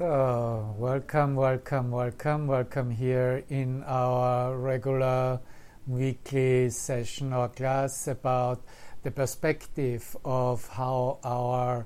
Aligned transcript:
So, 0.00 0.76
welcome, 0.78 1.36
welcome, 1.36 1.90
welcome, 1.90 2.46
welcome 2.46 2.90
here 2.90 3.44
in 3.50 3.84
our 3.86 4.56
regular 4.56 5.40
weekly 5.86 6.70
session 6.70 7.34
or 7.34 7.50
class 7.50 8.08
about 8.08 8.64
the 9.02 9.10
perspective 9.10 10.16
of 10.24 10.66
how 10.68 11.18
our 11.22 11.84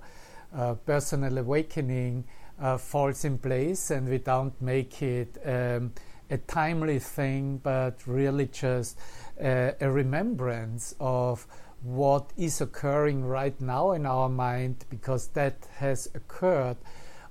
uh, 0.54 0.74
personal 0.74 1.38
awakening 1.38 2.22
uh, 2.60 2.78
falls 2.78 3.24
in 3.24 3.36
place 3.36 3.90
and 3.90 4.08
we 4.08 4.18
don't 4.18 4.62
make 4.62 5.02
it 5.02 5.36
um, 5.44 5.92
a 6.30 6.38
timely 6.38 7.00
thing 7.00 7.58
but 7.64 8.06
really 8.06 8.46
just 8.46 8.96
uh, 9.42 9.72
a 9.80 9.90
remembrance 9.90 10.94
of 11.00 11.48
what 11.82 12.32
is 12.36 12.60
occurring 12.60 13.24
right 13.24 13.60
now 13.60 13.90
in 13.90 14.06
our 14.06 14.28
mind 14.28 14.84
because 14.88 15.26
that 15.34 15.66
has 15.78 16.08
occurred 16.14 16.76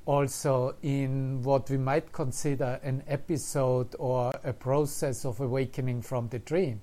also 0.06 0.76
in 0.82 1.42
what 1.44 1.70
we 1.70 1.78
might 1.78 2.12
consider 2.12 2.80
an 2.84 3.04
episode 3.08 3.96
or 4.00 4.32
a 4.44 4.54
process 4.54 5.26
of 5.26 5.40
awakening 5.40 6.02
from 6.02 6.28
the 6.30 6.40
dream. 6.40 6.82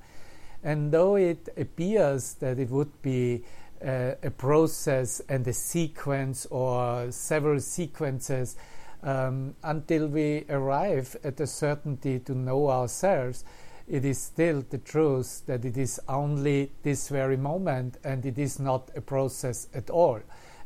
And 0.63 0.93
though 0.93 1.17
it 1.17 1.49
appears 1.57 2.35
that 2.35 2.59
it 2.59 2.71
would 2.71 3.03
be 3.03 3.45
uh, 3.85 4.13
a 4.23 4.31
process 4.31 5.21
and 5.29 5.47
a 5.47 5.53
sequence 5.53 6.47
or 6.47 7.11
several 7.11 7.61
sequences 7.61 8.57
um, 9.03 9.55
until 9.63 10.09
we 10.09 10.45
arrive 10.51 11.17
at 11.25 11.41
a 11.41 11.47
certainty 11.47 12.19
to 12.21 12.35
know 12.35 12.71
ourselves, 12.71 13.45
it 13.89 14.05
is 14.05 14.19
still 14.21 14.63
the 14.69 14.79
truth 14.79 15.43
that 15.47 15.65
it 15.65 15.77
is 15.77 15.99
only 16.09 16.71
this 16.83 17.09
very 17.09 17.37
moment 17.37 17.97
and 18.05 18.25
it 18.25 18.39
is 18.39 18.61
not 18.61 18.91
a 18.95 19.01
process 19.01 19.67
at 19.75 19.91
all 19.91 20.21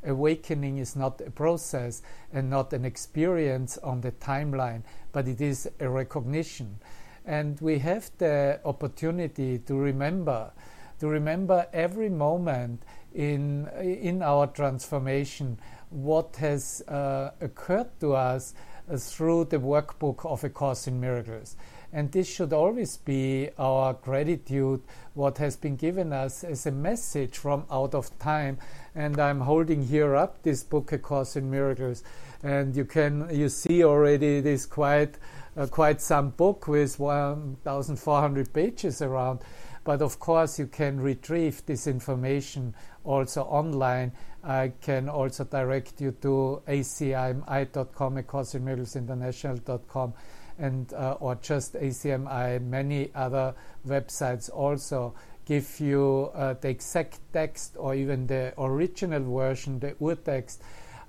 awakening 0.04 0.78
is 0.78 0.96
not 0.96 1.20
a 1.20 1.30
process 1.30 2.02
and 2.32 2.50
not 2.50 2.72
an 2.72 2.84
experience 2.84 3.78
on 3.78 4.00
the 4.00 4.12
timeline, 4.12 4.82
but 5.12 5.28
it 5.28 5.40
is 5.40 5.70
a 5.80 5.88
recognition. 5.88 6.78
And 7.24 7.60
we 7.60 7.78
have 7.78 8.10
the 8.18 8.60
opportunity 8.64 9.58
to 9.60 9.74
remember, 9.74 10.52
to 11.00 11.08
remember 11.08 11.66
every 11.72 12.10
moment 12.10 12.82
in, 13.14 13.68
in 13.80 14.22
our 14.22 14.46
transformation 14.48 15.58
what 15.90 16.36
has 16.36 16.82
uh, 16.88 17.30
occurred 17.40 17.88
to 18.00 18.14
us 18.14 18.54
uh, 18.90 18.96
through 18.96 19.44
the 19.44 19.58
workbook 19.58 20.26
of 20.26 20.44
A 20.44 20.50
Course 20.50 20.86
in 20.86 21.00
Miracles. 21.00 21.56
And 21.94 22.10
this 22.10 22.28
should 22.28 22.52
always 22.52 22.96
be 22.96 23.50
our 23.56 23.92
gratitude, 23.92 24.82
what 25.14 25.38
has 25.38 25.54
been 25.54 25.76
given 25.76 26.12
us 26.12 26.42
as 26.42 26.66
a 26.66 26.72
message 26.72 27.38
from 27.38 27.66
out 27.70 27.94
of 27.94 28.18
time. 28.18 28.58
And 28.96 29.20
I'm 29.20 29.40
holding 29.40 29.84
here 29.84 30.16
up 30.16 30.42
this 30.42 30.64
book, 30.64 30.90
A 30.90 30.98
Course 30.98 31.36
in 31.36 31.48
Miracles. 31.48 32.02
And 32.42 32.74
you 32.74 32.84
can 32.84 33.28
you 33.32 33.48
see 33.48 33.84
already 33.84 34.38
it 34.38 34.46
is 34.46 34.66
quite 34.66 35.14
uh, 35.56 35.68
quite 35.68 36.00
some 36.00 36.30
book 36.30 36.66
with 36.66 36.98
1,400 36.98 38.52
pages 38.52 39.00
around. 39.00 39.38
But 39.84 40.02
of 40.02 40.18
course, 40.18 40.58
you 40.58 40.66
can 40.66 41.00
retrieve 41.00 41.64
this 41.64 41.86
information 41.86 42.74
also 43.04 43.42
online. 43.42 44.10
I 44.42 44.72
can 44.80 45.08
also 45.08 45.44
direct 45.44 46.00
you 46.00 46.10
to 46.22 46.60
acimi.com, 46.66 48.16
A 48.16 48.22
Course 48.24 48.56
in 48.56 48.64
Miracles 48.64 48.96
International.com 48.96 50.14
and 50.58 50.92
uh, 50.92 51.16
or 51.20 51.34
just 51.36 51.74
ACMI, 51.74 52.62
many 52.62 53.10
other 53.14 53.54
websites 53.86 54.50
also 54.50 55.14
give 55.44 55.78
you 55.80 56.30
uh, 56.34 56.54
the 56.60 56.68
exact 56.68 57.20
text 57.32 57.74
or 57.76 57.94
even 57.94 58.26
the 58.26 58.52
original 58.58 59.22
version, 59.22 59.78
the 59.78 59.92
urtext, 59.92 60.58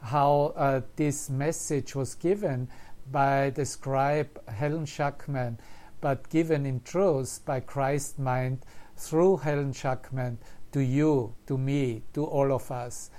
how 0.01 0.53
uh, 0.55 0.81
this 0.95 1.29
message 1.29 1.95
was 1.95 2.15
given 2.15 2.67
by 3.11 3.49
the 3.51 3.65
scribe 3.65 4.41
Helen 4.47 4.85
Schucman, 4.85 5.57
but 6.01 6.29
given 6.29 6.65
in 6.65 6.81
truth 6.81 7.39
by 7.45 7.59
Christ 7.59 8.19
mind 8.19 8.59
through 8.97 9.37
Helen 9.37 9.73
Schucman 9.73 10.37
to 10.71 10.81
you, 10.81 11.33
to 11.47 11.57
me, 11.57 12.03
to 12.13 12.25
all 12.25 12.51
of 12.51 12.71
us. 12.71 13.09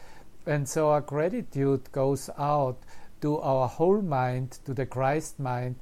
And 0.47 0.69
so 0.69 0.91
our 0.91 1.00
gratitude 1.00 1.91
goes 1.93 2.31
out 2.38 2.78
to 3.22 3.38
our 3.38 3.66
whole 3.66 4.03
mind, 4.03 4.58
to 4.64 4.75
the 4.75 4.87
Christ 4.87 5.41
mind, 5.41 5.76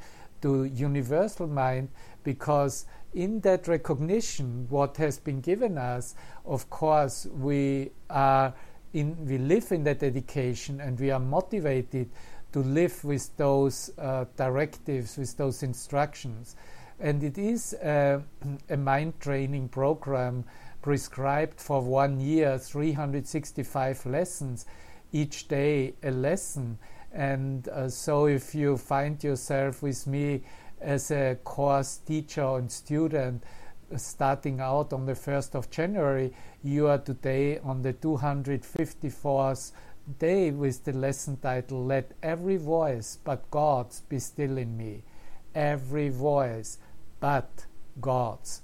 to 0.44 0.65
universal 0.65 1.47
mind 1.47 1.88
because 2.22 2.84
in 3.15 3.41
that 3.41 3.66
recognition 3.66 4.66
what 4.69 4.99
has 4.99 5.19
been 5.19 5.41
given 5.41 5.78
us 5.78 6.15
of 6.44 6.69
course 6.69 7.27
we 7.32 7.91
are 8.10 8.53
in 8.93 9.16
we 9.27 9.38
live 9.38 9.72
in 9.72 9.84
that 9.84 10.00
dedication 10.00 10.82
and 10.82 11.00
we 11.00 11.10
are 11.10 11.19
motivated 11.19 12.10
to 12.53 12.60
live 12.60 13.03
with 13.03 13.37
those 13.37 13.91
uh, 13.99 14.27
directives 14.37 15.16
with 15.16 15.37
those 15.37 15.65
instructions. 15.65 16.55
And 17.00 17.25
it 17.25 17.37
is 17.37 17.72
a, 17.82 18.22
a 18.71 18.76
mind 18.76 19.19
training 19.19 19.71
program 19.71 20.44
prescribed 20.81 21.61
for 21.61 21.81
one 21.81 22.21
year 22.21 22.56
365 22.56 24.06
lessons. 24.06 24.66
Each 25.11 25.49
day 25.49 25.94
a 26.05 26.12
lesson 26.12 26.78
and 27.15 27.69
uh, 27.69 27.89
so, 27.89 28.27
if 28.27 28.57
you 28.57 28.77
find 28.77 29.23
yourself 29.23 29.83
with 29.83 30.05
me 30.07 30.43
as 30.81 31.13
a 31.13 31.39
course 31.45 31.99
teacher 31.99 32.59
and 32.59 32.71
student 32.71 33.45
starting 33.97 34.61
out 34.61 34.93
on 34.93 35.07
the 35.07 35.13
1st 35.13 35.55
of 35.55 35.71
January, 35.71 36.33
you 36.65 36.89
are 36.89 36.99
today 36.99 37.59
on 37.61 37.83
the 37.83 37.93
254th 37.93 39.71
day 40.19 40.51
with 40.51 40.83
the 40.85 40.93
lesson 40.93 41.37
title 41.37 41.85
Let 41.85 42.11
Every 42.21 42.57
Voice 42.57 43.19
But 43.23 43.49
God's 43.51 44.01
Be 44.01 44.19
Still 44.19 44.59
in 44.59 44.77
Me. 44.77 45.05
Every 45.55 46.09
voice 46.09 46.79
but 47.21 47.67
God's 48.01 48.61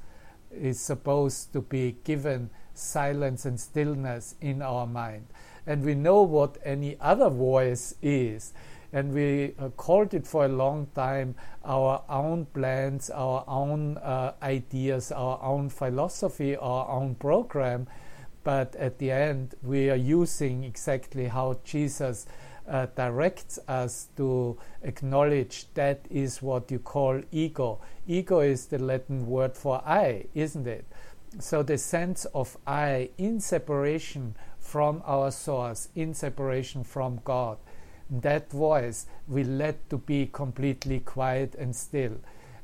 is 0.51 0.81
supposed 0.81 1.53
to 1.53 1.61
be 1.61 1.97
given 2.03 2.51
silence 2.75 3.45
and 3.45 3.61
stillness 3.61 4.35
in 4.41 4.61
our 4.61 4.89
mind 4.89 5.27
and 5.71 5.85
we 5.85 5.95
know 5.95 6.23
what 6.23 6.59
any 6.65 6.97
other 7.01 7.31
voice 7.31 7.95
is. 8.03 8.53
And 8.93 9.15
we 9.15 9.55
uh, 9.57 9.69
called 9.69 10.15
it 10.15 10.27
for 10.27 10.45
a 10.45 10.49
long 10.49 10.89
time 10.97 11.37
our 11.65 12.03
own 12.09 12.47
plans, 12.47 13.09
our 13.09 13.45
own 13.47 13.97
uh, 13.99 14.33
ideas, 14.43 15.13
our 15.13 15.41
own 15.41 15.69
philosophy, 15.69 16.57
our 16.57 16.89
own 16.89 17.15
program. 17.15 17.87
But 18.43 18.75
at 18.75 18.99
the 18.99 19.13
end, 19.13 19.55
we 19.63 19.91
are 19.91 20.03
using 20.19 20.65
exactly 20.65 21.29
how 21.29 21.61
Jesus 21.63 22.27
uh, 22.69 22.87
directs 22.97 23.61
us 23.69 24.09
to 24.17 24.59
acknowledge 24.83 25.73
that 25.75 26.01
is 26.11 26.43
what 26.43 26.69
you 26.73 26.81
call 26.81 27.23
ego. 27.31 27.79
Ego 28.09 28.41
is 28.41 28.67
the 28.67 28.81
Latin 28.81 29.25
word 29.25 29.57
for 29.57 29.81
I, 29.87 30.25
isn't 30.35 30.67
it? 30.67 30.85
So 31.39 31.63
the 31.63 31.79
sense 31.79 32.25
of 32.35 32.57
I 32.67 33.11
in 33.19 33.39
separation 33.39 34.35
from 34.71 35.03
our 35.05 35.33
source, 35.33 35.89
in 35.97 36.15
separation 36.15 36.85
from 36.85 37.21
God. 37.25 37.59
That 38.09 38.53
voice 38.53 39.07
we 39.27 39.43
let 39.43 39.91
to 39.91 39.99
be 39.99 40.31
completely 40.33 41.01
quiet 41.01 41.57
and 41.57 41.75
still. 41.75 42.19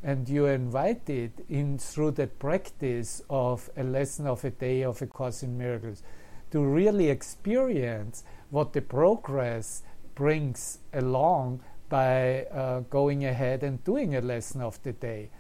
And 0.05 0.29
you 0.29 0.47
are 0.47 0.55
invited 0.55 1.33
in 1.49 1.79
through 1.79 2.13
the 2.13 2.29
practice 2.29 3.23
of 3.29 3.69
a 3.77 3.83
lesson 3.83 4.29
of 4.29 4.45
a 4.45 4.51
day 4.51 4.83
of 4.83 5.03
A 5.03 5.07
Course 5.09 5.43
in 5.43 5.59
Miracles 5.59 6.05
to 6.53 6.61
really 6.61 7.11
experience 7.11 8.23
what 8.51 8.73
the 8.73 8.83
progress 8.83 9.83
brings 10.15 10.79
along 10.93 11.61
by 11.89 12.45
uh, 12.45 12.81
going 12.89 13.25
ahead 13.25 13.65
and 13.65 13.83
doing 13.83 14.15
a 14.15 14.21
lesson 14.21 14.61
of 14.61 14.81
the 14.85 14.93
day. 14.93 15.31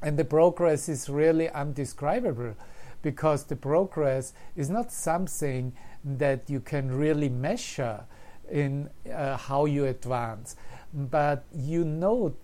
And 0.00 0.16
the 0.16 0.24
progress 0.24 0.88
is 0.88 1.08
really 1.08 1.50
undescribable 1.50 2.54
because 3.02 3.44
the 3.44 3.56
progress 3.56 4.32
is 4.56 4.70
not 4.70 4.92
something 4.92 5.72
that 6.04 6.48
you 6.48 6.60
can 6.60 6.90
really 6.90 7.28
measure 7.28 8.04
in 8.50 8.90
uh, 9.12 9.36
how 9.36 9.64
you 9.64 9.86
advance, 9.86 10.56
but 10.92 11.44
you 11.52 11.84
note 11.84 12.36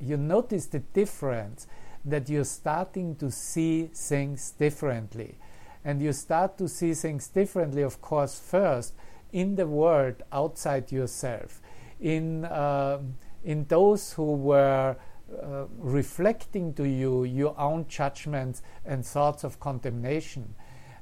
you 0.00 0.16
notice 0.16 0.66
the 0.66 0.80
difference 0.80 1.66
that 2.04 2.28
you're 2.28 2.44
starting 2.44 3.16
to 3.16 3.30
see 3.30 3.90
things 3.92 4.52
differently. 4.52 5.36
And 5.84 6.00
you 6.02 6.12
start 6.12 6.58
to 6.58 6.68
see 6.68 6.94
things 6.94 7.28
differently, 7.28 7.82
of 7.82 8.00
course, 8.00 8.38
first 8.38 8.94
in 9.32 9.56
the 9.56 9.66
world 9.66 10.22
outside 10.32 10.92
yourself, 10.92 11.60
in, 12.00 12.44
uh, 12.44 12.98
in 13.44 13.66
those 13.66 14.12
who 14.12 14.34
were 14.34 14.96
uh, 15.30 15.64
reflecting 15.78 16.72
to 16.74 16.84
you 16.84 17.24
your 17.24 17.58
own 17.58 17.86
judgments 17.88 18.62
and 18.84 19.04
thoughts 19.04 19.42
of 19.42 19.58
condemnation. 19.58 20.54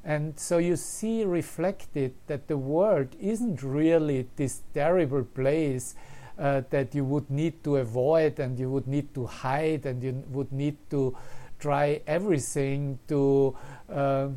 And 0.04 0.38
so 0.38 0.58
you 0.58 0.76
see 0.76 1.24
reflected 1.24 2.14
that 2.26 2.48
the 2.48 2.58
world 2.58 3.08
isn't 3.20 3.62
really 3.62 4.28
this 4.36 4.62
terrible 4.72 5.24
place 5.24 5.94
uh, 6.38 6.62
that 6.70 6.94
you 6.94 7.04
would 7.04 7.30
need 7.30 7.62
to 7.64 7.76
avoid 7.76 8.38
and 8.38 8.58
you 8.58 8.70
would 8.70 8.86
need 8.86 9.14
to 9.14 9.26
hide 9.26 9.86
and 9.86 10.02
you 10.02 10.24
would 10.28 10.52
need 10.52 10.76
to 10.90 11.16
try 11.58 12.00
everything 12.06 12.98
to, 13.08 13.56
uh, 13.90 14.28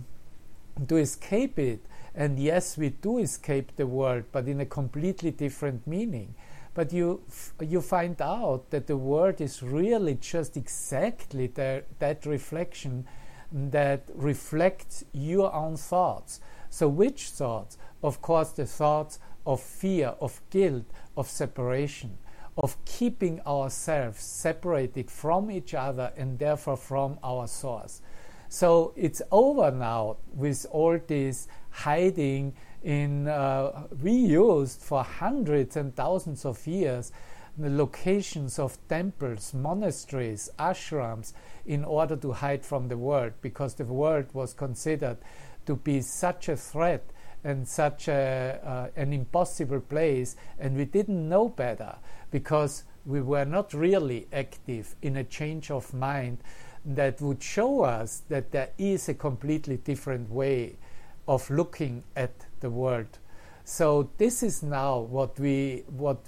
to 0.88 0.96
escape 0.98 1.60
it. 1.60 1.80
And 2.16 2.40
yes, 2.40 2.78
we 2.78 2.90
do 2.90 3.20
escape 3.20 3.76
the 3.76 3.88
world, 3.88 4.24
but 4.32 4.48
in 4.48 4.62
a 4.62 4.66
completely 4.66 5.32
different 5.32 5.86
meaning. 5.86 6.34
But 6.78 6.94
you 6.94 7.24
you 7.60 7.82
find 7.82 8.22
out 8.22 8.70
that 8.70 8.86
the 8.86 8.96
word 8.96 9.42
is 9.42 9.64
really 9.64 10.14
just 10.14 10.56
exactly 10.56 11.48
that 11.48 12.26
reflection 12.28 13.08
that 13.52 14.04
reflects 14.14 15.04
your 15.12 15.52
own 15.56 15.76
thoughts. 15.76 16.40
So, 16.70 16.88
which 16.88 17.30
thoughts? 17.30 17.80
Of 18.04 18.22
course, 18.22 18.52
the 18.52 18.68
thoughts 18.68 19.18
of 19.44 19.60
fear, 19.60 20.10
of 20.22 20.40
guilt, 20.52 20.86
of 21.16 21.28
separation, 21.28 22.20
of 22.56 22.78
keeping 22.86 23.42
ourselves 23.48 24.22
separated 24.22 25.10
from 25.10 25.50
each 25.50 25.74
other 25.74 26.14
and 26.16 26.38
therefore 26.38 26.78
from 26.78 27.18
our 27.24 27.48
source. 27.48 28.04
So 28.50 28.94
it's 28.96 29.24
over 29.32 29.72
now 29.72 30.18
with 30.32 30.68
all 30.70 31.00
this 31.08 31.48
hiding 31.72 32.54
in 32.88 33.28
uh, 33.28 33.86
we 34.02 34.14
used 34.14 34.82
for 34.82 35.04
hundreds 35.04 35.76
and 35.76 35.94
thousands 35.94 36.46
of 36.46 36.66
years 36.66 37.12
the 37.58 37.70
locations 37.70 38.60
of 38.60 38.78
temples, 38.88 39.54
monasteries, 39.54 40.50
ashrams 40.58 41.34
in 41.66 41.84
order 41.84 42.16
to 42.16 42.32
hide 42.32 42.64
from 42.64 42.88
the 42.88 42.98
world 42.98 43.34
because 43.42 43.74
the 43.74 43.84
world 43.84 44.28
was 44.32 44.54
considered 44.54 45.18
to 45.66 45.76
be 45.76 46.00
such 46.00 46.48
a 46.48 46.56
threat 46.56 47.04
and 47.44 47.68
such 47.68 48.08
a, 48.08 48.58
uh, 48.64 48.88
an 48.96 49.12
impossible 49.12 49.82
place 49.82 50.38
and 50.58 50.78
we 50.78 50.86
didn't 50.86 51.28
know 51.28 51.50
better 51.50 51.94
because 52.32 52.86
we 53.06 53.20
were 53.20 53.46
not 53.46 53.74
really 53.74 54.28
active 54.32 54.96
in 55.02 55.18
a 55.18 55.24
change 55.26 55.70
of 55.72 55.94
mind 55.94 56.38
that 56.86 57.20
would 57.20 57.44
show 57.44 57.82
us 57.82 58.22
that 58.30 58.52
there 58.52 58.70
is 58.78 59.10
a 59.10 59.14
completely 59.14 59.76
different 59.76 60.30
way 60.30 60.78
of 61.28 61.50
looking 61.50 62.04
at 62.16 62.46
the 62.60 62.70
world. 62.70 63.20
So 63.64 64.10
this 64.18 64.44
is 64.44 64.64
now 64.64 65.00
what 65.00 65.40
we 65.40 65.84
what 65.88 66.20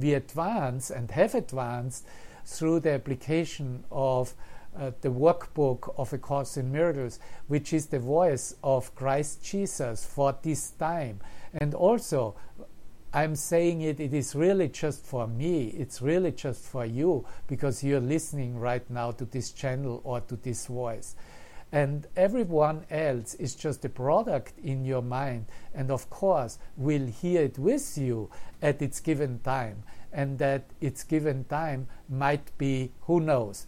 we 0.00 0.14
advance 0.14 0.90
and 0.90 1.10
have 1.10 1.34
advanced 1.34 2.06
through 2.46 2.80
the 2.80 2.92
application 2.92 3.84
of 3.90 4.34
uh, 4.76 4.90
the 5.02 5.08
workbook 5.08 5.94
of 5.96 6.12
A 6.12 6.18
Course 6.18 6.56
in 6.56 6.72
Miracles, 6.72 7.18
which 7.48 7.72
is 7.72 7.86
the 7.86 7.98
voice 7.98 8.56
of 8.62 8.94
Christ 8.94 9.44
Jesus 9.44 10.04
for 10.04 10.36
this 10.42 10.70
time. 10.70 11.20
And 11.54 11.74
also, 11.74 12.34
I'm 13.12 13.36
saying 13.36 13.82
it, 13.82 14.00
it 14.00 14.12
is 14.12 14.34
really 14.34 14.68
just 14.68 15.04
for 15.04 15.28
me, 15.28 15.66
it's 15.68 16.02
really 16.02 16.32
just 16.32 16.64
for 16.64 16.84
you, 16.84 17.24
because 17.46 17.84
you're 17.84 18.00
listening 18.00 18.58
right 18.58 18.88
now 18.90 19.12
to 19.12 19.24
this 19.24 19.52
channel 19.52 20.00
or 20.02 20.20
to 20.22 20.34
this 20.34 20.66
voice. 20.66 21.14
And 21.74 22.06
everyone 22.14 22.84
else 22.88 23.34
is 23.34 23.56
just 23.56 23.84
a 23.84 23.88
product 23.88 24.52
in 24.62 24.84
your 24.84 25.02
mind, 25.02 25.46
and 25.74 25.90
of 25.90 26.08
course, 26.08 26.56
will 26.76 27.06
hear 27.06 27.42
it 27.42 27.58
with 27.58 27.98
you 27.98 28.30
at 28.62 28.80
its 28.80 29.00
given 29.00 29.40
time. 29.40 29.82
And 30.12 30.38
that 30.38 30.66
its 30.80 31.02
given 31.02 31.42
time 31.46 31.88
might 32.08 32.56
be, 32.58 32.92
who 33.00 33.18
knows, 33.18 33.66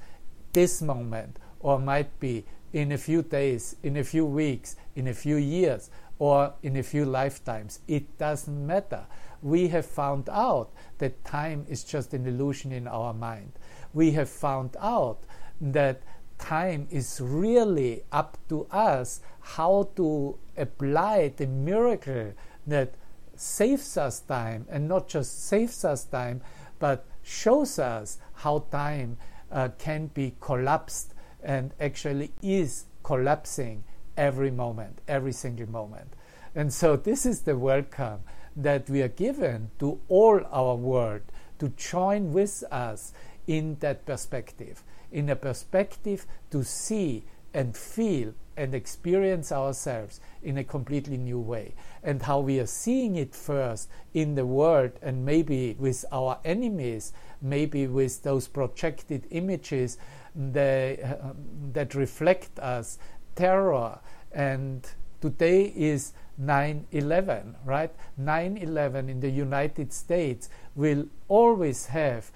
this 0.53 0.81
moment, 0.81 1.41
or 1.59 1.81
might 1.81 2.21
be 2.21 2.45
in 2.73 2.93
a 2.93 2.99
few 2.99 3.23
days, 3.23 3.75
in 3.83 3.97
a 3.97 4.05
few 4.05 4.25
weeks, 4.25 4.77
in 4.95 5.09
a 5.09 5.15
few 5.15 5.35
years, 5.35 5.91
or 6.21 6.55
in 6.63 6.77
a 6.77 6.85
few 6.85 7.05
lifetimes. 7.07 7.81
It 7.89 8.19
doesn't 8.19 8.67
matter. 8.69 9.05
We 9.43 9.67
have 9.69 9.85
found 9.85 10.29
out 10.29 10.71
that 10.99 11.25
time 11.25 11.67
is 11.69 11.83
just 11.83 12.15
an 12.15 12.25
illusion 12.25 12.71
in 12.71 12.87
our 12.87 13.13
mind. 13.13 13.51
We 13.93 14.13
have 14.13 14.29
found 14.29 14.77
out 14.79 15.25
that 15.61 16.03
time 16.39 16.87
is 16.91 17.21
really 17.23 18.03
up 18.13 18.39
to 18.49 18.67
us 18.71 19.21
how 19.41 19.91
to 19.97 20.39
apply 20.57 21.33
the 21.37 21.47
miracle 21.47 22.33
that 22.67 22.95
saves 23.35 23.97
us 23.97 24.21
time 24.21 24.67
and 24.71 24.89
not 24.89 25.09
just 25.09 25.47
saves 25.47 25.85
us 25.85 26.05
time 26.05 26.41
but 26.79 27.05
shows 27.23 27.79
us 27.79 28.19
how 28.35 28.59
time 28.71 29.17
uh, 29.51 29.69
can 29.79 30.07
be 30.09 30.35
collapsed 30.41 31.15
and 31.43 31.73
actually 31.81 32.33
is 32.43 32.87
collapsing 33.03 33.85
every 34.17 34.51
moment, 34.51 35.01
every 35.07 35.33
single 35.33 35.69
moment. 35.69 36.13
And 36.55 36.73
so, 36.73 36.97
this 36.97 37.27
is 37.27 37.43
the 37.43 37.57
welcome 37.57 38.21
that 38.57 38.89
we 38.89 39.03
are 39.03 39.09
given 39.09 39.71
to 39.79 40.01
all 40.09 40.41
our 40.51 40.75
world 40.75 41.21
to 41.59 41.69
join 41.71 42.33
with 42.33 42.65
us 42.71 43.13
in 43.47 43.77
that 43.81 44.05
perspective, 44.07 44.83
in 45.13 45.31
a 45.31 45.37
perspective 45.37 46.27
to 46.51 46.65
see 46.65 47.25
and 47.55 47.77
feel 47.77 48.35
and 48.57 48.75
experience 48.75 49.53
ourselves 49.53 50.21
in 50.43 50.59
a 50.59 50.65
completely 50.65 51.17
new 51.17 51.39
way. 51.39 51.75
And 52.03 52.23
how 52.23 52.41
we 52.41 52.59
are 52.59 52.67
seeing 52.67 53.17
it 53.17 53.35
first 53.35 53.89
in 54.15 54.35
the 54.35 54.47
world 54.47 54.93
and 55.03 55.25
maybe 55.25 55.77
with 55.79 56.05
our 56.11 56.39
enemies, 56.45 57.13
maybe 57.43 57.87
with 57.87 58.23
those 58.23 58.49
projected 58.49 59.27
images 59.31 59.99
that, 60.35 61.03
uh, 61.03 61.33
that 61.73 61.95
reflect 61.95 62.59
us, 62.59 62.99
terror. 63.35 64.01
And 64.33 64.87
today 65.21 65.73
is 65.77 66.13
9 66.39 66.87
11, 66.93 67.57
right? 67.65 67.93
9 68.17 68.57
11 68.57 69.09
in 69.09 69.21
the 69.21 69.31
United 69.31 69.93
States 69.93 70.49
will 70.75 71.07
always 71.29 71.87
have 71.87 72.31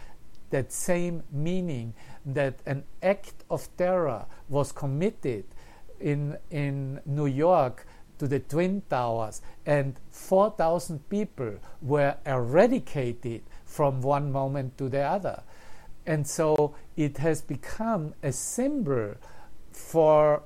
that 0.51 0.73
same 0.73 1.23
meaning 1.31 1.95
that 2.25 2.61
an 2.67 2.85
act 3.03 3.45
of 3.51 3.69
terror 3.77 4.27
was 4.49 4.73
committed 4.73 5.45
in, 6.01 6.37
in 6.51 7.01
New 7.07 7.27
York 7.27 7.87
to 8.19 8.29
the 8.29 8.41
Twin 8.41 8.83
Towers, 8.91 9.41
and 9.65 9.99
4,000 10.11 11.09
people 11.09 11.55
were 11.81 12.17
eradicated 12.27 13.43
from 13.65 14.03
one 14.03 14.31
moment 14.31 14.77
to 14.77 14.89
the 14.89 15.01
other. 15.01 15.43
And 16.07 16.27
so 16.27 16.75
it 16.97 17.19
has 17.19 17.41
become 17.41 18.15
a 18.23 18.33
symbol 18.33 19.15
for, 19.71 20.43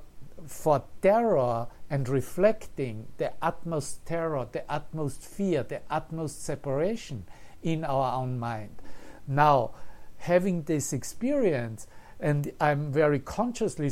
for 0.47 0.83
terror 1.01 1.67
and 1.89 2.09
reflecting 2.09 3.07
the 3.17 3.33
utmost 3.41 4.05
terror, 4.05 4.47
the 4.51 4.63
utmost 4.69 5.21
fear, 5.21 5.63
the 5.63 5.81
utmost 5.89 6.43
separation 6.43 7.25
in 7.61 7.83
our 7.83 8.13
own 8.13 8.39
mind. 8.39 8.81
Now, 9.27 9.71
having 10.17 10.63
this 10.63 10.93
experience, 10.93 11.87
and 12.19 12.51
I'm 12.59 12.91
very 12.91 13.19
consciously 13.19 13.91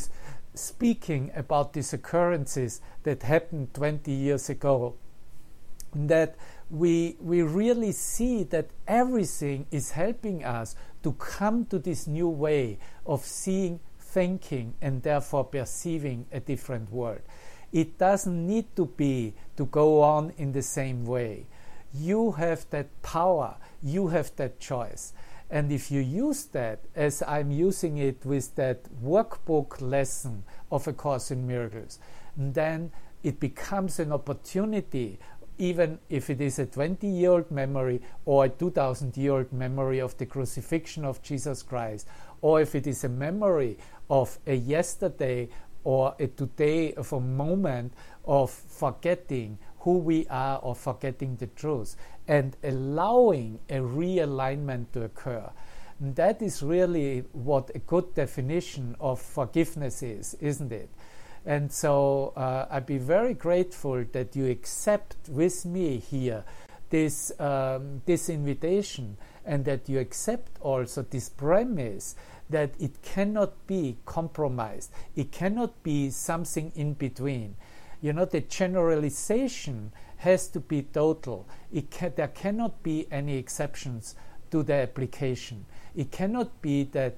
speaking 0.55 1.31
about 1.35 1.73
these 1.73 1.93
occurrences 1.93 2.81
that 3.03 3.23
happened 3.23 3.73
20 3.73 4.11
years 4.11 4.49
ago, 4.49 4.95
that 5.95 6.35
we, 6.69 7.15
we 7.19 7.41
really 7.41 7.91
see 7.91 8.43
that 8.43 8.69
everything 8.87 9.67
is 9.71 9.91
helping 9.91 10.43
us 10.43 10.75
to 11.03 11.13
come 11.13 11.65
to 11.65 11.77
this 11.77 12.07
new 12.07 12.29
way 12.29 12.79
of 13.05 13.23
seeing, 13.23 13.79
thinking, 13.99 14.73
and 14.81 15.03
therefore 15.03 15.43
perceiving 15.43 16.25
a 16.31 16.39
different 16.39 16.91
world. 16.91 17.21
It 17.73 17.97
doesn't 17.97 18.47
need 18.47 18.75
to 18.75 18.85
be 18.85 19.33
to 19.57 19.65
go 19.65 20.03
on 20.03 20.31
in 20.37 20.53
the 20.53 20.61
same 20.61 21.05
way. 21.05 21.47
You 21.91 22.31
have 22.33 22.69
that 22.69 23.01
power, 23.01 23.55
you 23.81 24.07
have 24.09 24.35
that 24.35 24.59
choice. 24.59 25.13
And 25.49 25.71
if 25.71 25.91
you 25.91 25.99
use 25.99 26.45
that, 26.45 26.79
as 26.95 27.21
I'm 27.27 27.51
using 27.51 27.97
it 27.97 28.25
with 28.25 28.55
that 28.55 28.83
workbook 29.03 29.81
lesson 29.81 30.43
of 30.71 30.87
A 30.87 30.93
Course 30.93 31.31
in 31.31 31.45
Miracles, 31.47 31.99
then 32.37 32.91
it 33.23 33.39
becomes 33.39 33.99
an 33.99 34.11
opportunity, 34.11 35.19
even 35.57 35.99
if 36.09 36.29
it 36.29 36.41
is 36.41 36.59
a 36.59 36.65
20 36.65 37.07
year 37.07 37.31
old 37.31 37.51
memory 37.51 38.01
or 38.25 38.45
a 38.45 38.49
2000 38.49 39.15
year 39.17 39.33
old 39.33 39.53
memory 39.53 39.99
of 39.99 40.17
the 40.17 40.25
crucifixion 40.25 41.05
of 41.05 41.21
Jesus 41.21 41.63
Christ, 41.63 42.07
or 42.41 42.61
if 42.61 42.75
it 42.75 42.87
is 42.87 43.03
a 43.03 43.09
memory 43.09 43.77
of 44.09 44.37
a 44.45 44.55
yesterday 44.55 45.49
or 45.83 46.15
a 46.19 46.27
today 46.27 46.93
of 46.93 47.11
a 47.13 47.19
moment 47.19 47.93
of 48.25 48.49
forgetting 48.51 49.57
who 49.79 49.97
we 49.97 50.25
are 50.27 50.59
or 50.59 50.75
forgetting 50.75 51.35
the 51.37 51.47
truth 51.47 51.95
and 52.27 52.55
allowing 52.63 53.59
a 53.69 53.75
realignment 53.75 54.85
to 54.93 55.03
occur. 55.03 55.49
And 55.99 56.15
that 56.15 56.41
is 56.41 56.63
really 56.63 57.23
what 57.33 57.71
a 57.75 57.79
good 57.79 58.13
definition 58.13 58.95
of 58.99 59.21
forgiveness 59.21 60.01
is, 60.01 60.35
isn't 60.35 60.71
it? 60.71 60.89
And 61.45 61.71
so 61.71 62.31
uh, 62.35 62.67
I'd 62.69 62.85
be 62.85 62.97
very 62.97 63.33
grateful 63.33 64.05
that 64.13 64.35
you 64.35 64.49
accept 64.49 65.17
with 65.27 65.65
me 65.65 65.97
here 65.97 66.45
this, 66.89 67.37
um, 67.39 68.01
this 68.05 68.29
invitation 68.29 69.17
and 69.45 69.65
that 69.65 69.89
you 69.89 69.99
accept 69.99 70.57
also 70.61 71.01
this 71.01 71.27
premise 71.27 72.15
that 72.53 72.71
it 72.79 73.01
cannot 73.03 73.67
be 73.67 73.97
compromised, 74.05 74.91
it 75.15 75.31
cannot 75.31 75.83
be 75.83 76.09
something 76.09 76.71
in 76.75 76.93
between 76.93 77.55
you 78.03 78.11
know, 78.11 78.25
the 78.25 78.41
generalization 78.41 79.93
has 80.17 80.49
to 80.49 80.59
be 80.59 80.81
total. 80.81 81.47
Can, 81.89 82.11
there 82.17 82.27
cannot 82.27 82.83
be 82.83 83.07
any 83.09 83.37
exceptions 83.37 84.15
to 84.51 84.61
the 84.61 84.73
application. 84.73 85.65
It 85.95 86.11
cannot 86.11 86.61
be 86.61 86.83
that 86.91 87.17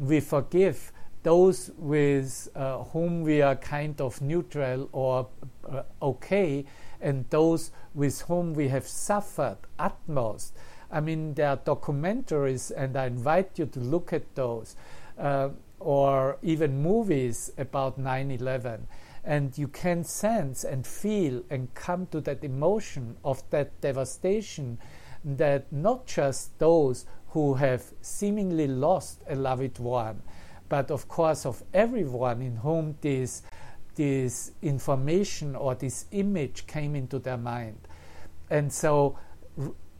we 0.00 0.18
forgive 0.18 0.90
those 1.22 1.70
with 1.78 2.48
uh, 2.56 2.82
whom 2.82 3.22
we 3.22 3.42
are 3.42 3.54
kind 3.54 4.00
of 4.00 4.20
neutral 4.20 4.88
or 4.90 5.28
uh, 5.70 5.84
okay, 6.02 6.64
and 7.00 7.24
those 7.30 7.70
with 7.94 8.22
whom 8.22 8.54
we 8.54 8.66
have 8.68 8.88
suffered 8.88 9.58
utmost. 9.78 10.52
I 10.94 11.00
mean, 11.00 11.34
there 11.34 11.48
are 11.48 11.56
documentaries, 11.56 12.70
and 12.70 12.96
I 12.96 13.06
invite 13.06 13.58
you 13.58 13.66
to 13.66 13.80
look 13.80 14.12
at 14.12 14.36
those, 14.36 14.76
uh, 15.18 15.48
or 15.80 16.38
even 16.40 16.80
movies 16.80 17.52
about 17.58 17.98
9 17.98 18.30
11. 18.30 18.86
And 19.24 19.58
you 19.58 19.66
can 19.66 20.04
sense 20.04 20.62
and 20.62 20.86
feel 20.86 21.42
and 21.50 21.74
come 21.74 22.06
to 22.12 22.20
that 22.20 22.44
emotion 22.44 23.16
of 23.24 23.42
that 23.50 23.80
devastation 23.80 24.78
that 25.24 25.72
not 25.72 26.06
just 26.06 26.56
those 26.60 27.06
who 27.30 27.54
have 27.54 27.92
seemingly 28.00 28.68
lost 28.68 29.20
a 29.28 29.34
loved 29.34 29.80
one, 29.80 30.22
but 30.68 30.92
of 30.92 31.08
course 31.08 31.44
of 31.44 31.64
everyone 31.72 32.40
in 32.40 32.56
whom 32.56 32.96
this 33.00 33.42
this 33.96 34.52
information 34.62 35.56
or 35.56 35.74
this 35.74 36.06
image 36.12 36.66
came 36.66 36.94
into 36.94 37.18
their 37.18 37.36
mind. 37.36 37.78
And 38.50 38.72
so 38.72 39.16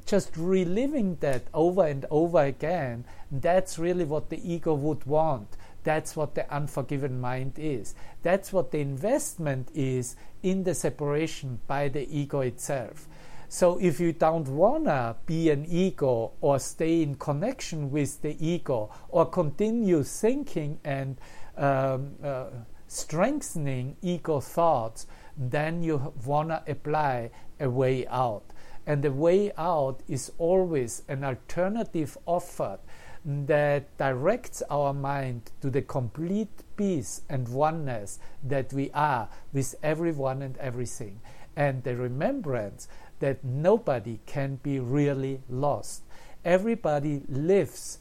just 0.06 0.36
reliving 0.36 1.16
that 1.20 1.42
over 1.54 1.86
and 1.86 2.04
over 2.10 2.42
again, 2.42 3.04
that's 3.30 3.78
really 3.78 4.04
what 4.04 4.30
the 4.30 4.52
ego 4.52 4.74
would 4.74 5.04
want. 5.06 5.56
That's 5.82 6.16
what 6.16 6.34
the 6.34 6.52
unforgiven 6.52 7.20
mind 7.20 7.54
is. 7.58 7.94
That's 8.22 8.52
what 8.52 8.70
the 8.70 8.80
investment 8.80 9.70
is 9.74 10.16
in 10.42 10.64
the 10.64 10.74
separation 10.74 11.60
by 11.66 11.88
the 11.88 12.06
ego 12.10 12.40
itself. 12.40 13.06
So 13.48 13.78
if 13.80 14.00
you 14.00 14.12
don't 14.12 14.48
wanna 14.48 15.16
be 15.26 15.50
an 15.50 15.66
ego 15.68 16.32
or 16.40 16.58
stay 16.58 17.02
in 17.02 17.14
connection 17.16 17.90
with 17.90 18.20
the 18.22 18.36
ego 18.44 18.90
or 19.10 19.26
continue 19.26 20.02
thinking 20.02 20.80
and 20.84 21.20
um, 21.56 22.14
uh, 22.22 22.46
strengthening 22.88 23.96
ego 24.02 24.40
thoughts, 24.40 25.06
then 25.36 25.82
you 25.82 26.14
wanna 26.24 26.62
apply 26.66 27.30
a 27.60 27.68
way 27.70 28.06
out. 28.08 28.44
And 28.86 29.02
the 29.02 29.12
way 29.12 29.52
out 29.56 30.00
is 30.08 30.32
always 30.38 31.02
an 31.08 31.24
alternative 31.24 32.18
offered 32.26 32.80
that 33.24 33.96
directs 33.96 34.62
our 34.68 34.92
mind 34.92 35.50
to 35.62 35.70
the 35.70 35.80
complete 35.80 36.62
peace 36.76 37.22
and 37.28 37.48
oneness 37.48 38.18
that 38.42 38.72
we 38.72 38.90
are 38.92 39.28
with 39.52 39.74
everyone 39.82 40.42
and 40.42 40.56
everything. 40.58 41.20
And 41.56 41.82
the 41.84 41.96
remembrance 41.96 42.88
that 43.20 43.42
nobody 43.42 44.20
can 44.26 44.56
be 44.56 44.78
really 44.78 45.40
lost. 45.48 46.02
Everybody 46.44 47.22
lives 47.28 47.98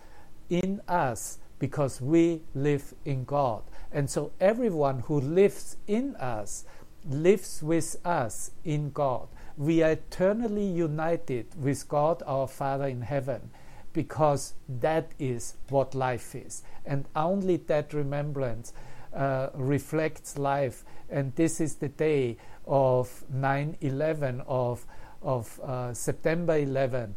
in 0.49 0.81
us 0.87 1.39
because 1.59 2.01
we 2.01 2.41
live 2.53 2.93
in 3.05 3.23
God. 3.23 3.63
And 3.91 4.09
so 4.09 4.33
everyone 4.41 4.99
who 4.99 5.21
lives 5.21 5.77
in 5.87 6.15
us 6.17 6.65
lives 7.07 7.63
with 7.63 7.95
us 8.03 8.51
in 8.65 8.91
God. 8.91 9.27
We 9.57 9.83
are 9.83 9.91
eternally 9.91 10.65
united 10.65 11.47
with 11.61 11.87
God 11.87 12.23
our 12.25 12.47
Father 12.47 12.87
in 12.87 13.01
heaven 13.01 13.51
because 13.93 14.53
that 14.67 15.11
is 15.19 15.55
what 15.69 15.93
life 15.93 16.33
is. 16.35 16.63
And 16.85 17.05
only 17.15 17.57
that 17.57 17.93
remembrance 17.93 18.73
uh, 19.13 19.49
reflects 19.53 20.37
life. 20.37 20.83
And 21.09 21.35
this 21.35 21.61
is 21.61 21.75
the 21.75 21.89
day 21.89 22.37
of 22.65 23.23
9 23.29 23.77
11, 23.81 24.41
of 24.47 24.85
of 25.21 25.59
uh, 25.61 25.93
September 25.93 26.57
11 26.57 27.15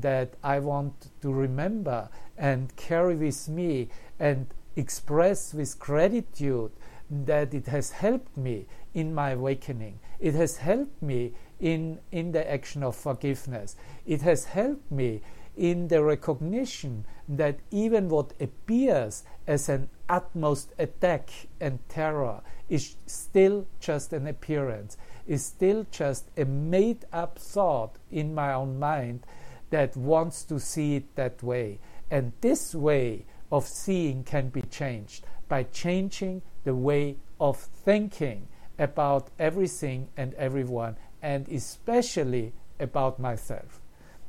that 0.00 0.34
I 0.42 0.58
want 0.58 1.08
to 1.22 1.32
remember 1.32 2.08
and 2.36 2.74
carry 2.76 3.16
with 3.16 3.48
me 3.48 3.88
and 4.18 4.46
express 4.74 5.54
with 5.54 5.78
gratitude 5.78 6.72
that 7.10 7.54
it 7.54 7.66
has 7.66 7.90
helped 7.90 8.36
me 8.36 8.66
in 8.94 9.14
my 9.14 9.30
awakening. 9.30 10.00
It 10.18 10.34
has 10.34 10.56
helped 10.58 11.00
me 11.00 11.32
in, 11.60 12.00
in 12.12 12.32
the 12.32 12.50
action 12.50 12.82
of 12.82 12.96
forgiveness. 12.96 13.76
It 14.06 14.22
has 14.22 14.44
helped 14.44 14.90
me 14.90 15.22
in 15.56 15.88
the 15.88 16.02
recognition 16.02 17.06
that 17.28 17.58
even 17.70 18.08
what 18.08 18.34
appears 18.40 19.24
as 19.46 19.68
an 19.68 19.88
utmost 20.08 20.72
attack 20.78 21.30
and 21.60 21.78
terror 21.88 22.42
is 22.68 22.96
still 23.06 23.66
just 23.80 24.12
an 24.12 24.26
appearance 24.26 24.96
is 25.26 25.44
still 25.44 25.86
just 25.90 26.28
a 26.36 26.44
made 26.44 27.04
up 27.12 27.38
thought 27.38 27.96
in 28.10 28.34
my 28.34 28.52
own 28.52 28.78
mind 28.78 29.26
that 29.70 29.96
wants 29.96 30.44
to 30.44 30.60
see 30.60 30.96
it 30.96 31.14
that 31.16 31.42
way. 31.42 31.78
And 32.10 32.32
this 32.40 32.74
way 32.74 33.24
of 33.50 33.66
seeing 33.66 34.22
can 34.22 34.48
be 34.48 34.62
changed 34.62 35.24
by 35.48 35.64
changing 35.64 36.42
the 36.64 36.74
way 36.74 37.16
of 37.40 37.56
thinking 37.56 38.48
about 38.78 39.28
everything 39.38 40.08
and 40.16 40.34
everyone, 40.34 40.96
and 41.26 41.48
especially 41.48 42.52
about 42.78 43.18
myself. 43.18 43.80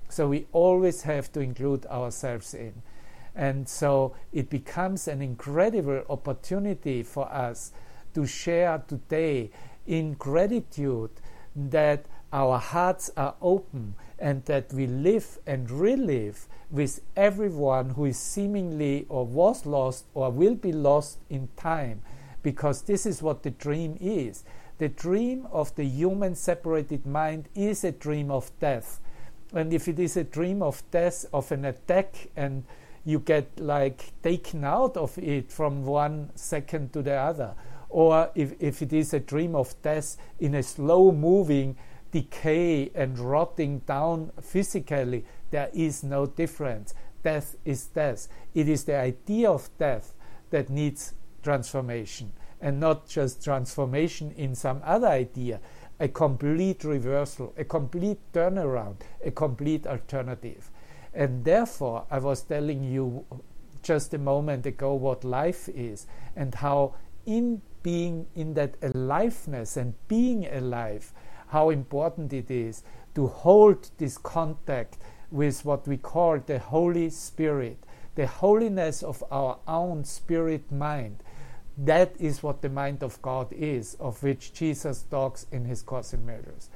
So 0.10 0.30
we 0.30 0.48
always 0.52 1.04
have 1.04 1.32
to 1.34 1.42
include 1.42 1.86
ourselves 1.86 2.56
in. 2.56 2.82
And 3.36 3.70
so 3.70 4.16
it 4.34 4.50
becomes 4.50 5.08
an 5.08 5.22
incredible 5.22 6.02
opportunity 6.10 7.04
for 7.04 7.32
us 7.32 7.72
to 8.16 8.26
share 8.26 8.82
today 8.88 9.52
in 9.86 10.14
gratitude 10.14 11.12
that 11.56 12.08
our 12.34 12.58
hearts 12.58 13.12
are 13.16 13.36
open 13.44 13.94
and 14.18 14.44
that 14.46 14.74
we 14.74 14.88
live 14.88 15.38
and 15.46 15.70
relive 15.70 16.48
with 16.72 17.02
everyone 17.16 17.92
who 17.92 18.06
is 18.06 18.18
seemingly 18.18 19.06
or 19.08 19.24
was 19.24 19.68
lost 19.68 20.06
or 20.16 20.32
will 20.32 20.56
be 20.56 20.72
lost 20.72 21.20
in 21.30 21.48
time, 21.58 22.02
because 22.42 22.82
this 22.82 23.06
is 23.06 23.22
what 23.22 23.44
the 23.44 23.52
dream 23.52 23.98
is. 24.02 24.44
The 24.78 24.90
dream 24.90 25.48
of 25.52 25.74
the 25.76 25.86
human 25.86 26.36
separated 26.36 27.06
mind 27.06 27.50
is 27.56 27.84
a 27.84 27.92
dream 27.92 28.30
of 28.30 28.52
death. 28.60 29.00
And 29.54 29.74
if 29.74 29.88
it 29.88 29.98
is 29.98 30.18
a 30.18 30.24
dream 30.24 30.62
of 30.62 30.84
death, 30.92 31.26
of 31.34 31.52
an 31.52 31.66
attack, 31.66 32.30
and 32.36 32.64
you 33.04 33.20
get 33.20 33.60
like 33.60 34.14
taken 34.22 34.64
out 34.64 34.96
of 34.98 35.18
it 35.18 35.52
from 35.52 35.84
one 35.84 36.30
second 36.36 36.94
to 36.94 37.02
the 37.02 37.16
other, 37.16 37.56
or 37.90 38.30
if, 38.36 38.54
if 38.60 38.82
it 38.82 38.94
is 38.94 39.14
a 39.14 39.20
dream 39.20 39.56
of 39.56 39.74
death 39.82 40.18
in 40.40 40.54
a 40.54 40.62
slow 40.62 41.12
moving 41.12 41.76
decay 42.12 42.92
and 42.94 43.18
rotting 43.18 43.80
down 43.80 44.32
physically, 44.42 45.26
there 45.50 45.70
is 45.74 46.04
no 46.04 46.28
difference. 46.28 46.94
Death 47.24 47.56
is 47.66 47.88
death. 47.88 48.28
It 48.54 48.70
is 48.70 48.84
the 48.84 48.98
idea 48.98 49.50
of 49.50 49.70
death 49.80 50.14
that 50.52 50.70
needs 50.70 51.14
transformation 51.42 52.32
and 52.62 52.80
not 52.80 53.08
just 53.08 53.44
transformation 53.44 54.32
in 54.32 54.56
some 54.56 54.82
other 54.84 55.08
idea, 55.08 55.60
a 56.00 56.08
complete 56.08 56.84
reversal, 56.84 57.54
a 57.58 57.64
complete 57.64 58.20
turnaround, 58.34 58.98
a 59.24 59.32
complete 59.32 59.86
alternative. 59.88 60.70
And 61.14 61.44
therefore, 61.46 62.06
I 62.12 62.20
was 62.20 62.42
telling 62.42 62.84
you 62.84 63.26
just 63.82 64.14
a 64.14 64.18
moment 64.18 64.66
ago 64.66 64.94
what 64.94 65.24
life 65.24 65.70
is 65.70 66.08
and 66.36 66.54
how 66.54 66.96
in 67.26 67.62
being 67.84 68.28
in 68.36 68.54
that 68.56 68.76
aliveness 68.82 69.78
and 69.78 69.94
being 70.08 70.46
alive, 70.48 71.14
how 71.48 71.70
important 71.70 72.34
it 72.34 72.52
is 72.52 72.84
to 73.16 73.28
hold 73.28 73.90
this 73.98 74.18
contact 74.18 74.98
with 75.32 75.64
what 75.66 75.88
we 75.88 75.98
call 75.98 76.40
the 76.40 76.60
Holy 76.60 77.10
Spirit, 77.10 77.78
the 78.16 78.28
holiness 78.28 79.04
of 79.04 79.24
our 79.32 79.58
own 79.68 80.04
spirit 80.04 80.72
mind. 80.72 81.24
That 81.78 82.16
is 82.20 82.42
what 82.42 82.62
the 82.62 82.70
mind 82.70 83.04
of 83.04 83.22
God 83.22 83.54
is, 83.54 83.96
of 84.00 84.24
which 84.24 84.54
Jesus 84.54 85.04
talks 85.04 85.46
in 85.52 85.66
his 85.66 85.84
Course 85.84 86.14
in 86.14 86.26
Miracles. 86.26 86.70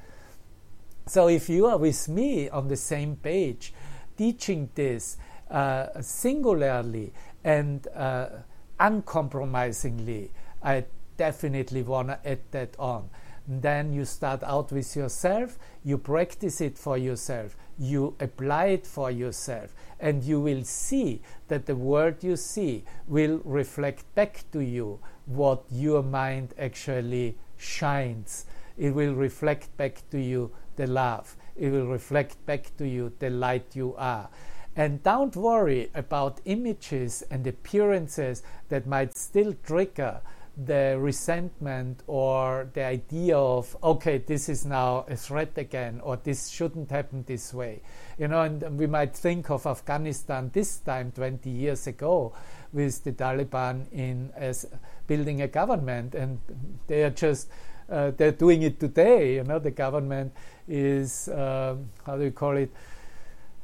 So, 1.06 1.28
if 1.28 1.48
you 1.48 1.66
are 1.66 1.78
with 1.78 2.08
me 2.08 2.48
on 2.48 2.68
the 2.68 2.76
same 2.76 3.16
page, 3.16 3.74
teaching 4.16 4.70
this 4.74 5.16
uh, 5.50 6.00
singularly 6.00 7.12
and 7.42 7.86
uh, 7.88 8.28
uncompromisingly, 8.78 10.30
I 10.62 10.84
definitely 11.16 11.82
want 11.82 12.08
to 12.08 12.20
add 12.24 12.40
that 12.52 12.76
on. 12.78 13.10
Then 13.60 13.92
you 13.92 14.04
start 14.04 14.42
out 14.44 14.72
with 14.72 14.96
yourself, 14.96 15.58
you 15.84 15.98
practice 15.98 16.60
it 16.60 16.78
for 16.78 16.96
yourself, 16.96 17.56
you 17.78 18.14
apply 18.18 18.66
it 18.66 18.86
for 18.86 19.10
yourself, 19.10 19.74
and 20.00 20.22
you 20.22 20.40
will 20.40 20.64
see 20.64 21.20
that 21.48 21.66
the 21.66 21.76
world 21.76 22.22
you 22.22 22.36
see 22.36 22.84
will 23.06 23.40
reflect 23.44 24.14
back 24.14 24.44
to 24.52 24.60
you 24.60 25.00
what 25.26 25.64
your 25.70 26.02
mind 26.02 26.54
actually 26.58 27.36
shines. 27.56 28.46
It 28.78 28.94
will 28.94 29.14
reflect 29.14 29.76
back 29.76 30.02
to 30.10 30.20
you 30.20 30.52
the 30.76 30.86
love, 30.86 31.36
it 31.54 31.70
will 31.70 31.86
reflect 31.86 32.44
back 32.46 32.74
to 32.78 32.88
you 32.88 33.12
the 33.18 33.28
light 33.28 33.76
you 33.76 33.94
are. 33.96 34.30
And 34.74 35.02
don't 35.02 35.36
worry 35.36 35.90
about 35.94 36.40
images 36.46 37.22
and 37.30 37.46
appearances 37.46 38.42
that 38.70 38.86
might 38.86 39.14
still 39.18 39.52
trigger 39.62 40.22
the 40.56 40.96
resentment 41.00 42.02
or 42.06 42.68
the 42.74 42.84
idea 42.84 43.36
of 43.36 43.74
okay 43.82 44.18
this 44.18 44.50
is 44.50 44.66
now 44.66 45.04
a 45.08 45.16
threat 45.16 45.56
again 45.56 45.98
or 46.02 46.16
this 46.16 46.48
shouldn't 46.48 46.90
happen 46.90 47.24
this 47.26 47.54
way 47.54 47.80
you 48.18 48.28
know 48.28 48.42
and 48.42 48.78
we 48.78 48.86
might 48.86 49.16
think 49.16 49.50
of 49.50 49.66
afghanistan 49.66 50.50
this 50.52 50.76
time 50.78 51.10
20 51.12 51.48
years 51.48 51.86
ago 51.86 52.34
with 52.72 53.02
the 53.04 53.12
taliban 53.12 53.90
in 53.92 54.30
as 54.36 54.66
building 55.06 55.40
a 55.40 55.48
government 55.48 56.14
and 56.14 56.38
they 56.86 57.02
are 57.02 57.10
just 57.10 57.48
uh, 57.90 58.10
they're 58.10 58.32
doing 58.32 58.62
it 58.62 58.78
today 58.78 59.36
you 59.36 59.44
know 59.44 59.58
the 59.58 59.70
government 59.70 60.32
is 60.68 61.28
uh, 61.28 61.74
how 62.04 62.16
do 62.16 62.24
you 62.24 62.30
call 62.30 62.58
it 62.58 62.70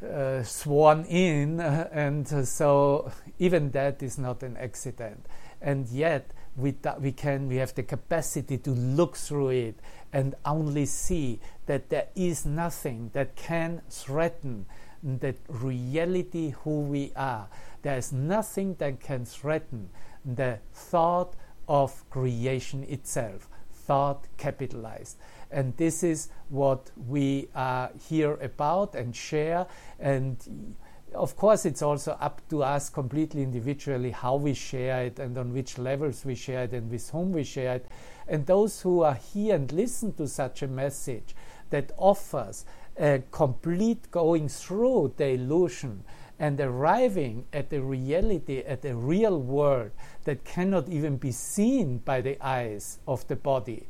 uh, 0.00 0.42
sworn 0.42 1.04
in, 1.07 1.61
and 1.92 2.28
so 2.47 3.11
even 3.38 3.71
that 3.73 4.02
is 4.02 4.18
not 4.18 4.42
an 4.42 4.57
accident. 4.57 5.26
And 5.61 5.88
yet, 5.88 6.30
we, 6.59 6.75
we 7.00 7.12
can 7.12 7.49
we 7.49 7.57
have 7.57 7.75
the 7.75 7.83
capacity 7.83 8.59
to 8.59 8.71
look 8.71 9.17
through 9.17 9.50
it 9.50 9.81
and 10.12 10.35
only 10.45 10.87
see 10.87 11.41
that 11.67 11.88
there 11.88 12.09
is 12.17 12.45
nothing 12.45 13.11
that 13.12 13.37
can 13.37 13.83
threaten 13.88 14.67
the 15.03 15.35
reality 15.49 16.55
who 16.65 16.81
we 16.81 17.12
are. 17.15 17.49
There 17.83 17.97
is 17.97 18.12
nothing 18.12 18.75
that 18.79 19.00
can 19.00 19.25
threaten 19.25 19.91
the 20.25 20.59
thought 20.73 21.35
of 21.69 22.09
creation 22.11 22.85
itself, 22.85 23.49
thought 23.73 24.27
capitalized. 24.37 25.17
And 25.50 25.77
this 25.77 26.03
is 26.03 26.29
what 26.49 26.91
we 26.97 27.49
are 27.55 27.91
here 28.09 28.35
about 28.35 28.95
and 28.95 29.15
share. 29.15 29.67
And 30.00 30.75
of 31.15 31.37
course, 31.37 31.65
it's 31.65 31.83
also 31.83 32.12
up 32.21 32.43
to 32.50 32.62
us 32.62 32.91
completely 32.91 33.43
individually 33.43 34.11
how 34.11 34.37
we 34.37 34.55
share 34.55 35.05
it 35.05 35.19
and 35.19 35.37
on 35.38 35.53
which 35.53 35.79
levels 35.79 36.25
we 36.25 36.35
share 36.35 36.65
it 36.65 36.73
and 36.73 36.91
with 36.91 37.09
whom 37.11 37.33
we 37.33 37.45
share 37.45 37.77
it. 37.77 37.87
And 38.27 38.47
those 38.47 38.83
who 38.83 39.03
are 39.03 39.15
here 39.15 39.55
and 39.55 39.71
listen 39.73 40.12
to 40.15 40.29
such 40.29 40.62
a 40.62 40.69
message 40.69 41.35
that 41.71 41.93
offers 41.97 42.65
a 42.99 43.23
complete 43.31 44.11
going 44.11 44.49
through 44.49 45.15
the 45.17 45.29
illusion 45.29 46.05
and 46.38 46.61
arriving 46.61 47.47
at 47.53 47.71
the 47.71 47.83
reality, 47.83 48.59
at 48.61 48.83
the 48.83 48.95
real 48.95 49.41
world 49.41 49.91
that 50.25 50.45
cannot 50.45 50.88
even 50.88 51.17
be 51.17 51.33
seen 51.33 51.99
by 51.99 52.21
the 52.21 52.38
eyes 52.45 52.99
of 53.09 53.27
the 53.29 53.37
body. 53.37 53.88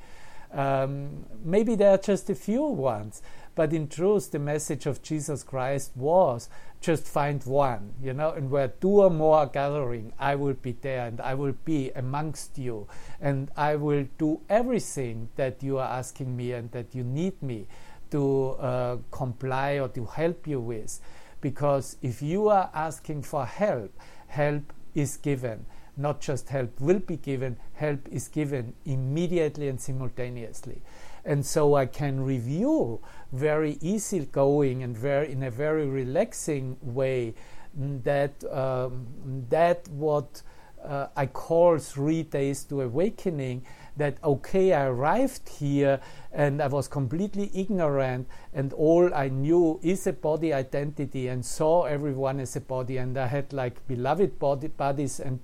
Um, 0.53 1.27
maybe 1.45 1.75
there 1.75 1.91
are 1.91 1.99
just 1.99 2.31
a 2.31 2.35
few 2.35 2.63
ones, 2.63 3.23
but 3.54 3.73
in 3.73 3.89
truth, 3.89 4.31
the 4.31 4.39
message 4.39 4.87
of 4.87 5.02
Jesus 5.02 5.43
Christ 5.43 5.93
was 5.95 6.49
just 6.80 7.06
find 7.06 7.45
one, 7.45 7.93
you 8.02 8.12
know, 8.12 8.30
and 8.30 8.50
where 8.50 8.69
two 8.69 9.02
or 9.02 9.10
more 9.10 9.38
are 9.38 9.47
gathering, 9.47 10.12
I 10.19 10.36
will 10.36 10.54
be 10.54 10.73
there 10.73 11.06
and 11.06 11.21
I 11.21 11.34
will 11.34 11.54
be 11.64 11.91
amongst 11.91 12.56
you, 12.56 12.86
and 13.21 13.50
I 13.56 13.76
will 13.76 14.06
do 14.17 14.41
everything 14.49 15.28
that 15.36 15.62
you 15.62 15.78
are 15.78 15.88
asking 15.88 16.36
me 16.36 16.52
and 16.52 16.71
that 16.73 16.95
you 16.95 17.02
need 17.02 17.43
me 17.43 17.67
to 18.10 18.50
uh, 18.50 18.97
comply 19.10 19.78
or 19.78 19.88
to 19.88 20.04
help 20.04 20.47
you 20.47 20.60
with. 20.60 21.00
Because 21.41 21.97
if 22.02 22.23
you 22.23 22.49
are 22.49 22.71
asking 22.75 23.23
for 23.23 23.45
help, 23.45 23.93
help 24.28 24.73
is 24.95 25.17
given. 25.17 25.67
Not 25.97 26.21
just 26.21 26.49
help 26.49 26.80
will 26.80 27.00
be 27.00 27.17
given, 27.17 27.56
help 27.75 28.08
is 28.08 28.28
given 28.28 28.75
immediately 28.84 29.69
and 29.69 29.80
simultaneously. 29.80 30.80
And 31.25 31.45
so 31.45 31.75
I 31.75 31.87
can 31.87 32.25
review 32.25 33.00
very 33.33 33.78
easygoing 33.81 34.83
and 34.83 34.97
very 34.97 35.33
in 35.33 35.43
a 35.43 35.50
very 35.50 35.87
relaxing 35.87 36.76
way 36.81 37.35
that 37.75 38.43
um, 38.50 39.07
that 39.50 39.89
what 39.89 40.43
uh, 40.85 41.09
I 41.17 41.26
call 41.26 41.78
three 41.78 42.23
days 42.23 42.65
to 42.65 42.83
awakening 42.83 43.65
that 43.97 44.17
okay 44.23 44.73
I 44.73 44.87
arrived 44.87 45.49
here 45.49 46.00
and 46.33 46.63
I 46.63 46.69
was 46.69 46.89
completely 46.89 47.50
ignorant 47.52 48.28
and 48.54 48.73
all 48.73 49.13
I 49.13 49.28
knew 49.28 49.81
is 49.83 50.07
a 50.07 50.13
body 50.13 50.52
identity 50.52 51.28
and 51.28 51.45
saw 51.45 51.83
everyone 51.83 52.41
as 52.41 52.54
a 52.57 52.61
body 52.61 52.97
and 52.97 53.19
I 53.19 53.26
had 53.26 53.52
like 53.52 53.87
beloved 53.89 54.39
body 54.39 54.69
bodies 54.69 55.21
and 55.21 55.41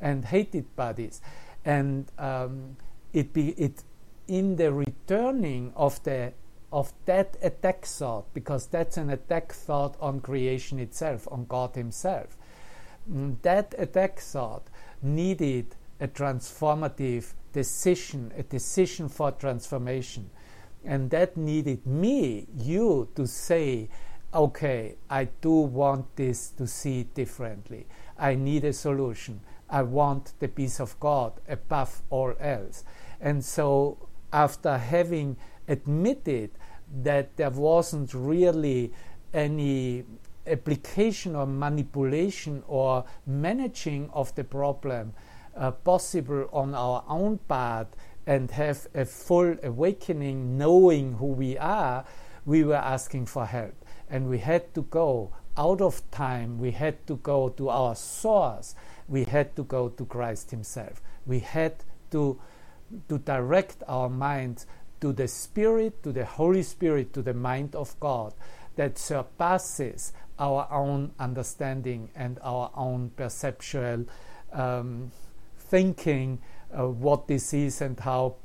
and 0.00 0.24
hated 0.24 0.74
bodies 0.74 1.20
and 1.64 2.10
um, 2.18 2.76
it 3.12 3.32
be 3.32 3.50
it 3.50 3.84
in 4.28 4.56
the 4.56 4.72
returning 4.72 5.72
of 5.74 6.02
the 6.04 6.32
of 6.70 6.92
that 7.06 7.36
attack 7.42 7.86
thought 7.86 8.32
because 8.34 8.66
that's 8.66 8.98
an 8.98 9.08
attack 9.08 9.52
thought 9.52 9.96
on 10.00 10.20
creation 10.20 10.78
itself 10.78 11.26
on 11.30 11.46
God 11.46 11.74
himself 11.74 12.36
mm, 13.10 13.40
that 13.40 13.74
attack 13.78 14.20
thought 14.20 14.68
needed 15.02 15.74
a 16.00 16.08
transformative 16.08 17.32
decision, 17.52 18.32
a 18.36 18.42
decision 18.42 19.08
for 19.08 19.32
transformation. 19.32 20.30
And 20.84 21.10
that 21.10 21.36
needed 21.36 21.86
me, 21.86 22.46
you, 22.56 23.08
to 23.16 23.26
say, 23.26 23.88
okay, 24.32 24.96
I 25.10 25.24
do 25.40 25.50
want 25.50 26.16
this 26.16 26.50
to 26.50 26.66
see 26.66 27.04
differently. 27.04 27.86
I 28.18 28.34
need 28.34 28.64
a 28.64 28.72
solution. 28.72 29.40
I 29.68 29.82
want 29.82 30.34
the 30.38 30.48
peace 30.48 30.80
of 30.80 30.98
God 31.00 31.32
above 31.48 32.02
all 32.10 32.34
else. 32.40 32.84
And 33.20 33.44
so, 33.44 34.07
after 34.32 34.78
having 34.78 35.36
admitted 35.66 36.50
that 37.02 37.36
there 37.36 37.50
wasn't 37.50 38.14
really 38.14 38.92
any 39.32 40.04
application 40.46 41.36
or 41.36 41.46
manipulation 41.46 42.62
or 42.66 43.04
managing 43.26 44.08
of 44.12 44.34
the 44.34 44.44
problem 44.44 45.12
uh, 45.56 45.70
possible 45.70 46.48
on 46.52 46.74
our 46.74 47.04
own 47.08 47.38
part 47.48 47.88
and 48.26 48.50
have 48.50 48.86
a 48.94 49.04
full 49.04 49.56
awakening, 49.62 50.56
knowing 50.58 51.14
who 51.14 51.26
we 51.26 51.56
are, 51.58 52.04
we 52.44 52.62
were 52.62 52.74
asking 52.74 53.26
for 53.26 53.46
help. 53.46 53.74
And 54.10 54.28
we 54.28 54.38
had 54.38 54.74
to 54.74 54.82
go 54.82 55.32
out 55.56 55.80
of 55.80 56.08
time, 56.10 56.58
we 56.58 56.70
had 56.70 57.06
to 57.06 57.16
go 57.16 57.48
to 57.50 57.68
our 57.68 57.96
source, 57.96 58.74
we 59.08 59.24
had 59.24 59.56
to 59.56 59.64
go 59.64 59.88
to 59.88 60.04
Christ 60.04 60.50
Himself. 60.50 61.02
We 61.26 61.40
had 61.40 61.84
to, 62.12 62.38
to 63.08 63.18
direct 63.18 63.82
our 63.86 64.08
minds 64.08 64.66
to 65.00 65.12
the 65.12 65.28
Spirit, 65.28 66.02
to 66.02 66.12
the 66.12 66.24
Holy 66.24 66.62
Spirit, 66.62 67.12
to 67.14 67.22
the 67.22 67.34
mind 67.34 67.74
of 67.74 67.98
God 68.00 68.34
that 68.76 68.98
surpasses 68.98 70.12
our 70.38 70.68
own 70.70 71.12
understanding 71.18 72.10
and 72.14 72.38
our 72.42 72.70
own 72.74 73.10
perceptual 73.16 74.06
um, 74.52 75.10
thinking 75.58 76.38
uh, 76.72 76.86
what 76.86 77.26
this 77.26 77.52
is 77.52 77.80
and 77.80 77.98
how 78.00 78.36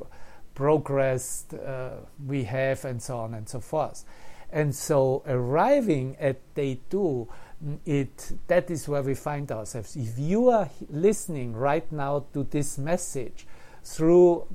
progressed 0.55 1.53
uh, 1.53 1.91
we 2.25 2.43
have 2.43 2.85
and 2.85 3.01
so 3.01 3.17
on 3.17 3.33
and 3.33 3.47
so 3.47 3.59
forth. 3.59 4.03
And 4.51 4.73
so 4.73 5.23
arriving 5.25 6.15
at 6.19 6.53
day 6.53 6.79
two, 6.89 7.27
mm, 7.63 7.79
it 7.85 8.33
that 8.47 8.69
is 8.69 8.87
where 8.87 9.01
we 9.01 9.15
find 9.15 9.51
ourselves. 9.51 9.95
If 9.95 10.19
you 10.19 10.49
are 10.49 10.69
listening 10.89 11.53
right 11.53 11.89
now 11.91 12.25
to 12.33 12.43
this 12.43 12.77
message 12.77 13.47
through 13.83 14.47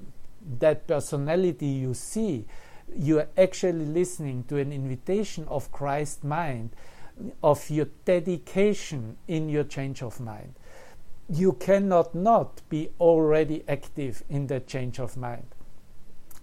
that 0.58 0.86
personality 0.86 1.66
you 1.66 1.94
see, 1.94 2.46
you 2.96 3.20
are 3.20 3.28
actually 3.36 3.84
listening 3.84 4.44
to 4.44 4.56
an 4.56 4.72
invitation 4.72 5.46
of 5.48 5.70
Christ 5.70 6.24
mind 6.24 6.70
of 7.42 7.68
your 7.68 7.88
dedication 8.04 9.16
in 9.26 9.48
your 9.48 9.64
change 9.64 10.02
of 10.02 10.20
mind. 10.20 10.54
You 11.28 11.52
cannot 11.52 12.14
not 12.14 12.62
be 12.68 12.90
already 13.00 13.64
active 13.68 14.22
in 14.28 14.46
that 14.46 14.66
change 14.66 14.98
of 14.98 15.16
mind. 15.16 15.46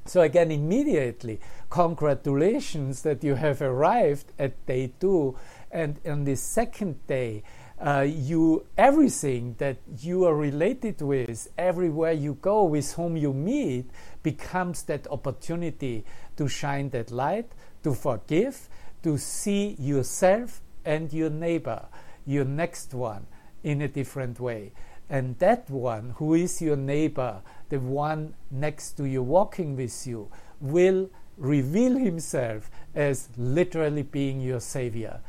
So, 0.08 0.22
again, 0.22 0.52
immediately, 0.52 1.40
congratulations 1.72 3.02
that 3.02 3.24
you 3.24 3.36
have 3.36 3.62
arrived 3.62 4.34
at 4.38 4.64
day 4.68 4.94
two. 5.00 5.36
And 5.72 6.00
on 6.06 6.26
the 6.26 6.36
second 6.36 7.08
day, 7.08 7.42
uh, 7.80 8.06
you 8.08 8.66
everything 8.78 9.56
that 9.58 9.78
you 10.00 10.26
are 10.26 10.36
related 10.36 11.02
with, 11.02 11.48
everywhere 11.58 12.14
you 12.14 12.36
go, 12.42 12.64
with 12.64 12.94
whom 12.94 13.18
you 13.18 13.34
meet, 13.34 13.90
becomes 14.24 14.84
that 14.84 15.08
opportunity 15.12 16.06
to 16.38 16.48
shine 16.48 16.90
that 16.90 17.12
light, 17.12 17.52
to 17.84 17.94
forgive, 17.94 18.70
to 19.04 19.18
see 19.18 19.76
yourself 19.80 20.62
and 20.86 21.12
your 21.12 21.30
neighbor, 21.30 21.86
your 22.26 22.46
next 22.46 22.94
one, 22.94 23.28
in 23.64 23.82
a 23.82 23.88
different 23.88 24.40
way. 24.40 24.72
And 25.10 25.38
that 25.40 25.70
one, 25.70 26.12
who 26.18 26.34
is 26.34 26.62
your 26.62 26.78
neighbor, 26.78 27.42
the 27.70 27.80
one 27.80 28.34
next 28.50 28.94
to 28.94 29.06
you, 29.06 29.22
walking 29.22 29.76
with 29.76 30.08
you, 30.08 30.30
will 30.60 31.10
reveal 31.38 31.98
himself 31.98 32.70
as 32.96 33.30
literally 33.38 34.04
being 34.04 34.40
your 34.40 34.60
savior. 34.60 35.20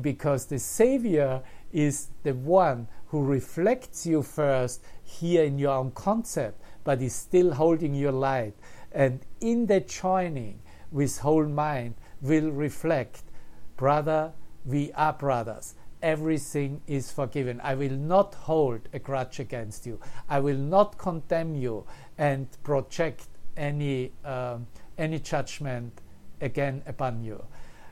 Because 0.00 0.46
the 0.46 0.58
savior 0.58 1.42
is 1.72 2.08
the 2.22 2.34
one 2.34 2.88
who 3.08 3.24
reflects 3.24 4.06
you 4.06 4.22
first 4.22 4.82
here 5.02 5.44
in 5.44 5.58
your 5.58 5.72
own 5.72 5.92
concept, 5.92 6.60
but 6.84 7.00
is 7.00 7.14
still 7.14 7.54
holding 7.54 7.94
your 7.94 8.12
light. 8.12 8.54
And 8.92 9.20
in 9.40 9.66
that 9.66 9.88
joining 9.88 10.60
with 10.90 11.18
whole 11.18 11.46
mind 11.46 11.94
will 12.20 12.50
reflect, 12.50 13.22
brother, 13.76 14.32
we 14.64 14.92
are 14.92 15.12
brothers. 15.12 15.74
Everything 16.02 16.80
is 16.86 17.10
forgiven. 17.10 17.60
I 17.62 17.74
will 17.74 17.96
not 17.96 18.34
hold 18.34 18.88
a 18.92 18.98
grudge 18.98 19.40
against 19.40 19.86
you. 19.86 20.00
I 20.28 20.40
will 20.40 20.58
not 20.58 20.98
condemn 20.98 21.54
you 21.54 21.84
and 22.18 22.48
project 22.62 23.28
any 23.56 24.12
um, 24.24 24.66
any 24.98 25.18
judgment 25.18 26.00
again 26.40 26.82
upon 26.86 27.22
you. 27.22 27.44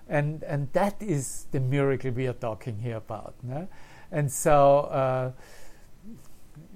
And 0.08 0.42
and 0.44 0.72
that 0.72 1.02
is 1.02 1.46
the 1.50 1.60
miracle 1.60 2.10
we 2.10 2.26
are 2.26 2.34
talking 2.34 2.78
here 2.78 2.96
about. 2.96 3.34
No? 3.42 3.68
And 4.10 4.30
so. 4.30 4.80
Uh, 4.80 5.32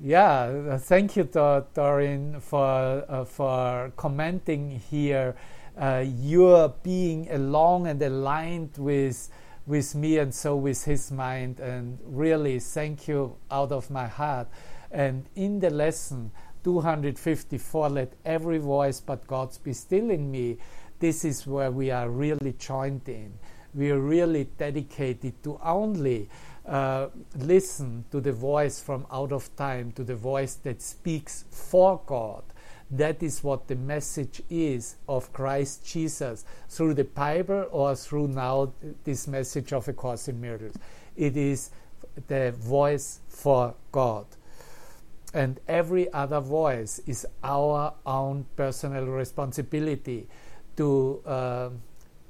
yeah, 0.02 0.78
thank 0.78 1.16
you, 1.16 1.24
Doreen, 1.24 2.40
for 2.40 3.04
uh, 3.08 3.24
for 3.24 3.92
commenting 3.96 4.80
here. 4.90 5.36
Uh, 5.76 6.04
you're 6.06 6.68
being 6.82 7.30
along 7.30 7.86
and 7.86 8.02
aligned 8.02 8.76
with 8.78 9.28
with 9.66 9.94
me 9.94 10.18
and 10.18 10.34
so 10.34 10.56
with 10.56 10.84
his 10.84 11.12
mind. 11.12 11.60
And 11.60 11.98
really, 12.04 12.58
thank 12.58 13.06
you 13.06 13.36
out 13.50 13.70
of 13.70 13.90
my 13.90 14.06
heart. 14.06 14.48
And 14.90 15.26
in 15.36 15.60
the 15.60 15.70
lesson 15.70 16.32
254, 16.64 17.88
let 17.90 18.12
every 18.24 18.58
voice 18.58 19.00
but 19.00 19.26
God's 19.26 19.58
be 19.58 19.72
still 19.72 20.10
in 20.10 20.30
me. 20.30 20.58
This 20.98 21.24
is 21.24 21.46
where 21.46 21.70
we 21.70 21.90
are 21.90 22.08
really 22.10 22.54
joined 22.58 23.08
in. 23.08 23.32
We 23.74 23.90
are 23.90 24.00
really 24.00 24.44
dedicated 24.58 25.42
to 25.44 25.60
only 25.62 26.28
uh, 26.66 27.08
listen 27.36 28.04
to 28.10 28.20
the 28.20 28.32
voice 28.32 28.80
from 28.80 29.06
out 29.12 29.32
of 29.32 29.54
time, 29.56 29.92
to 29.92 30.04
the 30.04 30.16
voice 30.16 30.54
that 30.64 30.82
speaks 30.82 31.44
for 31.50 32.00
God. 32.06 32.42
That 32.90 33.22
is 33.22 33.44
what 33.44 33.68
the 33.68 33.76
message 33.76 34.42
is 34.48 34.96
of 35.08 35.32
Christ 35.32 35.86
Jesus 35.86 36.44
through 36.68 36.94
the 36.94 37.04
Bible 37.04 37.66
or 37.70 37.94
through 37.94 38.28
now 38.28 38.72
this 39.04 39.28
message 39.28 39.72
of 39.72 39.86
A 39.88 39.92
Course 39.92 40.28
in 40.28 40.40
Miracles. 40.40 40.74
It 41.16 41.36
is 41.36 41.70
the 42.26 42.52
voice 42.52 43.20
for 43.28 43.74
God. 43.92 44.26
And 45.34 45.60
every 45.68 46.10
other 46.12 46.40
voice 46.40 47.00
is 47.06 47.26
our 47.44 47.92
own 48.06 48.46
personal 48.56 49.04
responsibility 49.04 50.26
to 50.78 51.20
uh, 51.26 51.70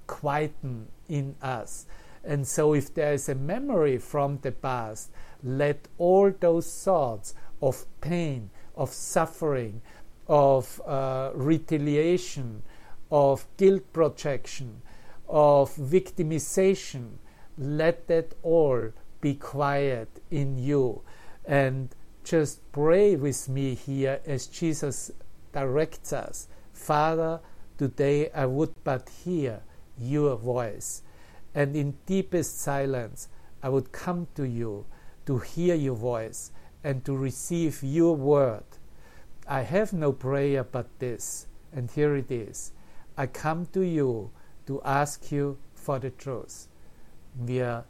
quieten 0.07 0.89
in 1.09 1.37
us. 1.41 1.87
And 2.25 2.47
so, 2.47 2.75
if 2.75 2.93
there 2.93 3.13
is 3.13 3.29
a 3.29 3.35
memory 3.35 3.99
from 3.99 4.39
the 4.43 4.53
past, 4.53 5.11
let 5.43 5.87
all 5.99 6.33
those 6.41 6.83
thoughts 6.83 7.35
of 7.63 7.87
pain, 8.01 8.51
of 8.75 8.91
suffering, 8.91 9.81
of 10.27 10.81
uh, 10.87 11.31
retaliation, 11.35 12.63
of 13.11 13.47
guilt 13.57 13.93
projection, 13.93 14.83
of 15.29 15.75
victimization, 15.77 17.19
let 17.57 18.07
that 18.09 18.35
all 18.43 18.93
be 19.21 19.35
quiet 19.35 20.09
in 20.31 20.59
you. 20.59 21.03
And 21.45 21.95
just 22.25 22.61
pray 22.73 23.17
with 23.17 23.49
me 23.49 23.75
here 23.75 24.21
as 24.27 24.47
Jesus 24.47 25.11
directs 25.53 26.13
us. 26.13 26.49
Father, 26.73 27.41
today 27.79 28.31
I 28.33 28.47
would 28.47 28.75
but 28.85 29.09
hear 29.25 29.63
your 29.97 30.37
voice. 30.37 31.03
And 31.55 31.75
in 31.75 31.97
deepest 32.05 32.61
silence, 32.61 33.29
I 33.63 33.71
would 33.71 33.93
come 33.93 34.29
to 34.35 34.45
you 34.45 34.85
to 35.27 35.39
hear 35.39 35.75
your 35.75 35.95
voice 35.95 36.53
and 36.85 37.05
to 37.05 37.17
receive 37.17 37.83
your 37.83 38.15
word 38.15 38.65
I 39.51 39.63
have 39.63 39.95
no 39.95 40.13
prayer 40.13 40.63
but 40.63 40.99
this, 40.99 41.47
and 41.73 41.91
here 41.91 42.15
it 42.17 42.31
is. 42.31 42.73
I 43.17 43.27
come 43.27 43.65
to 43.73 43.81
you 43.81 44.31
to 44.67 44.83
ask 44.83 45.33
you 45.33 45.57
for 45.75 45.99
the 45.99 46.11
truth. 46.11 46.69
We 47.35 47.63
are 47.63 47.87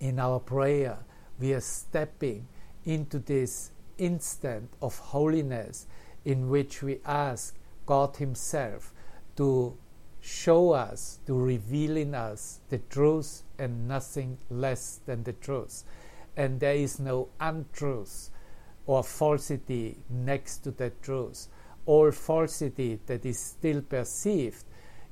in 0.00 0.18
our 0.18 0.40
prayer, 0.40 0.98
we 1.38 1.54
are 1.54 1.60
stepping 1.60 2.48
into 2.84 3.20
this 3.20 3.70
instant 3.96 4.70
of 4.82 4.98
holiness 4.98 5.86
in 6.24 6.48
which 6.48 6.82
we 6.82 6.98
ask 7.06 7.54
God 7.86 8.16
Himself 8.16 8.92
to 9.36 9.76
show 10.20 10.72
us, 10.72 11.18
to 11.26 11.38
reveal 11.38 11.96
in 11.96 12.14
us 12.14 12.60
the 12.70 12.78
truth 12.78 13.42
and 13.58 13.86
nothing 13.86 14.38
less 14.48 15.00
than 15.06 15.24
the 15.24 15.34
truth. 15.34 15.84
And 16.36 16.60
there 16.60 16.74
is 16.74 16.98
no 16.98 17.28
untruth 17.40 18.30
or 18.86 19.02
falsity 19.02 19.98
next 20.08 20.58
to 20.58 20.70
that 20.72 21.02
truth. 21.02 21.48
All 21.86 22.10
falsity 22.10 23.00
that 23.06 23.26
is 23.26 23.38
still 23.38 23.82
perceived 23.82 24.64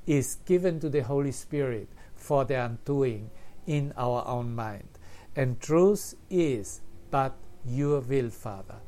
is 0.07 0.37
given 0.47 0.81
to 0.81 0.89
the 0.89 1.03
Holy 1.03 1.33
Spirit 1.33 1.89
for 2.15 2.45
the 2.45 2.55
undoing 2.55 3.31
in 3.67 3.93
our 3.97 4.27
own 4.27 4.55
mind. 4.55 4.89
And 5.37 5.61
truth 5.61 6.15
is 6.31 6.81
but 7.11 7.37
your 7.65 8.01
will, 8.01 8.31
Father. 8.31 8.81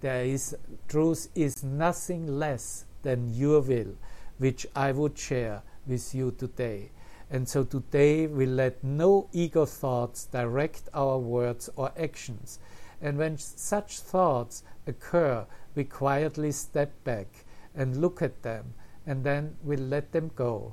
There 0.00 0.24
is 0.24 0.56
truth 0.88 1.28
is 1.34 1.62
nothing 1.62 2.26
less 2.26 2.84
than 3.02 3.34
your 3.34 3.60
will, 3.60 3.96
which 4.38 4.66
I 4.74 4.92
would 4.92 5.18
share 5.18 5.62
with 5.86 6.14
you 6.14 6.32
today. 6.32 6.90
And 7.30 7.48
so 7.48 7.64
today 7.64 8.26
we 8.26 8.46
let 8.46 8.82
no 8.82 9.28
ego 9.32 9.66
thoughts 9.66 10.26
direct 10.26 10.88
our 10.94 11.18
words 11.18 11.68
or 11.76 11.92
actions 11.98 12.58
and 13.00 13.16
when 13.16 13.38
such 13.38 14.00
thoughts 14.00 14.62
occur, 14.86 15.46
we 15.74 15.84
quietly 15.84 16.50
step 16.52 16.92
back 17.04 17.44
and 17.74 18.00
look 18.00 18.22
at 18.22 18.42
them, 18.42 18.74
and 19.06 19.22
then 19.22 19.56
we 19.62 19.76
let 19.76 20.12
them 20.12 20.30
go. 20.34 20.72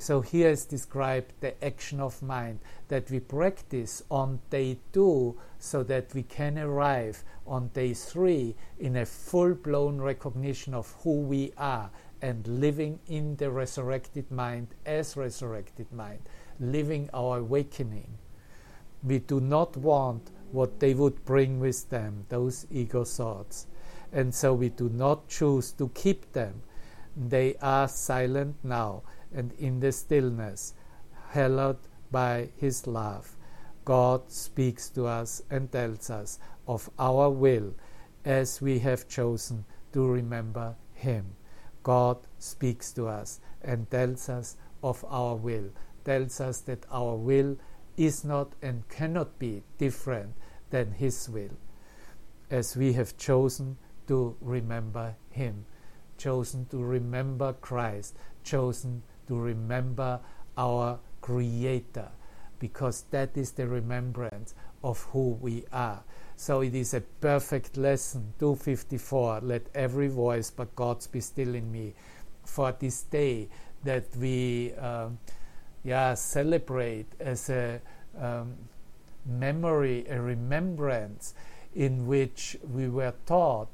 So 0.00 0.20
here 0.20 0.48
is 0.50 0.64
described 0.64 1.32
the 1.40 1.62
action 1.62 1.98
of 1.98 2.22
mind 2.22 2.60
that 2.86 3.10
we 3.10 3.18
practice 3.18 4.00
on 4.08 4.38
day 4.48 4.78
two 4.92 5.36
so 5.58 5.82
that 5.82 6.14
we 6.14 6.22
can 6.22 6.56
arrive 6.56 7.24
on 7.44 7.68
day 7.74 7.94
three 7.94 8.54
in 8.78 8.96
a 8.96 9.04
full 9.04 9.54
blown 9.54 10.00
recognition 10.00 10.72
of 10.72 10.94
who 11.02 11.22
we 11.22 11.52
are 11.58 11.90
and 12.22 12.46
living 12.46 13.00
in 13.08 13.34
the 13.36 13.50
resurrected 13.50 14.30
mind 14.30 14.68
as 14.86 15.16
resurrected 15.16 15.92
mind, 15.92 16.20
living 16.60 17.10
our 17.12 17.38
awakening. 17.38 18.18
We 19.02 19.18
do 19.18 19.40
not 19.40 19.76
want 19.76 20.30
what 20.52 20.78
they 20.78 20.94
would 20.94 21.24
bring 21.24 21.58
with 21.58 21.90
them, 21.90 22.24
those 22.28 22.66
ego 22.70 23.02
thoughts. 23.02 23.66
And 24.12 24.32
so 24.32 24.54
we 24.54 24.68
do 24.68 24.88
not 24.88 25.28
choose 25.28 25.72
to 25.72 25.88
keep 25.88 26.32
them. 26.32 26.62
They 27.16 27.56
are 27.60 27.88
silent 27.88 28.56
now 28.62 29.02
and 29.34 29.52
in 29.58 29.80
the 29.80 29.92
stillness, 29.92 30.74
hallowed 31.30 31.78
by 32.10 32.50
His 32.56 32.86
love. 32.86 33.36
God 33.84 34.30
speaks 34.30 34.90
to 34.90 35.06
us 35.06 35.42
and 35.50 35.70
tells 35.72 36.10
us 36.10 36.38
of 36.66 36.90
our 36.98 37.30
will 37.30 37.74
as 38.24 38.60
we 38.60 38.78
have 38.80 39.08
chosen 39.08 39.64
to 39.92 40.06
remember 40.06 40.76
Him. 40.92 41.36
God 41.82 42.18
speaks 42.38 42.92
to 42.92 43.06
us 43.08 43.40
and 43.62 43.90
tells 43.90 44.28
us 44.28 44.56
of 44.82 45.04
our 45.08 45.34
will, 45.36 45.70
tells 46.04 46.40
us 46.40 46.60
that 46.62 46.84
our 46.90 47.16
will 47.16 47.56
is 47.96 48.24
not 48.24 48.52
and 48.62 48.88
cannot 48.88 49.38
be 49.38 49.62
different 49.78 50.34
than 50.70 50.92
His 50.92 51.28
will, 51.28 51.56
as 52.50 52.76
we 52.76 52.92
have 52.92 53.16
chosen 53.16 53.78
to 54.06 54.36
remember 54.40 55.16
Him, 55.30 55.64
chosen 56.16 56.66
to 56.66 56.78
remember 56.78 57.54
Christ, 57.54 58.16
chosen 58.44 59.02
to 59.28 59.38
remember 59.38 60.20
our 60.56 60.98
Creator, 61.20 62.08
because 62.58 63.04
that 63.10 63.36
is 63.36 63.52
the 63.52 63.66
remembrance 63.66 64.54
of 64.82 65.02
who 65.12 65.38
we 65.40 65.64
are. 65.72 66.02
So 66.36 66.60
it 66.60 66.74
is 66.74 66.94
a 66.94 67.00
perfect 67.00 67.76
lesson, 67.76 68.32
254. 68.38 69.40
Let 69.42 69.66
every 69.74 70.08
voice 70.08 70.50
but 70.50 70.74
God's 70.76 71.06
be 71.06 71.20
still 71.20 71.54
in 71.54 71.70
me. 71.70 71.94
For 72.44 72.72
this 72.72 73.02
day 73.02 73.48
that 73.84 74.04
we 74.16 74.72
um, 74.74 75.18
yeah, 75.84 76.14
celebrate 76.14 77.06
as 77.20 77.50
a 77.50 77.80
um, 78.18 78.54
memory, 79.26 80.06
a 80.08 80.20
remembrance 80.20 81.34
in 81.74 82.06
which 82.06 82.56
we 82.72 82.88
were 82.88 83.14
taught 83.26 83.68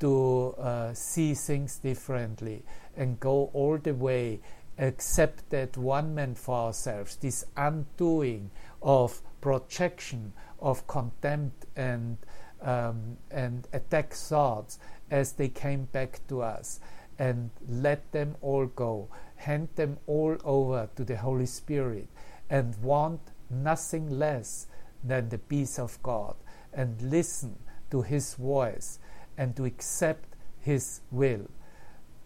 to 0.00 0.54
uh, 0.58 0.94
see 0.94 1.34
things 1.34 1.78
differently 1.78 2.62
and 2.96 3.18
go 3.20 3.50
all 3.52 3.78
the 3.78 3.94
way, 3.94 4.40
accept 4.78 5.50
that 5.50 5.76
one 5.76 6.14
man 6.14 6.34
for 6.34 6.54
ourselves, 6.54 7.16
this 7.16 7.44
undoing 7.56 8.50
of 8.82 9.20
projection, 9.40 10.32
of 10.60 10.86
contempt 10.86 11.66
and 11.76 12.18
um, 12.60 13.16
and 13.30 13.68
attack 13.72 14.12
thoughts 14.12 14.78
as 15.10 15.32
they 15.32 15.48
came 15.48 15.84
back 15.84 16.20
to 16.28 16.42
us, 16.42 16.80
and 17.18 17.50
let 17.68 18.10
them 18.12 18.34
all 18.40 18.66
go, 18.66 19.08
hand 19.36 19.68
them 19.76 19.98
all 20.06 20.36
over 20.44 20.88
to 20.96 21.04
the 21.04 21.16
Holy 21.16 21.46
Spirit, 21.46 22.08
and 22.50 22.76
want 22.82 23.20
nothing 23.50 24.18
less 24.18 24.66
than 25.04 25.28
the 25.28 25.38
peace 25.38 25.78
of 25.78 26.02
God 26.02 26.34
and 26.72 27.00
listen 27.02 27.56
to 27.90 28.02
His 28.02 28.34
voice 28.34 28.98
and 29.36 29.54
to 29.56 29.64
accept 29.64 30.34
His 30.60 31.00
will. 31.10 31.46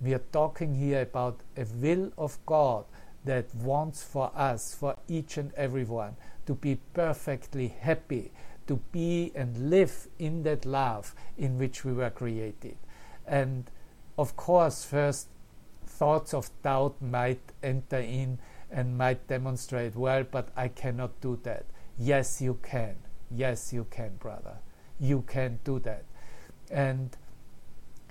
We 0.03 0.15
are 0.15 0.25
talking 0.33 0.75
here 0.75 1.03
about 1.03 1.41
a 1.57 1.65
will 1.77 2.11
of 2.19 2.39
God 2.45 2.85
that 3.25 3.55
wants 3.55 4.03
for 4.03 4.33
us, 4.35 4.75
for 4.75 4.97
each 5.07 5.39
and 5.39 5.55
everyone, 5.55 6.17
to 6.47 6.55
be 6.55 6.81
perfectly 6.93 7.69
happy, 7.69 8.33
to 8.67 8.77
be 8.91 9.31
and 9.37 9.71
live 9.71 10.09
in 10.19 10.43
that 10.43 10.67
love 10.67 11.15
in 11.39 11.57
which 11.57 11.85
we 11.85 11.93
were 11.93 12.11
created. 12.11 12.77
And 13.27 13.71
of 14.19 14.37
course, 14.37 14.85
first 14.85 15.29
thoughts 15.87 16.35
of 16.35 16.51
doubt 16.63 17.01
might 17.01 17.53
enter 17.63 17.99
in 17.99 18.39
and 18.73 18.99
might 18.99 19.29
demonstrate, 19.29 19.95
well, 19.95 20.25
but 20.29 20.49
I 20.57 20.67
cannot 20.67 21.21
do 21.21 21.39
that. 21.45 21.67
Yes, 21.97 22.41
you 22.41 22.59
can. 22.63 22.97
Yes, 23.31 23.73
you 23.73 23.87
can, 23.91 24.17
brother. 24.17 24.57
You 24.99 25.23
can 25.23 25.61
do 25.63 25.79
that. 25.81 26.05
And 26.71 27.17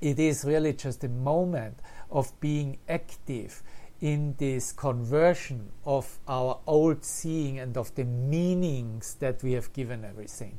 it 0.02 0.20
is 0.20 0.44
really 0.44 0.74
just 0.74 1.04
a 1.04 1.10
moment 1.10 1.80
of 2.10 2.38
being 2.40 2.78
active 2.90 3.62
in 4.02 4.34
this 4.40 4.72
conversion 4.72 5.72
of 5.86 6.18
our 6.28 6.60
old 6.66 7.06
seeing 7.06 7.60
and 7.60 7.78
of 7.78 7.94
the 7.94 8.04
meanings 8.04 9.16
that 9.20 9.44
we 9.44 9.52
have 9.52 9.72
given 9.74 10.04
everything. 10.04 10.58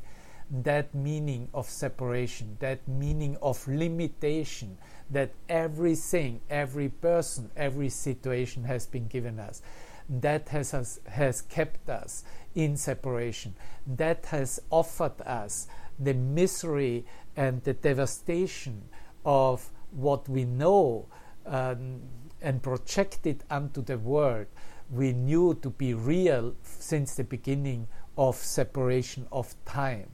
That 0.48 0.94
meaning 0.94 1.48
of 1.52 1.68
separation, 1.68 2.56
that 2.60 2.86
meaning 2.86 3.36
of 3.42 3.66
limitation, 3.66 4.78
that 5.10 5.32
everything, 5.48 6.40
every 6.48 6.88
person, 6.88 7.50
every 7.56 7.88
situation 7.88 8.64
has 8.64 8.86
been 8.86 9.08
given 9.08 9.40
us. 9.40 9.60
That 10.08 10.50
has, 10.50 11.00
has 11.08 11.42
kept 11.42 11.88
us 11.88 12.22
in 12.54 12.76
separation. 12.76 13.54
That 13.86 14.26
has 14.26 14.60
offered 14.70 15.20
us 15.22 15.66
the 15.98 16.14
misery 16.14 17.06
and 17.36 17.62
the 17.64 17.72
devastation 17.72 18.84
of 19.24 19.70
what 19.90 20.28
we 20.28 20.44
know 20.44 21.06
um, 21.46 22.00
and 22.40 22.62
projected 22.62 23.44
unto 23.50 23.82
the 23.82 23.98
world 23.98 24.46
we 24.92 25.12
knew 25.12 25.54
to 25.62 25.70
be 25.70 25.94
real 25.94 26.54
since 26.62 27.14
the 27.14 27.24
beginning 27.24 27.88
of 28.18 28.36
separation 28.36 29.26
of 29.32 29.54
time. 29.64 30.10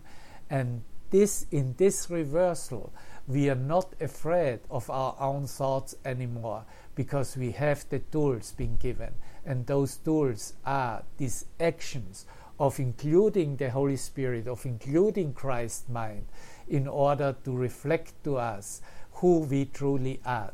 And 0.49 0.83
this 1.11 1.47
in 1.51 1.75
this 1.77 2.09
reversal, 2.09 2.93
we 3.27 3.51
are 3.51 3.57
not 3.57 3.95
afraid 4.01 4.61
of 4.71 4.89
our 4.89 5.17
own 5.19 5.47
thoughts 5.47 5.97
anymore 6.05 6.65
because 6.95 7.37
we 7.37 7.51
have 7.53 7.89
the 7.89 7.99
tools 7.99 8.55
being 8.57 8.77
given. 8.77 9.15
And 9.45 9.67
those 9.67 9.97
tools 9.97 10.55
are 10.65 11.03
these 11.17 11.47
actions 11.59 12.25
of 12.59 12.81
including 12.81 13.57
the 13.57 13.71
Holy 13.71 13.97
Spirit, 13.97 14.47
of 14.49 14.65
including 14.67 15.33
Christ's 15.33 15.89
mind, 15.89 16.27
in 16.69 16.87
order 16.87 17.37
to 17.45 17.57
reflect 17.57 18.13
to 18.25 18.37
us 18.37 18.81
who 19.13 19.41
we 19.41 19.67
truly 19.67 20.21
are. 20.25 20.53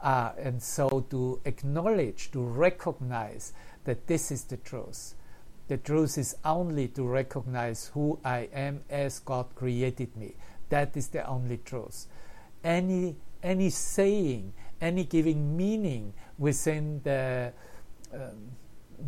Uh, 0.00 0.32
and 0.38 0.62
so 0.62 1.06
to 1.10 1.40
acknowledge, 1.44 2.30
to 2.30 2.40
recognize 2.40 3.52
that 3.84 4.06
this 4.06 4.30
is 4.30 4.44
the 4.44 4.56
truth. 4.56 5.14
The 5.68 5.76
truth 5.76 6.18
is 6.18 6.36
only 6.44 6.88
to 6.88 7.04
recognize 7.04 7.90
who 7.94 8.18
I 8.24 8.48
am 8.52 8.82
as 8.90 9.20
God 9.20 9.54
created 9.54 10.16
me. 10.16 10.34
That 10.68 10.96
is 10.96 11.08
the 11.08 11.26
only 11.26 11.58
truth. 11.58 12.06
Any 12.64 13.16
any 13.42 13.70
saying, 13.70 14.52
any 14.80 15.04
giving 15.04 15.56
meaning 15.56 16.12
within 16.38 17.00
the 17.04 17.52
um, 18.12 18.50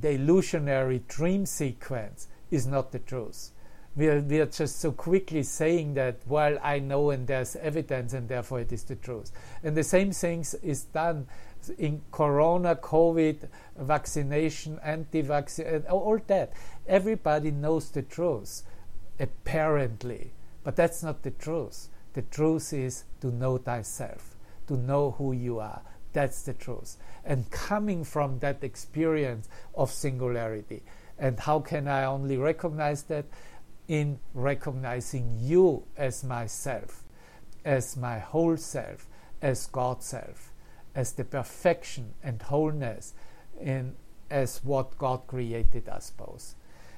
the 0.01 0.13
illusionary 0.13 1.03
dream 1.09 1.47
sequence 1.47 2.29
is 2.51 2.67
not 2.67 2.93
the 2.93 2.99
truth. 2.99 3.51
We 3.95 4.09
are, 4.09 4.21
we 4.21 4.41
are 4.41 4.47
just 4.47 4.81
so 4.81 4.93
quickly 4.93 5.43
saying 5.43 5.95
that, 5.95 6.21
well, 6.27 6.59
I 6.63 6.79
know 6.79 7.11
and 7.11 7.27
there's 7.27 7.57
evidence 7.57 8.15
and 8.15 8.27
therefore 8.27 8.61
it 8.61 8.73
is 8.73 8.85
the 8.85 8.97
truth. 8.97 9.31
And 9.63 9.77
the 9.77 9.85
same 9.85 10.13
things 10.13 10.55
is 10.55 10.85
done 10.85 11.27
in 11.79 12.01
corona, 12.11 12.75
COVID, 12.77 13.49
vaccination, 13.79 14.81
anti-vaccine, 14.83 15.85
all 15.91 16.19
that. 16.27 16.53
Everybody 16.89 17.51
knows 17.51 17.91
the 17.91 18.03
truth, 18.03 18.63
apparently. 19.21 20.33
But 20.65 20.77
that's 20.77 21.03
not 21.03 21.23
the 21.23 21.31
truth. 21.33 21.89
The 22.15 22.23
truth 22.23 22.73
is 22.73 23.05
to 23.21 23.29
know 23.29 23.59
thyself, 23.59 24.37
to 24.69 24.77
know 24.77 25.13
who 25.13 25.33
you 25.33 25.59
are. 25.59 25.83
That's 26.13 26.43
the 26.43 26.55
truth. 26.55 26.97
And 27.25 27.51
coming 27.51 28.05
from 28.05 28.39
that 28.41 28.63
experience 28.63 29.49
of 29.75 29.91
singularity. 29.91 30.83
And 31.19 31.39
how 31.39 31.61
can 31.61 31.89
I 31.89 32.05
only 32.05 32.37
recognize 32.37 33.05
that? 33.05 33.27
In 33.89 34.21
recognizing 34.33 35.39
you 35.41 35.85
as 35.97 36.25
myself, 36.25 37.03
as 37.65 37.97
my 37.97 38.19
whole 38.19 38.57
self, 38.57 39.07
as 39.41 39.67
God's 39.67 40.07
self, 40.07 40.53
as 40.95 41.13
the 41.13 41.25
perfection 41.25 42.15
and 42.23 42.41
wholeness, 42.41 43.13
in, 43.61 43.95
as 44.31 44.65
what 44.65 44.97
God 44.99 45.27
created 45.27 45.89
us 45.89 46.11
both. 46.11 46.55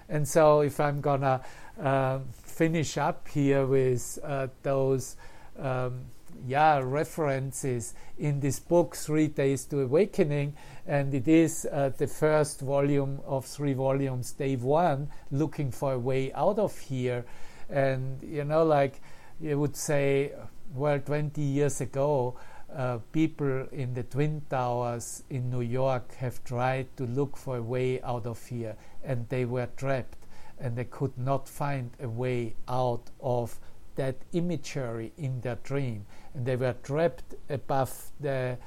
And 0.09 0.29
so, 0.29 0.61
if 0.61 0.79
I'm 0.79 1.00
gonna 1.00 1.40
uh, 1.81 2.20
finish 2.31 2.98
up 2.98 3.27
here 3.29 3.66
with 3.66 4.18
uh, 4.22 4.48
those 4.62 5.16
um, 5.59 6.05
yeah 6.47 6.81
references 6.83 7.94
in 8.18 8.40
this 8.40 8.59
book 8.59 8.94
three 8.94 9.29
days 9.29 9.64
to 9.64 9.81
awakening 9.81 10.55
and 10.87 11.14
it 11.14 11.27
is 11.27 11.66
uh, 11.73 11.90
the 11.97 12.07
first 12.07 12.61
volume 12.61 13.20
of 13.25 13.44
three 13.44 13.73
volumes 13.73 14.33
day 14.33 14.57
one 14.57 15.09
looking 15.31 15.70
for 15.70 15.94
a 15.94 15.99
way 15.99 16.33
out 16.35 16.59
of 16.59 16.79
here. 16.79 17.25
And 17.70 18.23
you 18.23 18.44
know 18.44 18.64
like 18.64 19.01
you 19.40 19.59
would 19.59 19.77
say 19.77 20.33
well 20.75 20.99
20 20.99 21.40
years 21.40 21.81
ago 21.81 22.37
uh, 22.75 22.99
people 23.12 23.66
in 23.73 23.94
the 23.94 24.03
twin 24.03 24.42
towers 24.51 25.23
in 25.31 25.51
new 25.51 25.61
york 25.61 26.14
have 26.16 26.42
tried 26.44 26.87
to 26.97 27.05
look 27.05 27.37
for 27.37 27.59
a 27.59 27.62
way 27.62 28.01
out 28.03 28.27
of 28.27 28.44
here 28.47 28.77
and 29.05 29.29
they 29.29 29.44
were 29.44 29.68
trapped 29.77 30.27
and 30.59 30.77
they 30.77 30.85
could 30.85 31.16
not 31.16 31.49
find 31.49 31.90
a 32.01 32.09
way 32.09 32.55
out 32.68 33.11
of 33.20 33.59
that 33.96 34.16
imagery 34.33 35.12
in 35.16 35.40
their 35.40 35.57
dream. 35.57 36.07
And 36.35 36.46
they 36.46 36.57
were 36.57 36.74
trapped 36.83 37.35
above 37.48 38.11
the 38.20 38.59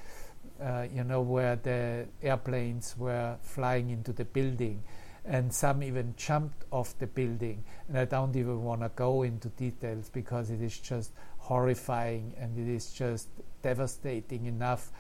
uh, 0.62 0.88
you 0.92 1.04
know 1.04 1.22
where 1.22 1.56
the 1.56 2.08
airplanes 2.24 2.98
were 2.98 3.38
flying 3.42 3.90
into 3.90 4.12
the 4.12 4.26
building. 4.26 4.84
And 5.26 5.54
some 5.54 5.84
even 5.84 6.14
jumped 6.16 6.64
off 6.72 6.98
the 7.00 7.08
building. 7.08 7.64
And 7.88 7.98
i 7.98 8.06
don't 8.06 8.36
even 8.36 8.64
want 8.64 8.82
to 8.82 8.92
go 8.96 9.24
into 9.24 9.50
details 9.50 10.10
because 10.10 10.50
it 10.50 10.62
is 10.62 10.78
just 10.80 11.12
horrifying 11.38 12.34
and 12.38 12.58
it 12.58 12.74
is 12.74 12.92
just 12.92 13.28
devastating 13.62 14.46
enough 14.46 14.92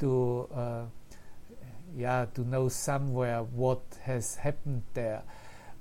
to 0.00 0.48
uh, 0.54 0.84
yeah 1.96 2.26
to 2.34 2.42
know 2.42 2.68
somewhere 2.68 3.42
what 3.42 3.80
has 4.02 4.36
happened 4.36 4.82
there. 4.94 5.22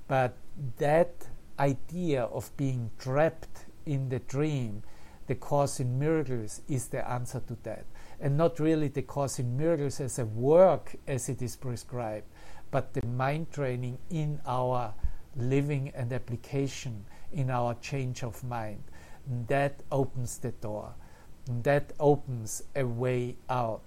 But 0.08 0.38
that 0.78 1.28
idea 1.60 2.24
of 2.24 2.56
being 2.58 2.92
trapped 3.00 3.66
in 3.86 4.10
the 4.10 4.20
dream 4.20 4.84
the 5.28 5.36
Course 5.36 5.80
in 5.80 5.98
Miracles 5.98 6.62
is 6.68 6.88
the 6.88 7.08
answer 7.10 7.40
to 7.48 7.58
that. 7.64 7.86
And 8.20 8.38
not 8.38 8.60
really 8.60 8.88
the 8.88 9.02
Course 9.02 9.40
in 9.40 9.58
Miracles 9.58 10.00
as 10.00 10.20
a 10.20 10.26
work 10.26 10.96
as 11.08 11.30
it 11.30 11.42
is 11.42 11.56
prescribed, 11.56 12.28
but 12.72 12.94
the 12.94 13.06
mind 13.08 13.52
training 13.52 13.98
in 14.10 14.40
our 14.46 14.94
living 15.36 15.92
and 15.96 16.14
application 16.14 17.06
in 17.34 17.50
our 17.50 17.74
change 17.76 18.24
of 18.24 18.44
mind. 18.44 18.84
That 19.48 19.82
opens 19.92 20.38
the 20.38 20.52
door. 20.52 20.94
That 21.64 21.94
opens 22.00 22.64
a 22.76 22.86
way 22.86 23.38
out. 23.50 23.82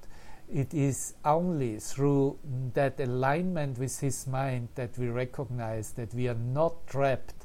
It 0.52 0.74
is 0.74 1.14
only 1.24 1.78
through 1.78 2.38
that 2.74 2.98
alignment 2.98 3.78
with 3.78 4.00
His 4.00 4.26
mind 4.26 4.68
that 4.74 4.98
we 4.98 5.08
recognize 5.08 5.92
that 5.92 6.14
we 6.14 6.26
are 6.26 6.34
not 6.34 6.86
trapped 6.86 7.37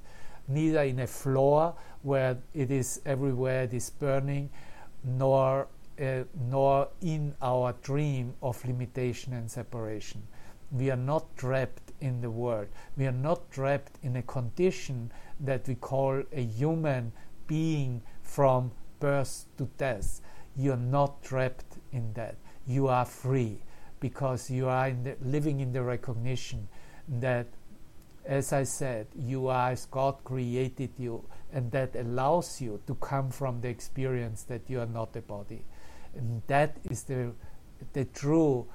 neither 0.48 0.84
in 0.84 1.00
a 1.00 1.08
floor 1.08 1.76
where 2.02 2.38
it 2.54 2.72
is 2.72 3.02
everywhere 3.06 3.64
it 3.64 3.74
is 3.74 3.90
burning, 3.90 4.50
nor 5.04 5.68
uh, 6.02 6.24
nor 6.50 6.88
in 7.02 7.36
our 7.42 7.74
dream 7.84 8.34
of 8.42 8.64
limitation 8.66 9.34
and 9.34 9.50
separation. 9.50 10.24
We 10.72 10.90
are 10.90 10.98
not 10.98 11.38
trapped 11.38 11.92
in 12.02 12.22
the 12.22 12.32
world. 12.32 12.68
We 12.98 13.06
are 13.06 13.12
not 13.12 13.52
trapped 13.52 14.00
in 14.02 14.16
a 14.16 14.24
condition 14.24 15.12
that 15.40 15.68
we 15.68 15.76
call 15.76 16.24
a 16.32 16.42
human 16.42 17.12
being 17.46 18.02
from 18.24 18.72
birth 19.00 19.46
to 19.58 19.70
death. 19.78 20.22
You 20.56 20.74
are 20.74 20.78
not 20.78 21.22
trapped 21.22 21.78
in 21.92 22.14
that. 22.14 22.38
You 22.66 22.88
are 22.88 23.06
free 23.06 23.60
because 24.00 24.50
you 24.50 24.68
are 24.68 24.88
in 24.88 25.04
the, 25.04 25.16
living 25.22 25.60
in 25.60 25.74
the 25.74 25.84
recognition 25.84 26.68
that 27.08 27.48
as 28.26 28.54
I 28.54 28.64
said, 28.64 29.08
you 29.16 29.48
are 29.48 29.72
as 29.72 29.86
God 29.86 30.24
created 30.24 30.92
you, 30.98 31.24
and 31.52 31.72
that 31.72 31.96
allows 31.96 32.62
you 32.62 32.82
to 32.88 32.96
come 32.96 33.30
from 33.30 33.62
the 33.62 33.68
experience 33.68 34.44
that 34.44 34.62
you 34.68 34.80
are 34.80 34.88
not 34.88 35.16
a 35.16 35.22
body. 35.22 35.64
And 36.16 36.42
that 36.48 36.78
is 36.90 37.04
the, 37.04 37.32
the 37.94 38.06
true 38.06 38.68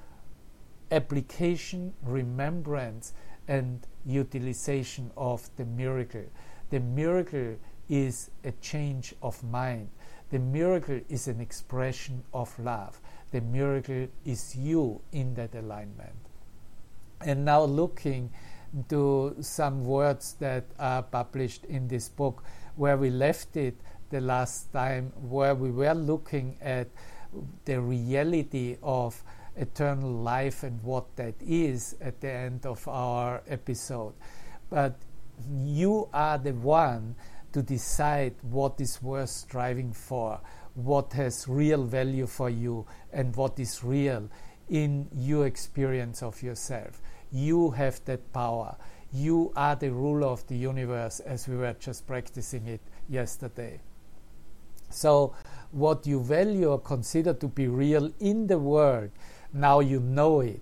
application, 0.91 1.93
remembrance, 2.03 3.13
and 3.47 3.85
utilization 4.05 5.11
of 5.17 5.49
the 5.57 5.65
miracle. 5.65 6.25
The 6.69 6.79
miracle 6.79 7.55
is 7.89 8.29
a 8.43 8.51
change 8.61 9.15
of 9.21 9.43
mind. 9.43 9.89
The 10.29 10.39
miracle 10.39 11.01
is 11.09 11.27
an 11.27 11.41
expression 11.41 12.23
of 12.33 12.57
love. 12.59 12.99
The 13.31 13.41
miracle 13.41 14.07
is 14.25 14.55
you 14.55 15.01
in 15.11 15.33
that 15.35 15.55
alignment. 15.55 16.15
And 17.21 17.45
now 17.45 17.63
looking 17.63 18.31
to 18.89 19.35
some 19.41 19.85
words 19.85 20.35
that 20.39 20.65
are 20.77 21.03
published 21.03 21.65
in 21.65 21.87
this 21.87 22.09
book, 22.09 22.43
where 22.75 22.97
we 22.97 23.09
left 23.09 23.57
it 23.57 23.75
the 24.09 24.21
last 24.21 24.71
time, 24.73 25.11
where 25.15 25.55
we 25.55 25.71
were 25.71 25.93
looking 25.93 26.57
at 26.61 26.87
the 27.65 27.79
reality 27.79 28.77
of 28.81 29.23
eternal 29.55 30.11
life 30.11 30.63
and 30.63 30.81
what 30.83 31.15
that 31.15 31.35
is 31.41 31.95
at 32.01 32.21
the 32.21 32.31
end 32.31 32.65
of 32.65 32.87
our 32.87 33.41
episode. 33.47 34.13
But 34.69 34.95
you 35.51 36.09
are 36.13 36.37
the 36.37 36.53
one 36.53 37.15
to 37.53 37.61
decide 37.61 38.35
what 38.41 38.79
is 38.79 39.01
worth 39.01 39.29
striving 39.29 39.91
for, 39.93 40.39
what 40.75 41.13
has 41.13 41.47
real 41.47 41.83
value 41.83 42.27
for 42.27 42.49
you, 42.49 42.85
and 43.11 43.35
what 43.35 43.59
is 43.59 43.83
real 43.83 44.29
in 44.69 45.07
your 45.13 45.47
experience 45.47 46.21
of 46.21 46.41
yourself. 46.43 47.01
You 47.31 47.71
have 47.71 48.03
that 48.05 48.33
power. 48.33 48.75
You 49.11 49.51
are 49.55 49.75
the 49.75 49.91
ruler 49.91 50.27
of 50.27 50.45
the 50.47 50.55
universe 50.55 51.19
as 51.19 51.47
we 51.47 51.55
were 51.57 51.75
just 51.79 52.05
practicing 52.07 52.67
it 52.67 52.81
yesterday. 53.07 53.81
So, 54.89 55.35
what 55.71 56.07
you 56.07 56.21
value 56.21 56.69
or 56.71 56.79
consider 56.79 57.33
to 57.33 57.47
be 57.47 57.67
real 57.67 58.11
in 58.19 58.47
the 58.47 58.57
world, 58.57 59.11
now 59.53 59.79
you 59.79 59.99
know 59.99 60.41
it, 60.41 60.61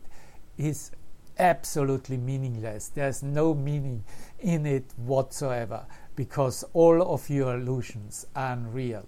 is 0.58 0.92
absolutely 1.40 2.18
meaningless. 2.18 2.90
There's 2.90 3.24
no 3.24 3.54
meaning 3.54 4.04
in 4.40 4.66
it 4.66 4.86
whatsoever 4.98 5.86
because 6.16 6.64
all 6.74 7.02
of 7.02 7.30
your 7.30 7.56
illusions 7.56 8.26
are 8.36 8.54
unreal. 8.54 9.06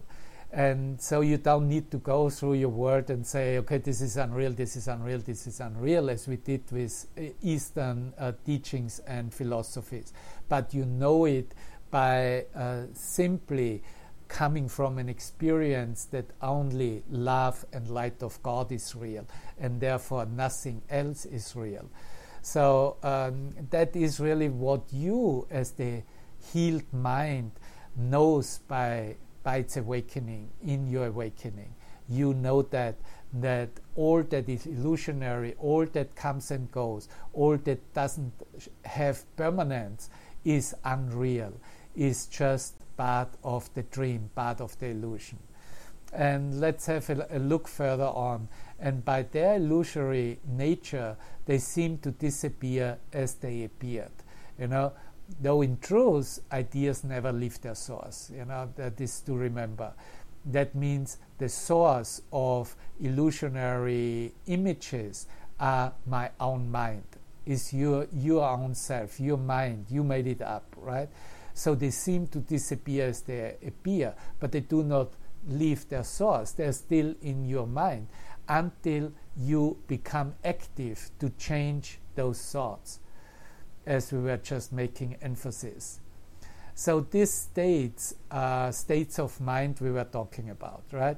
And 0.51 0.99
so 0.99 1.21
you 1.21 1.37
don't 1.37 1.69
need 1.69 1.91
to 1.91 1.97
go 1.97 2.29
through 2.29 2.55
your 2.55 2.69
word 2.69 3.11
and 3.11 3.25
say, 3.25 3.59
okay, 3.59 3.77
this 3.77 4.01
is 4.01 4.17
unreal, 4.17 4.51
this 4.51 4.75
is 4.75 4.87
unreal, 4.87 5.19
this 5.19 5.45
is 5.45 5.59
unreal, 5.59 6.09
as 6.09 6.27
we 6.27 6.37
did 6.37 6.63
with 6.71 7.05
uh, 7.17 7.21
Eastern 7.43 8.13
uh, 8.17 8.31
teachings 8.45 8.99
and 9.05 9.31
philosophies. 9.31 10.11
But 10.47 10.73
you 10.73 10.85
know 10.85 11.25
it 11.25 11.53
by 11.91 12.45
uh, 12.55 12.85
simply 12.93 13.83
coming 14.27 14.69
from 14.69 14.97
an 14.97 15.09
experience 15.09 16.05
that 16.05 16.25
only 16.41 17.03
love 17.09 17.65
and 17.71 17.87
light 17.89 18.23
of 18.23 18.41
God 18.41 18.71
is 18.71 18.95
real, 18.95 19.27
and 19.59 19.79
therefore 19.79 20.25
nothing 20.25 20.81
else 20.89 21.25
is 21.25 21.55
real. 21.55 21.89
So 22.41 22.97
um, 23.03 23.51
that 23.69 23.95
is 23.95 24.19
really 24.19 24.49
what 24.49 24.81
you, 24.91 25.47
as 25.51 25.71
the 25.71 26.03
healed 26.53 26.91
mind, 26.93 27.51
knows 27.95 28.59
by 28.67 29.17
by 29.43 29.57
its 29.57 29.77
awakening 29.77 30.49
in 30.63 30.87
your 30.87 31.07
awakening. 31.07 31.73
You 32.07 32.33
know 32.33 32.63
that 32.63 32.95
that 33.33 33.69
all 33.95 34.23
that 34.23 34.49
is 34.49 34.65
illusionary, 34.65 35.53
all 35.59 35.85
that 35.85 36.15
comes 36.15 36.49
and 36.51 36.71
goes, 36.71 37.07
all 37.33 37.57
that 37.57 37.93
doesn't 37.93 38.33
have 38.85 39.23
permanence 39.35 40.09
is 40.43 40.73
unreal, 40.83 41.53
is 41.95 42.25
just 42.25 42.73
part 42.97 43.29
of 43.43 43.71
the 43.75 43.83
dream, 43.83 44.29
part 44.35 44.59
of 44.61 44.77
the 44.79 44.87
illusion. 44.87 45.37
And 46.11 46.59
let's 46.59 46.87
have 46.87 47.09
a, 47.11 47.27
a 47.29 47.39
look 47.39 47.67
further 47.67 48.05
on. 48.05 48.47
And 48.79 49.05
by 49.05 49.23
their 49.23 49.57
illusory 49.57 50.39
nature, 50.47 51.15
they 51.45 51.59
seem 51.59 51.99
to 51.99 52.11
disappear 52.11 52.97
as 53.13 53.35
they 53.35 53.63
appeared. 53.63 54.11
You 54.59 54.67
know, 54.67 54.93
though 55.41 55.61
in 55.61 55.77
truth, 55.77 56.39
ideas 56.51 57.03
never 57.03 57.31
leave 57.31 57.61
their 57.61 57.75
source. 57.75 58.31
You 58.33 58.45
know, 58.45 58.69
that 58.75 58.99
is 58.99 59.21
to 59.21 59.35
remember. 59.35 59.93
That 60.45 60.73
means 60.75 61.17
the 61.37 61.49
source 61.49 62.21
of 62.31 62.75
illusionary 62.99 64.33
images 64.47 65.27
are 65.59 65.93
my 66.05 66.31
own 66.39 66.71
mind, 66.71 67.03
is 67.45 67.73
your, 67.73 68.07
your 68.13 68.47
own 68.47 68.73
self, 68.73 69.19
your 69.19 69.37
mind. 69.37 69.85
You 69.89 70.03
made 70.03 70.27
it 70.27 70.41
up, 70.41 70.75
right? 70.77 71.09
So 71.53 71.75
they 71.75 71.91
seem 71.91 72.27
to 72.27 72.39
disappear 72.39 73.07
as 73.07 73.21
they 73.21 73.57
appear, 73.65 74.15
but 74.39 74.51
they 74.51 74.61
do 74.61 74.83
not 74.83 75.11
leave 75.47 75.87
their 75.89 76.03
source. 76.03 76.51
They're 76.51 76.71
still 76.71 77.15
in 77.21 77.45
your 77.45 77.67
mind 77.67 78.07
until 78.47 79.11
you 79.37 79.77
become 79.87 80.35
active 80.43 81.11
to 81.19 81.29
change 81.31 81.99
those 82.15 82.41
thoughts 82.41 82.99
as 83.89 84.13
we 84.13 84.19
were 84.19 84.37
just 84.37 84.71
making 84.71 85.17
emphasis. 85.21 85.99
So 86.75 87.01
these 87.01 87.33
states, 87.33 88.13
uh, 88.31 88.71
states 88.71 89.19
of 89.19 89.41
mind 89.41 89.79
we 89.81 89.91
were 89.91 90.05
talking 90.05 90.49
about, 90.49 90.83
right, 90.93 91.17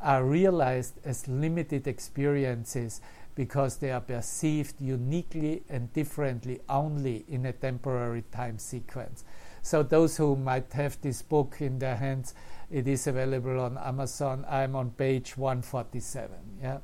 are 0.00 0.24
realized 0.24 0.94
as 1.04 1.28
limited 1.28 1.86
experiences 1.86 3.02
because 3.34 3.76
they 3.76 3.90
are 3.90 4.00
perceived 4.00 4.80
uniquely 4.80 5.64
and 5.68 5.92
differently 5.92 6.60
only 6.68 7.24
in 7.28 7.44
a 7.46 7.52
temporary 7.52 8.24
time 8.32 8.58
sequence. 8.58 9.24
So 9.62 9.82
those 9.82 10.16
who 10.16 10.36
might 10.36 10.72
have 10.72 11.00
this 11.00 11.22
book 11.22 11.56
in 11.60 11.78
their 11.78 11.96
hands, 11.96 12.34
it 12.70 12.86
is 12.86 13.06
available 13.06 13.60
on 13.60 13.78
Amazon. 13.78 14.44
I'm 14.48 14.76
on 14.76 14.90
page 14.90 15.36
147. 15.36 16.36
Yeah. 16.62 16.78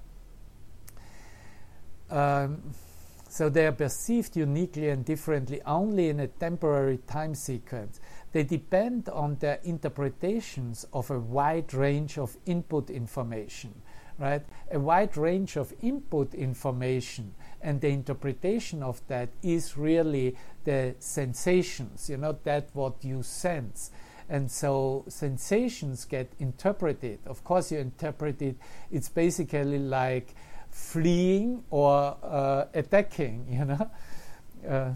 Um, 2.10 2.74
so 3.28 3.48
they 3.48 3.66
are 3.66 3.72
perceived 3.72 4.36
uniquely 4.36 4.88
and 4.88 5.04
differently 5.04 5.60
only 5.66 6.08
in 6.08 6.20
a 6.20 6.26
temporary 6.26 6.98
time 7.06 7.34
sequence. 7.34 8.00
They 8.32 8.42
depend 8.42 9.08
on 9.08 9.36
their 9.36 9.60
interpretations 9.64 10.86
of 10.92 11.10
a 11.10 11.18
wide 11.18 11.72
range 11.74 12.18
of 12.18 12.36
input 12.46 12.90
information, 12.90 13.74
right? 14.18 14.42
A 14.70 14.80
wide 14.80 15.16
range 15.16 15.56
of 15.56 15.72
input 15.82 16.34
information, 16.34 17.34
and 17.62 17.80
the 17.80 17.88
interpretation 17.88 18.82
of 18.82 19.00
that 19.08 19.28
is 19.42 19.76
really 19.76 20.36
the 20.64 20.94
sensations, 20.98 22.08
you 22.10 22.16
know, 22.16 22.38
that 22.44 22.68
what 22.72 23.04
you 23.04 23.22
sense. 23.22 23.90
And 24.30 24.50
so 24.50 25.04
sensations 25.08 26.04
get 26.04 26.30
interpreted. 26.38 27.20
Of 27.24 27.44
course, 27.44 27.72
you 27.72 27.78
interpret 27.78 28.42
it, 28.42 28.56
it's 28.90 29.08
basically 29.08 29.78
like 29.78 30.34
fleeing 30.78 31.64
or 31.70 32.16
uh, 32.22 32.64
attacking, 32.72 33.46
you 33.50 33.64
know, 33.64 33.90
uh, 34.68 34.92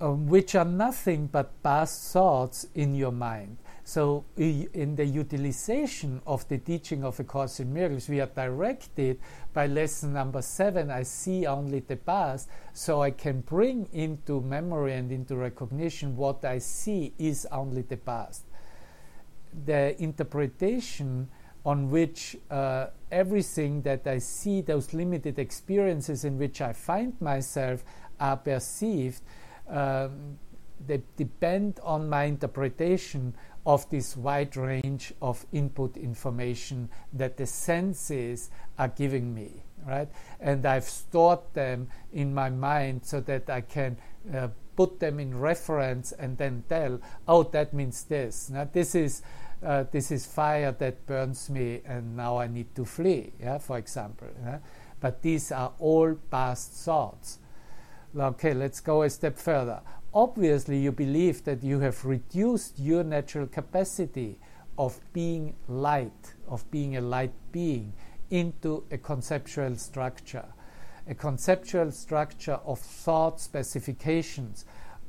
um, 0.00 0.26
which 0.26 0.54
are 0.54 0.64
nothing 0.64 1.26
but 1.26 1.62
past 1.62 2.12
thoughts 2.12 2.66
in 2.74 2.94
your 2.94 3.12
mind. 3.12 3.56
So, 3.84 4.24
in 4.36 4.96
the 4.96 5.04
utilization 5.04 6.20
of 6.26 6.46
the 6.48 6.58
teaching 6.58 7.04
of 7.04 7.20
A 7.20 7.24
Course 7.24 7.60
in 7.60 7.72
Miracles, 7.72 8.08
we 8.08 8.20
are 8.20 8.26
directed 8.26 9.20
by 9.54 9.68
lesson 9.68 10.12
number 10.12 10.42
seven 10.42 10.90
I 10.90 11.04
see 11.04 11.46
only 11.46 11.80
the 11.80 11.96
past, 11.96 12.48
so 12.72 13.00
I 13.00 13.12
can 13.12 13.42
bring 13.42 13.88
into 13.92 14.40
memory 14.40 14.94
and 14.94 15.12
into 15.12 15.36
recognition 15.36 16.16
what 16.16 16.44
I 16.44 16.58
see 16.58 17.14
is 17.16 17.46
only 17.52 17.82
the 17.82 17.96
past. 17.96 18.42
The 19.64 20.02
interpretation 20.02 21.28
on 21.66 21.90
which 21.90 22.36
uh, 22.48 22.86
everything 23.10 23.82
that 23.82 24.06
I 24.06 24.18
see, 24.18 24.60
those 24.60 24.94
limited 24.94 25.40
experiences 25.40 26.24
in 26.24 26.38
which 26.38 26.60
I 26.60 26.72
find 26.72 27.20
myself, 27.20 27.84
are 28.20 28.36
perceived, 28.36 29.20
um, 29.68 30.38
they 30.86 31.02
depend 31.16 31.80
on 31.82 32.08
my 32.08 32.24
interpretation 32.24 33.34
of 33.66 33.90
this 33.90 34.16
wide 34.16 34.56
range 34.56 35.12
of 35.20 35.44
input 35.52 35.96
information 35.96 36.88
that 37.12 37.36
the 37.36 37.46
senses 37.46 38.48
are 38.78 38.88
giving 38.88 39.34
me, 39.34 39.64
right? 39.84 40.08
And 40.38 40.64
I've 40.64 40.84
stored 40.84 41.40
them 41.52 41.88
in 42.12 42.32
my 42.32 42.48
mind 42.48 43.04
so 43.04 43.20
that 43.22 43.50
I 43.50 43.62
can 43.62 43.96
uh, 44.32 44.48
put 44.76 45.00
them 45.00 45.18
in 45.18 45.36
reference 45.36 46.12
and 46.12 46.38
then 46.38 46.62
tell, 46.68 47.00
oh, 47.26 47.42
that 47.42 47.74
means 47.74 48.04
this. 48.04 48.50
Now, 48.50 48.68
this 48.72 48.94
is 48.94 49.22
uh, 49.66 49.84
this 49.90 50.12
is 50.12 50.24
fire 50.24 50.70
that 50.70 51.04
burns 51.06 51.50
me 51.50 51.80
and 51.84 52.16
now 52.16 52.38
I 52.38 52.46
need 52.46 52.74
to 52.76 52.84
flee, 52.84 53.32
yeah, 53.40 53.58
for 53.58 53.78
example. 53.78 54.28
Yeah? 54.44 54.58
But 55.00 55.22
these 55.22 55.50
are 55.50 55.72
all 55.80 56.14
past 56.30 56.72
thoughts. 56.72 57.40
Okay, 58.16 58.54
let's 58.54 58.80
go 58.80 59.02
a 59.02 59.10
step 59.10 59.36
further. 59.36 59.80
Obviously, 60.14 60.78
you 60.78 60.92
believe 60.92 61.44
that 61.44 61.62
you 61.62 61.80
have 61.80 62.04
reduced 62.04 62.78
your 62.78 63.02
natural 63.02 63.46
capacity 63.46 64.38
of 64.78 64.98
being 65.12 65.54
light, 65.68 66.34
of 66.48 66.70
being 66.70 66.96
a 66.96 67.00
light 67.00 67.32
being, 67.50 67.92
into 68.30 68.84
a 68.90 68.98
conceptual 68.98 69.76
structure. 69.76 70.46
A 71.08 71.14
conceptual 71.14 71.90
structure 71.90 72.58
of 72.64 72.78
thought 72.78 73.40
specifications 73.40 74.64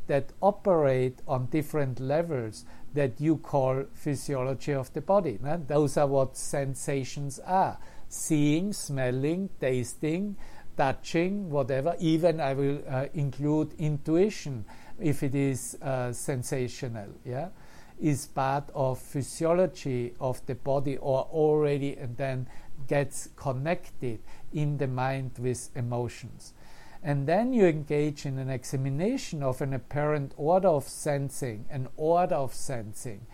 that 0.08 0.32
operate 0.41 1.22
on 1.28 1.45
different 1.47 1.99
levels 1.99 2.66
that 2.98 3.22
you 3.22 3.38
call 3.38 3.86
physiology 3.93 4.74
of 4.74 4.91
the 4.93 5.02
body. 5.02 5.38
No? 5.41 5.62
Those 5.68 5.98
are 5.98 6.08
what 6.08 6.36
sensations 6.36 7.39
are 7.45 7.78
seeing, 8.10 8.74
smelling, 8.74 9.50
tasting, 9.62 10.36
touching, 10.76 11.50
whatever. 11.52 11.95
Even 12.00 12.41
I 12.41 12.54
will 12.54 12.82
uh, 12.89 13.06
include 13.14 13.74
intuition 13.78 14.66
if 15.00 15.22
it 15.22 15.36
is 15.36 15.78
uh, 15.82 16.12
sensational. 16.12 17.10
Yeah, 17.24 17.50
is 18.00 18.26
part 18.26 18.70
of 18.74 19.00
physiology 19.00 20.14
of 20.20 20.43
the 20.48 20.56
body 20.56 20.98
or 20.98 21.28
already 21.32 21.95
and 21.98 22.18
then 22.18 22.48
gets 22.88 23.30
connected 23.36 24.20
in 24.54 24.78
the 24.78 24.88
mind 24.88 25.32
with 25.39 25.70
emotions. 25.76 26.54
And 27.04 27.28
then 27.28 27.54
you 27.54 27.66
engage 27.66 28.26
in 28.26 28.38
an 28.38 28.50
examination 28.50 29.43
of 29.43 29.62
an 29.62 29.74
apparent 29.74 30.34
order 30.36 30.68
of 30.68 30.88
sensing, 30.88 31.66
an 31.70 31.88
order 31.95 32.36
of 32.36 32.54
sensing, 32.54 33.26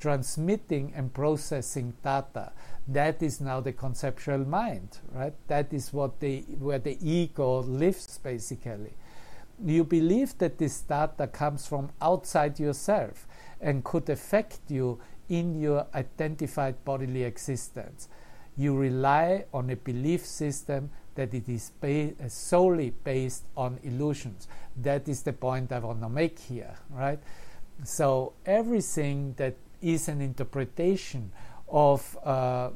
transmitting 0.00 0.92
and 0.94 1.14
processing 1.14 1.94
data. 2.02 2.52
That 2.88 3.22
is 3.22 3.40
now 3.40 3.60
the 3.60 3.72
conceptual 3.72 4.46
mind, 4.46 4.98
right? 5.12 5.34
That 5.46 5.72
is 5.72 5.92
what 5.92 6.18
the 6.20 6.40
where 6.58 6.80
the 6.80 6.98
ego 7.00 7.60
lives 7.60 8.18
basically. 8.18 8.94
You 9.64 9.84
believe 9.84 10.36
that 10.38 10.58
this 10.58 10.80
data 10.80 11.28
comes 11.28 11.66
from 11.66 11.90
outside 12.00 12.58
yourself 12.58 13.28
and 13.60 13.84
could 13.84 14.10
affect 14.10 14.58
you 14.68 14.98
in 15.28 15.60
your 15.60 15.86
identified 15.94 16.84
bodily 16.84 17.22
existence. 17.22 18.08
you 18.56 18.76
rely 18.76 19.44
on 19.52 19.70
a 19.70 19.76
belief 19.76 20.26
system 20.26 20.90
that 21.14 21.34
it 21.34 21.48
is 21.48 21.72
ba- 21.80 22.12
solely 22.28 22.90
based 23.04 23.44
on 23.56 23.78
illusions. 23.82 24.48
That 24.76 25.08
is 25.08 25.22
the 25.22 25.32
point 25.32 25.72
I 25.72 25.78
want 25.78 26.00
to 26.00 26.08
make 26.08 26.38
here, 26.38 26.74
right? 26.90 27.18
So 27.84 28.34
everything 28.46 29.34
that 29.36 29.56
is 29.80 30.08
an 30.08 30.20
interpretation 30.20 31.32
of, 31.68 32.16
uh, 32.24 32.70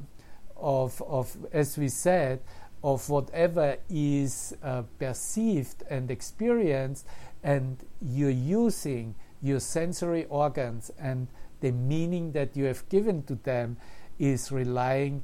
of, 0.57 1.03
of, 1.03 1.37
as 1.53 1.79
we 1.79 1.89
said, 1.89 2.41
of 2.83 3.09
whatever 3.09 3.77
is 3.89 4.55
uh, 4.63 4.83
perceived 4.99 5.83
and 5.89 6.11
experienced, 6.11 7.07
and 7.43 7.79
you're 8.01 8.31
using 8.31 9.15
your 9.43 9.61
sensory 9.61 10.25
organs 10.27 10.91
and 10.99 11.29
the 11.61 11.73
meaning 11.73 12.33
that 12.33 12.57
you 12.57 12.65
have 12.65 12.89
given 12.89 13.23
to 13.25 13.35
them 13.37 13.77
is 14.19 14.53
relying 14.53 15.23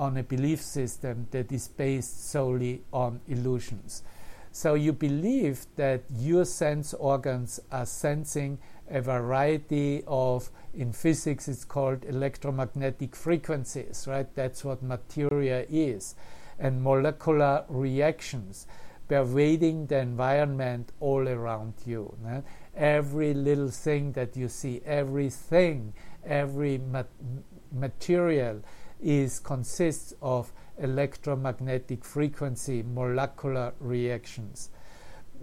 on 0.00 0.16
a 0.16 0.22
belief 0.22 0.62
system 0.62 1.26
that 1.30 1.52
is 1.52 1.68
based 1.68 2.30
solely 2.30 2.82
on 2.90 3.20
illusions. 3.28 4.02
So 4.50 4.72
you 4.72 4.94
believe 4.94 5.66
that 5.76 6.04
your 6.10 6.46
sense 6.46 6.94
organs 6.94 7.60
are 7.70 7.84
sensing 7.84 8.58
a 8.90 9.02
variety 9.02 10.02
of, 10.06 10.50
in 10.72 10.92
physics, 10.92 11.48
it's 11.48 11.66
called 11.66 12.06
electromagnetic 12.06 13.14
frequencies, 13.14 14.06
right? 14.08 14.26
That's 14.34 14.64
what 14.64 14.82
materia 14.82 15.66
is. 15.68 16.14
And 16.58 16.82
molecular 16.82 17.64
reactions 17.68 18.66
pervading 19.06 19.86
the 19.86 19.98
environment 19.98 20.92
all 21.00 21.28
around 21.28 21.74
you. 21.84 22.16
Right? 22.22 22.42
Every 22.74 23.34
little 23.34 23.68
thing 23.68 24.12
that 24.12 24.34
you 24.34 24.48
see, 24.48 24.80
everything, 24.86 25.92
every 26.24 26.78
mat- 26.78 27.06
material 27.70 28.62
is 29.02 29.40
consists 29.40 30.14
of 30.22 30.52
electromagnetic 30.78 32.04
frequency 32.04 32.82
molecular 32.82 33.72
reactions. 33.80 34.70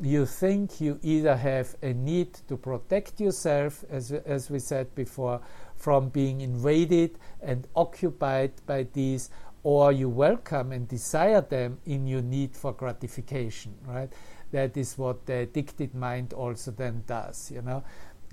You 0.01 0.25
think 0.25 0.79
you 0.79 0.99
either 1.01 1.35
have 1.35 1.75
a 1.81 1.93
need 1.93 2.33
to 2.47 2.57
protect 2.57 3.19
yourself, 3.19 3.83
as, 3.89 4.11
as 4.11 4.49
we 4.49 4.59
said 4.59 4.93
before, 4.93 5.41
from 5.75 6.09
being 6.09 6.41
invaded 6.41 7.17
and 7.41 7.67
occupied 7.75 8.51
by 8.65 8.87
these, 8.93 9.29
or 9.63 9.91
you 9.91 10.07
welcome 10.07 10.71
and 10.71 10.87
desire 10.87 11.41
them 11.41 11.79
in 11.85 12.05
your 12.05 12.21
need 12.21 12.55
for 12.55 12.73
gratification, 12.73 13.73
right? 13.85 14.13
That 14.51 14.77
is 14.77 14.97
what 14.97 15.25
the 15.25 15.39
addicted 15.39 15.93
mind 15.93 16.31
also 16.31 16.71
then 16.71 17.03
does, 17.05 17.51
you 17.51 17.61
know. 17.61 17.83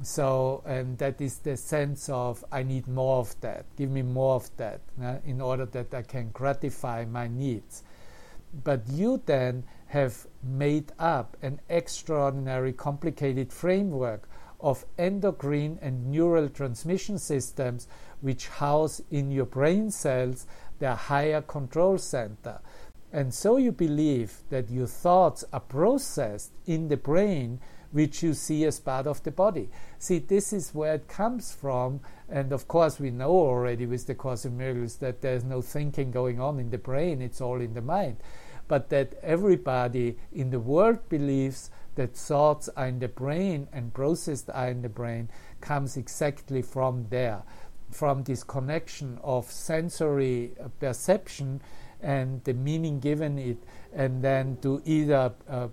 So, 0.03 0.62
and 0.66 0.99
that 0.99 1.20
is 1.20 1.38
the 1.38 1.57
sense 1.57 2.09
of 2.09 2.45
I 2.51 2.62
need 2.62 2.88
more 2.88 3.18
of 3.18 3.40
that. 3.40 3.64
Give 3.76 3.90
me 3.90 4.03
more 4.03 4.34
of 4.34 4.51
that 4.57 4.80
uh, 5.01 5.18
in 5.24 5.40
order 5.40 5.66
that 5.66 5.95
I 5.95 6.03
can 6.03 6.30
gratify 6.30 7.05
my 7.05 7.28
needs. 7.28 7.84
But 8.64 8.88
you 8.88 9.22
then 9.24 9.64
have 9.86 10.26
made 10.42 10.92
up 10.99 11.36
an 11.42 11.61
extraordinary 11.68 12.72
complicated 12.72 13.53
framework 13.53 14.28
of 14.61 14.84
endocrine 14.99 15.78
and 15.82 16.11
neural 16.11 16.49
transmission 16.49 17.18
systems 17.18 17.86
which 18.20 18.49
house 18.49 19.01
in 19.11 19.30
your 19.30 19.47
brain 19.47 19.90
cells 19.90 20.47
their 20.78 20.95
higher 20.95 21.42
control 21.42 21.99
center. 21.99 22.61
And 23.12 23.32
so 23.32 23.59
you 23.59 23.70
believe 23.70 24.42
that 24.51 24.70
your 24.70 24.88
thoughts 24.88 25.45
are 25.53 25.61
processed 25.61 26.53
in 26.66 26.88
the 26.88 26.97
brain 26.97 27.61
which 27.95 28.24
you 28.24 28.34
see 28.34 28.64
as 28.64 28.80
part 28.80 29.07
of 29.07 29.22
the 29.22 29.30
body. 29.30 29.70
See, 30.01 30.18
this 30.18 30.53
is 30.53 30.74
where 30.74 30.95
it 30.95 31.07
comes 31.07 31.53
from. 31.53 32.01
And 32.28 32.53
of 32.53 32.66
course, 32.66 32.99
we 32.99 33.12
know 33.12 33.30
already 33.30 33.86
with 33.86 34.09
the 34.09 34.16
Course 34.16 34.45
in 34.45 34.59
Miracles 34.59 34.97
that 34.97 35.22
there's 35.22 35.45
no 35.45 35.62
thinking 35.62 36.11
going 36.11 36.40
on 36.40 36.59
in 36.59 36.70
the 36.70 36.78
brain, 36.78 37.22
it's 37.22 37.40
all 37.40 37.61
in 37.61 37.74
the 37.74 37.80
mind. 37.80 38.16
But 38.66 38.88
that 38.88 39.14
everybody 39.22 40.18
in 40.32 40.51
the 40.51 40.59
world 40.59 41.09
believes 41.09 41.70
that 41.95 42.16
thoughts 42.16 42.68
are 42.76 42.88
in 42.88 42.99
the 42.99 43.07
brain 43.07 43.68
and 43.72 43.95
processed 43.95 44.51
are 44.53 44.70
in 44.70 44.82
the 44.82 44.88
brain 44.88 45.28
comes 45.61 45.97
exactly 45.97 46.62
from 46.62 47.07
there, 47.11 47.45
from 47.92 48.24
this 48.24 48.42
connection 48.42 49.20
of 49.22 49.49
sensory 49.49 50.57
perception 50.80 51.61
and 52.01 52.42
the 52.42 52.55
meaning 52.55 52.99
given 52.99 53.38
it, 53.38 53.59
and 53.95 54.20
then 54.20 54.59
to 54.62 54.82
either 54.84 55.32
uh, 55.49 55.68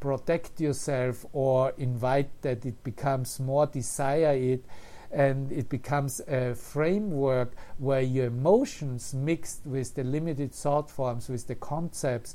protect 0.00 0.60
yourself 0.60 1.24
or 1.32 1.72
invite 1.78 2.30
that 2.42 2.64
it 2.64 2.82
becomes 2.84 3.40
more 3.40 3.66
desire 3.66 4.34
it 4.34 4.64
and 5.10 5.50
it 5.52 5.68
becomes 5.68 6.20
a 6.28 6.54
framework 6.54 7.54
where 7.78 8.02
your 8.02 8.26
emotions 8.26 9.14
mixed 9.14 9.64
with 9.64 9.94
the 9.94 10.04
limited 10.04 10.52
thought 10.52 10.90
forms 10.90 11.28
with 11.28 11.46
the 11.46 11.54
concepts 11.54 12.34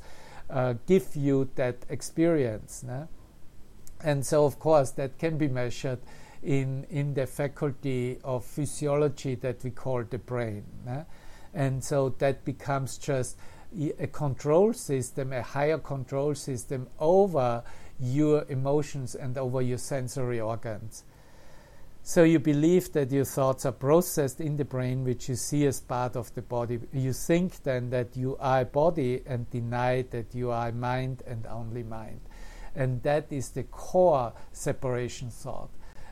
uh, 0.50 0.74
give 0.88 1.16
you 1.16 1.50
that 1.56 1.78
experience 1.90 2.84
and 4.04 4.26
so 4.26 4.46
of 4.46 4.60
course 4.60 4.92
that 4.92 5.18
can 5.18 5.38
be 5.38 5.48
measured 5.48 6.00
in 6.42 6.86
in 6.90 7.14
the 7.14 7.26
faculty 7.26 8.18
of 8.24 8.44
physiology 8.44 9.36
that 9.36 9.64
we 9.64 9.70
call 9.70 10.04
the 10.04 10.18
brain 10.18 10.64
and 11.54 11.84
so 11.84 12.10
that 12.18 12.44
becomes 12.44 12.98
just 12.98 13.38
a 14.00 14.08
control 14.08 14.74
system, 14.74 15.34
a 15.34 15.42
higher 15.42 15.78
control 15.78 16.36
system 16.36 16.88
over 17.00 17.64
your 18.00 18.46
emotions 18.50 19.16
and 19.16 19.38
over 19.38 19.62
your 19.62 19.78
sensory 19.78 20.40
organs. 20.40 21.04
So 22.06 22.24
you 22.24 22.40
believe 22.40 22.92
that 22.94 23.14
your 23.14 23.24
thoughts 23.24 23.66
are 23.66 23.72
processed 23.72 24.42
in 24.42 24.58
the 24.58 24.66
brain, 24.66 25.06
which 25.06 25.30
you 25.30 25.38
see 25.38 25.66
as 25.66 25.80
part 25.80 26.18
of 26.18 26.36
the 26.36 26.42
body. 26.42 26.80
You 26.92 27.14
think 27.14 27.64
then 27.64 27.92
that 27.92 28.18
you 28.18 28.36
are 28.42 28.62
a 28.62 28.66
body 28.66 29.22
and 29.26 29.50
deny 29.50 30.02
that 30.12 30.36
you 30.36 30.52
are 30.52 30.74
mind 30.74 31.24
and 31.26 31.46
only 31.48 31.82
mind. 31.82 32.20
And 32.76 33.02
that 33.04 33.28
is 33.32 33.52
the 33.52 33.64
core 33.64 34.34
separation 34.52 35.30
thought. 35.30 35.70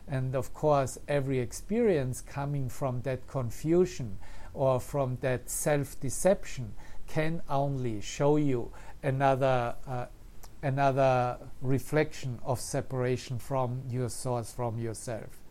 And 0.07 0.33
of 0.33 0.53
course, 0.53 0.97
every 1.09 1.39
experience 1.39 2.21
coming 2.21 2.69
from 2.69 3.01
that 3.01 3.27
confusion 3.27 4.17
or 4.53 4.79
from 4.79 5.17
that 5.21 5.49
self 5.49 5.99
deception 5.99 6.73
can 7.13 7.41
only 7.49 7.99
show 7.99 8.37
you 8.37 8.71
another 9.03 9.75
uh, 9.85 10.05
another 10.63 11.37
reflection 11.61 12.39
of 12.45 12.59
separation 12.59 13.37
from 13.39 13.81
your 13.89 14.09
source, 14.09 14.51
from 14.53 14.77
yourself. 14.79 15.41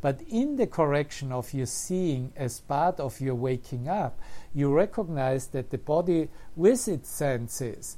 But 0.00 0.20
in 0.28 0.56
the 0.56 0.66
correction 0.66 1.30
of 1.30 1.54
your 1.54 1.66
seeing 1.66 2.32
as 2.36 2.60
part 2.60 2.98
of 3.00 3.20
your 3.20 3.34
waking 3.34 3.88
up, 3.88 4.18
you 4.54 4.72
recognize 4.72 5.48
that 5.48 5.70
the 5.70 5.78
body 5.78 6.28
with 6.56 6.88
its 6.88 7.08
senses 7.08 7.96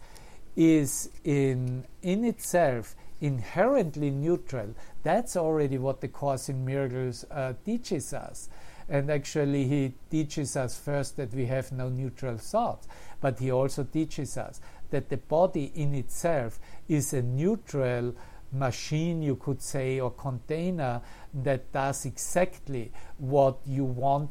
is 0.57 1.11
in, 1.24 1.86
in 2.03 2.24
itself 2.24 2.94
inherently 3.20 4.11
neutral. 4.11 4.74
That's 5.05 5.36
already 5.36 5.78
what 5.78 6.00
the 6.00 6.09
Course 6.09 6.48
in 6.48 6.64
Miracles 6.64 7.24
uh, 7.30 7.55
teaches 7.64 8.12
us. 8.12 8.48
And 8.88 9.10
actually, 9.10 9.66
he 9.66 9.94
teaches 10.10 10.56
us 10.56 10.78
first 10.78 11.16
that 11.16 11.32
we 11.32 11.46
have 11.46 11.72
no 11.72 11.88
neutral 11.88 12.36
thoughts, 12.36 12.88
but 13.20 13.38
he 13.38 13.50
also 13.50 13.84
teaches 13.84 14.36
us 14.36 14.60
that 14.90 15.08
the 15.08 15.16
body 15.16 15.72
in 15.74 15.94
itself 15.94 16.58
is 16.88 17.12
a 17.12 17.22
neutral 17.22 18.14
machine, 18.52 19.22
you 19.22 19.36
could 19.36 19.62
say, 19.62 19.98
or 19.98 20.10
container 20.10 21.00
that 21.32 21.72
does 21.72 22.04
exactly 22.04 22.92
what 23.18 23.58
you 23.66 23.84
want 23.84 24.30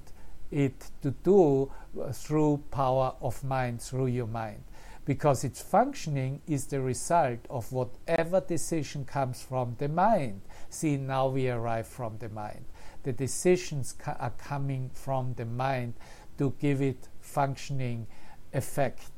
it 0.52 0.92
to 1.02 1.12
do 1.12 1.72
uh, 2.00 2.12
through 2.12 2.64
power 2.70 3.16
of 3.22 3.44
mind, 3.44 3.82
through 3.82 4.08
your 4.08 4.28
mind. 4.28 4.64
Because 5.04 5.44
its 5.44 5.62
functioning 5.62 6.42
is 6.48 6.68
the 6.68 6.80
result 6.80 7.40
of 7.50 7.72
whatever 7.72 8.40
decision 8.40 9.04
comes 9.04 9.42
from 9.42 9.76
the 9.80 9.90
mind. 9.90 10.42
See, 10.70 10.98
now 10.98 11.28
we 11.28 11.50
arrive 11.50 11.88
from 11.88 12.20
the 12.20 12.30
mind 12.30 12.66
the 13.04 13.14
decisions 13.14 13.94
ca- 13.94 14.18
are 14.20 14.34
coming 14.38 14.90
from 14.94 15.34
the 15.36 15.46
mind 15.46 15.94
to 16.38 16.54
give 16.60 16.82
it 16.82 17.08
functioning 17.20 18.08
effect. 18.54 19.12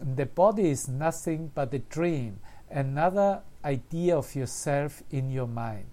And 0.00 0.16
the 0.16 0.26
body 0.26 0.70
is 0.70 0.88
nothing 0.88 1.50
but 1.54 1.74
a 1.74 1.78
dream, 1.78 2.40
another 2.70 3.42
idea 3.64 4.16
of 4.16 4.34
yourself 4.34 5.02
in 5.10 5.30
your 5.30 5.46
mind. 5.46 5.86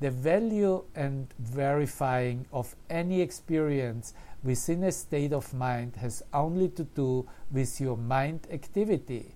The 0.00 0.10
value 0.10 0.84
and 0.94 1.32
verifying 1.38 2.46
of 2.52 2.74
any 2.90 3.20
experience 3.20 4.14
within 4.42 4.82
a 4.84 4.92
state 4.92 5.32
of 5.32 5.54
mind 5.54 5.96
has 5.96 6.22
only 6.32 6.68
to 6.70 6.84
do 6.84 7.28
with 7.50 7.80
your 7.80 7.96
mind 7.96 8.48
activity. 8.50 9.34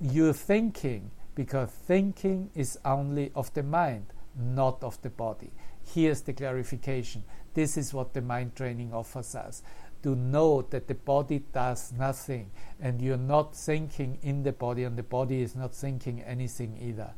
Your 0.00 0.32
thinking, 0.32 1.10
because 1.34 1.70
thinking 1.70 2.50
is 2.54 2.78
only 2.84 3.32
of 3.34 3.52
the 3.54 3.62
mind, 3.62 4.06
not 4.36 4.82
of 4.84 5.00
the 5.02 5.10
body. 5.10 5.50
Here's 5.92 6.22
the 6.22 6.32
clarification. 6.32 7.24
This 7.54 7.76
is 7.76 7.92
what 7.92 8.14
the 8.14 8.22
mind 8.22 8.56
training 8.56 8.94
offers 8.94 9.34
us. 9.34 9.62
To 10.02 10.16
know 10.16 10.62
that 10.62 10.88
the 10.88 10.94
body 10.94 11.44
does 11.52 11.92
nothing 11.92 12.50
and 12.80 13.00
you're 13.00 13.16
not 13.16 13.54
thinking 13.54 14.18
in 14.22 14.42
the 14.42 14.52
body, 14.52 14.84
and 14.84 14.96
the 14.96 15.02
body 15.02 15.42
is 15.42 15.54
not 15.54 15.74
thinking 15.74 16.22
anything 16.22 16.76
either. 16.80 17.12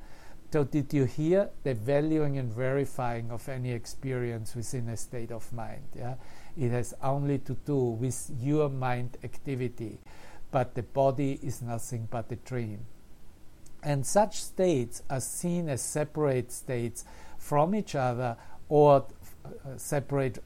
So, 0.53 0.63
did 0.63 0.93
you 0.93 1.05
hear 1.05 1.51
the 1.65 1.75
valuing 1.75 2.39
and 2.39 2.53
verifying 2.53 3.33
of 3.33 3.49
any 3.49 3.73
experience 3.73 4.55
within 4.55 4.89
a 4.89 4.97
state 4.97 5.33
of 5.33 5.53
mind? 5.53 5.83
Yeah, 5.97 6.15
it 6.57 6.71
has 6.71 6.95
only 7.03 7.39
to 7.39 7.55
do 7.55 7.77
with 7.77 8.31
your 8.39 8.69
mind 8.69 9.17
activity, 9.25 9.99
but 10.53 10.75
the 10.75 10.85
body 10.85 11.41
is 11.43 11.61
nothing 11.61 12.07
but 12.09 12.31
a 12.31 12.37
dream. 12.37 12.87
And 13.83 14.07
such 14.07 14.43
states 14.43 15.03
are 15.11 15.21
seen 15.21 15.69
as 15.69 15.83
separate 15.83 16.53
states 16.53 17.05
from 17.37 17.75
each 17.75 17.95
other 17.95 18.37
or 18.69 19.07
uh, 19.45 19.49
separate 19.77 20.43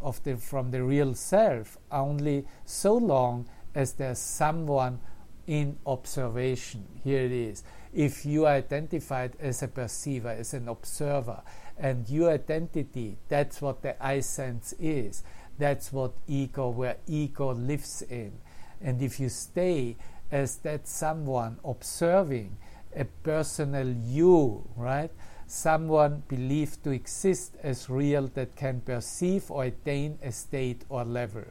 of 0.00 0.22
the, 0.24 0.36
from 0.36 0.70
the 0.70 0.82
real 0.82 1.14
self 1.14 1.78
only 1.90 2.44
so 2.64 2.94
long 2.94 3.46
as 3.74 3.94
there's 3.94 4.18
someone 4.18 5.00
in 5.46 5.76
observation. 5.86 6.84
Here 7.02 7.22
it 7.22 7.32
is. 7.32 7.64
If 7.92 8.24
you 8.26 8.46
are 8.46 8.54
identified 8.54 9.36
as 9.38 9.62
a 9.62 9.68
perceiver, 9.68 10.30
as 10.30 10.54
an 10.54 10.68
observer, 10.68 11.42
and 11.78 12.08
your 12.08 12.30
identity, 12.30 13.18
that's 13.28 13.60
what 13.60 13.82
the 13.82 14.02
I 14.04 14.20
sense 14.20 14.74
is. 14.78 15.22
That's 15.58 15.92
what 15.92 16.12
ego, 16.26 16.70
where 16.70 16.96
ego 17.06 17.52
lives 17.52 18.02
in. 18.02 18.32
And 18.80 19.00
if 19.02 19.20
you 19.20 19.28
stay 19.28 19.96
as 20.30 20.56
that 20.58 20.88
someone 20.88 21.58
observing 21.64 22.56
a 22.96 23.04
personal 23.04 23.88
you, 23.88 24.68
right? 24.76 25.10
Someone 25.46 26.22
believed 26.28 26.82
to 26.84 26.90
exist 26.90 27.56
as 27.62 27.90
real 27.90 28.28
that 28.28 28.56
can 28.56 28.80
perceive 28.80 29.50
or 29.50 29.64
attain 29.64 30.18
a 30.22 30.32
state 30.32 30.84
or 30.88 31.04
level. 31.04 31.44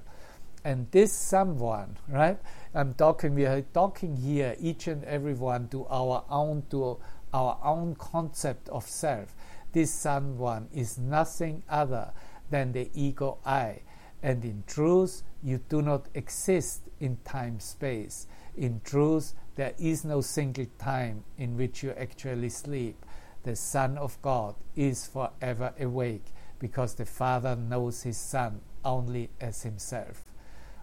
And 0.66 0.90
this 0.92 1.12
someone, 1.12 1.98
right? 2.08 2.40
I'm 2.74 2.94
talking, 2.94 3.36
we 3.36 3.46
are 3.46 3.62
talking 3.62 4.16
here, 4.16 4.56
each 4.60 4.88
and 4.88 5.04
every 5.04 5.34
one, 5.34 5.68
to 5.70 5.86
our 5.88 6.24
own, 6.30 6.64
to 6.70 6.98
our 7.34 7.60
own 7.64 7.96
concept 7.96 8.70
of 8.70 8.88
self. 8.88 9.36
This 9.74 9.94
someone 9.94 10.70
is 10.74 10.98
nothing 10.98 11.64
other 11.70 12.12
than 12.50 12.72
the 12.72 12.90
ego 12.94 13.40
I. 13.46 13.82
And 14.22 14.46
in 14.46 14.64
truth, 14.66 15.24
you 15.44 15.60
do 15.68 15.82
not 15.82 16.08
exist 16.14 16.84
in 17.00 17.18
time 17.26 17.60
space. 17.60 18.28
In 18.56 18.80
truth, 18.86 19.34
there 19.56 19.74
is 19.78 20.06
no 20.06 20.22
single 20.22 20.68
time 20.80 21.26
in 21.38 21.58
which 21.58 21.84
you 21.84 21.92
actually 21.92 22.50
sleep. 22.50 23.04
The 23.44 23.56
Son 23.56 23.98
of 23.98 24.22
God 24.22 24.56
is 24.76 25.06
forever 25.06 25.74
awake 25.80 26.26
because 26.60 26.96
the 26.96 27.06
Father 27.06 27.56
knows 27.56 28.04
His 28.04 28.18
Son 28.18 28.62
only 28.86 29.30
as 29.42 29.64
Himself. 29.64 30.24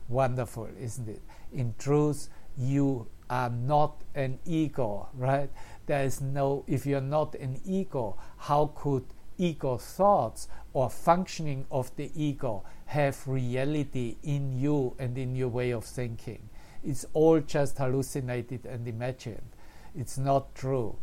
Wonderful, 0.09 0.69
isn't 0.79 1.09
it? 1.09 1.23
In 1.53 1.75
truth, 1.79 2.29
you 2.59 3.07
are 3.31 3.49
not 3.49 4.03
an 4.15 4.39
ego, 4.45 5.09
right? 5.15 5.51
There 5.87 6.05
is 6.05 6.21
no, 6.21 6.65
if 6.67 6.85
you're 6.85 7.01
not 7.01 7.35
an 7.37 7.61
ego, 7.65 8.19
how 8.37 8.73
could 8.75 9.05
ego 9.39 9.79
thoughts 9.79 10.49
or 10.73 10.91
functioning 10.91 11.65
of 11.71 11.95
the 11.97 12.11
ego 12.15 12.65
have 12.87 13.27
reality 13.27 14.17
in 14.23 14.59
you 14.59 14.95
and 14.99 15.17
in 15.17 15.35
your 15.35 15.49
way 15.49 15.71
of 15.71 15.85
thinking? 15.85 16.51
It's 16.85 17.07
all 17.13 17.41
just 17.41 17.79
hallucinated 17.79 18.67
and 18.67 18.87
imagined. 18.87 19.49
It's 19.95 20.19
not 20.19 20.55
true. 20.55 20.97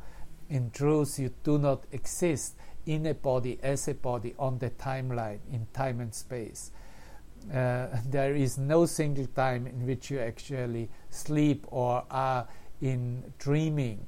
In 0.49 0.71
truth, 0.71 1.19
you 1.19 1.33
do 1.43 1.57
not 1.57 1.85
exist 1.91 2.55
in 2.85 3.05
a 3.05 3.13
body 3.13 3.59
as 3.61 3.87
a 3.87 3.93
body 3.93 4.33
on 4.39 4.59
the 4.59 4.69
timeline 4.69 5.39
in 5.51 5.67
time 5.73 5.99
and 5.99 6.13
space. 6.13 6.71
Uh, 7.53 7.87
there 8.05 8.35
is 8.35 8.57
no 8.57 8.85
single 8.85 9.27
time 9.27 9.67
in 9.67 9.85
which 9.85 10.09
you 10.09 10.19
actually 10.19 10.89
sleep 11.09 11.65
or 11.67 12.03
are 12.09 12.47
in 12.81 13.33
dreaming. 13.39 14.07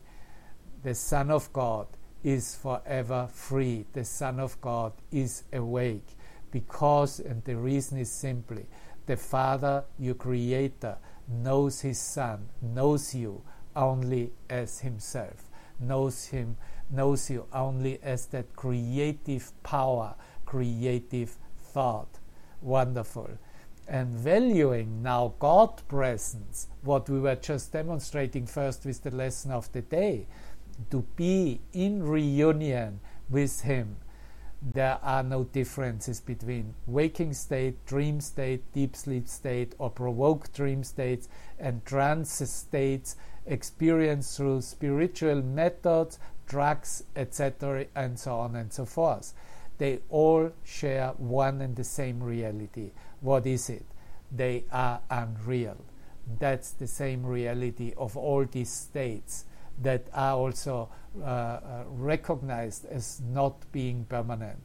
The 0.83 0.95
Son 0.95 1.29
of 1.29 1.51
God 1.51 1.87
is 2.23 2.55
forever 2.55 3.27
free. 3.31 3.85
The 3.93 4.05
Son 4.05 4.39
of 4.39 4.59
God 4.61 4.93
is 5.11 5.43
awake 5.53 6.07
because, 6.51 7.19
and 7.19 7.43
the 7.43 7.55
reason 7.55 7.97
is 7.97 8.11
simply, 8.11 8.65
the 9.05 9.17
Father, 9.17 9.83
your 9.97 10.15
Creator, 10.15 10.97
knows 11.27 11.81
his 11.81 11.99
son, 11.99 12.49
knows 12.61 13.13
you 13.13 13.41
only 13.75 14.31
as 14.49 14.79
himself, 14.79 15.48
knows 15.79 16.25
him, 16.25 16.57
knows 16.89 17.29
you 17.29 17.45
only 17.53 17.99
as 18.01 18.25
that 18.27 18.55
creative 18.55 19.51
power, 19.63 20.15
creative 20.45 21.37
thought. 21.57 22.19
Wonderful. 22.61 23.29
And 23.87 24.09
valuing 24.09 25.01
now 25.01 25.33
God 25.39 25.81
presence, 25.87 26.67
what 26.83 27.09
we 27.09 27.19
were 27.19 27.35
just 27.35 27.71
demonstrating 27.71 28.45
first 28.45 28.85
with 28.85 29.01
the 29.03 29.11
lesson 29.11 29.51
of 29.51 29.71
the 29.71 29.81
day, 29.81 30.27
to 30.91 31.05
be 31.15 31.61
in 31.73 32.03
reunion 32.03 32.99
with 33.29 33.61
Him 33.61 33.97
there 34.61 34.99
are 35.01 35.23
no 35.23 35.45
differences 35.45 36.19
between 36.19 36.75
waking 36.85 37.33
state, 37.33 37.85
dream 37.85 38.19
state, 38.19 38.61
deep 38.73 38.95
sleep 38.95 39.27
state, 39.27 39.73
or 39.77 39.89
provoked 39.89 40.53
dream 40.53 40.83
states, 40.83 41.29
and 41.57 41.85
trance 41.85 42.33
states 42.49 43.15
experienced 43.49 44.37
through 44.37 44.61
spiritual 44.61 45.41
methods, 45.41 46.19
drugs, 46.47 47.03
etc., 47.15 47.85
and 47.95 48.17
so 48.17 48.39
on 48.39 48.55
and 48.55 48.71
so 48.71 48.85
forth. 48.85 49.33
They 49.77 49.99
all 50.09 50.51
share 50.63 51.09
one 51.17 51.61
and 51.61 51.75
the 51.75 51.83
same 51.83 52.21
reality. 52.21 52.91
What 53.21 53.45
is 53.45 53.69
it? 53.69 53.85
They 54.31 54.65
are 54.71 55.01
unreal. 55.09 55.77
That's 56.39 56.71
the 56.71 56.87
same 56.87 57.25
reality 57.25 57.93
of 57.97 58.15
all 58.15 58.45
these 58.45 58.69
states 58.69 59.45
that 59.81 60.07
are 60.13 60.35
also 60.35 60.89
uh, 61.19 61.23
uh, 61.23 61.83
recognized 61.87 62.85
as 62.85 63.21
not 63.21 63.71
being 63.71 64.05
permanent. 64.05 64.59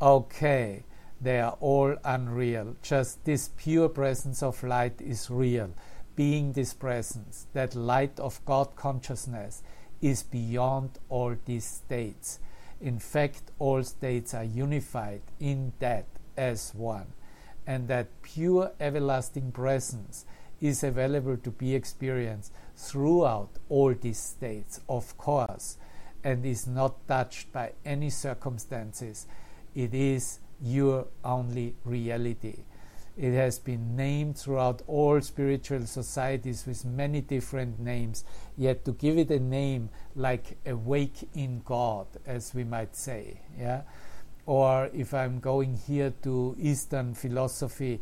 Okay, 0.00 0.84
they 1.20 1.40
are 1.40 1.56
all 1.60 1.96
unreal. 2.04 2.76
Just 2.82 3.24
this 3.24 3.50
pure 3.56 3.88
presence 3.88 4.42
of 4.42 4.62
light 4.62 5.00
is 5.00 5.28
real. 5.28 5.70
Being 6.18 6.50
this 6.52 6.74
presence, 6.74 7.46
that 7.52 7.76
light 7.76 8.18
of 8.18 8.44
God 8.44 8.74
consciousness, 8.74 9.62
is 10.02 10.24
beyond 10.24 10.98
all 11.08 11.36
these 11.44 11.64
states. 11.64 12.40
In 12.80 12.98
fact, 12.98 13.52
all 13.60 13.84
states 13.84 14.34
are 14.34 14.42
unified 14.42 15.22
in 15.38 15.74
that 15.78 16.06
as 16.36 16.74
one. 16.74 17.12
And 17.68 17.86
that 17.86 18.08
pure 18.22 18.72
everlasting 18.80 19.52
presence 19.52 20.26
is 20.60 20.82
available 20.82 21.36
to 21.36 21.52
be 21.52 21.76
experienced 21.76 22.52
throughout 22.74 23.50
all 23.68 23.94
these 23.94 24.18
states, 24.18 24.80
of 24.88 25.16
course, 25.18 25.78
and 26.24 26.44
is 26.44 26.66
not 26.66 27.06
touched 27.06 27.52
by 27.52 27.74
any 27.84 28.10
circumstances. 28.10 29.28
It 29.72 29.94
is 29.94 30.40
your 30.60 31.06
only 31.24 31.76
reality. 31.84 32.64
It 33.18 33.32
has 33.32 33.58
been 33.58 33.96
named 33.96 34.38
throughout 34.38 34.82
all 34.86 35.20
spiritual 35.20 35.84
societies 35.86 36.64
with 36.64 36.84
many 36.84 37.20
different 37.20 37.80
names, 37.80 38.24
yet 38.56 38.84
to 38.84 38.92
give 38.92 39.18
it 39.18 39.30
a 39.32 39.40
name 39.40 39.90
like 40.14 40.56
awake 40.64 41.28
in 41.34 41.62
God, 41.64 42.06
as 42.24 42.54
we 42.54 42.62
might 42.62 42.94
say, 42.94 43.40
yeah. 43.58 43.82
Or 44.46 44.88
if 44.94 45.12
I'm 45.14 45.40
going 45.40 45.76
here 45.76 46.14
to 46.22 46.56
Eastern 46.60 47.12
philosophy, 47.14 48.00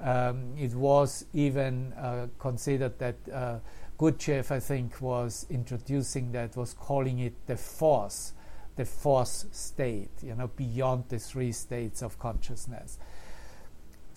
um, 0.00 0.54
it 0.58 0.74
was 0.74 1.24
even 1.32 1.94
uh, 1.94 2.26
considered 2.38 2.98
that 2.98 3.16
uh, 3.32 3.58
Gurdjieff, 3.98 4.50
I 4.50 4.60
think, 4.60 5.00
was 5.00 5.46
introducing 5.48 6.30
that, 6.32 6.56
was 6.56 6.74
calling 6.74 7.20
it 7.20 7.46
the 7.46 7.56
force, 7.56 8.34
the 8.76 8.84
force 8.84 9.46
state, 9.50 10.10
you 10.22 10.34
know, 10.34 10.48
beyond 10.48 11.04
the 11.08 11.18
three 11.18 11.52
states 11.52 12.02
of 12.02 12.18
consciousness. 12.18 12.98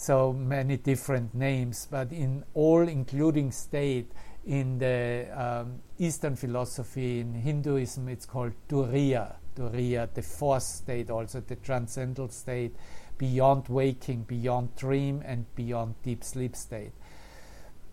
So 0.01 0.33
many 0.33 0.77
different 0.77 1.35
names, 1.35 1.87
but 1.91 2.11
in 2.11 2.43
all 2.55 2.87
including 2.87 3.51
state, 3.51 4.11
in 4.47 4.79
the 4.79 5.27
um, 5.31 5.83
Eastern 5.99 6.35
philosophy, 6.35 7.19
in 7.19 7.35
Hinduism, 7.35 8.09
it's 8.09 8.25
called 8.25 8.53
Turiya, 8.67 9.35
Turiya, 9.55 10.11
the 10.11 10.23
fourth 10.23 10.63
state, 10.63 11.11
also 11.11 11.39
the 11.41 11.55
transcendental 11.55 12.29
state 12.29 12.75
beyond 13.19 13.67
waking, 13.67 14.23
beyond 14.23 14.75
dream, 14.75 15.21
and 15.23 15.45
beyond 15.53 15.93
deep 16.01 16.23
sleep 16.23 16.55
state. 16.55 16.93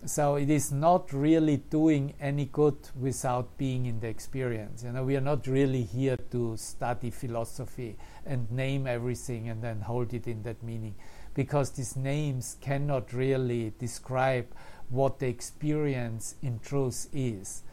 So 0.05 0.37
it 0.37 0.49
is 0.49 0.71
not 0.71 1.13
really 1.13 1.57
doing 1.57 2.15
any 2.21 2.47
good 2.47 2.77
without 2.95 3.59
being 3.59 3.87
in 3.87 4.01
the 4.01 4.09
experience. 4.09 4.85
You 4.85 4.93
know, 4.93 5.03
we 5.03 5.17
are 5.17 5.21
not 5.21 5.47
really 5.47 5.83
here 5.83 6.17
to 6.31 6.57
study 6.57 7.11
philosophy 7.11 7.97
and 8.25 8.51
name 8.51 8.87
everything 8.87 9.49
and 9.49 9.63
then 9.63 9.81
hold 9.81 10.15
it 10.15 10.29
in 10.29 10.45
that 10.45 10.63
meaning, 10.63 10.95
because 11.35 11.71
these 11.71 11.97
names 11.97 12.57
cannot 12.61 13.13
really 13.13 13.73
describe 13.79 14.47
what 14.89 15.19
the 15.19 15.27
experience 15.27 16.37
in 16.43 16.61
truth 16.61 17.09
is. 17.13 17.65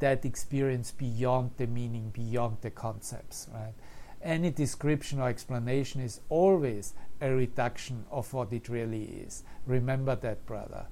That 0.00 0.24
experience 0.24 0.90
beyond 0.90 1.52
the 1.56 1.66
meaning, 1.66 2.10
beyond 2.10 2.58
the 2.60 2.70
concepts, 2.70 3.48
right? 3.54 3.74
any 4.22 4.50
description 4.50 5.20
or 5.20 5.28
explanation 5.28 6.00
is 6.00 6.20
always 6.28 6.94
a 7.20 7.30
reduction 7.30 8.04
of 8.10 8.32
what 8.32 8.52
it 8.52 8.68
really 8.68 9.04
is. 9.04 9.44
Remember 9.66 10.16
that, 10.16 10.44
brother. 10.46 10.86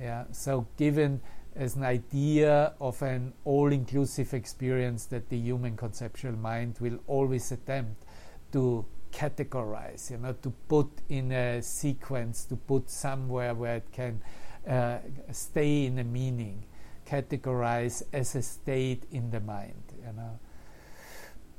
Yeah. 0.00 0.24
So, 0.32 0.66
given 0.76 1.20
as 1.54 1.76
an 1.76 1.82
idea 1.82 2.74
of 2.80 3.02
an 3.02 3.34
all 3.44 3.72
inclusive 3.72 4.32
experience 4.32 5.06
that 5.06 5.28
the 5.28 5.36
human 5.36 5.76
conceptual 5.76 6.32
mind 6.32 6.76
will 6.80 6.98
always 7.06 7.52
attempt 7.52 8.04
to 8.52 8.86
categorize, 9.12 10.10
you 10.10 10.18
know, 10.18 10.32
to 10.32 10.50
put 10.68 10.88
in 11.08 11.32
a 11.32 11.62
sequence, 11.62 12.44
to 12.44 12.56
put 12.56 12.88
somewhere 12.88 13.54
where 13.54 13.76
it 13.76 13.92
can 13.92 14.22
uh, 14.68 14.98
stay 15.32 15.86
in 15.86 15.98
a 15.98 16.04
meaning, 16.04 16.64
categorize 17.06 18.02
as 18.12 18.34
a 18.36 18.42
state 18.42 19.04
in 19.10 19.30
the 19.30 19.40
mind, 19.40 19.82
you 19.98 20.12
know. 20.12 20.38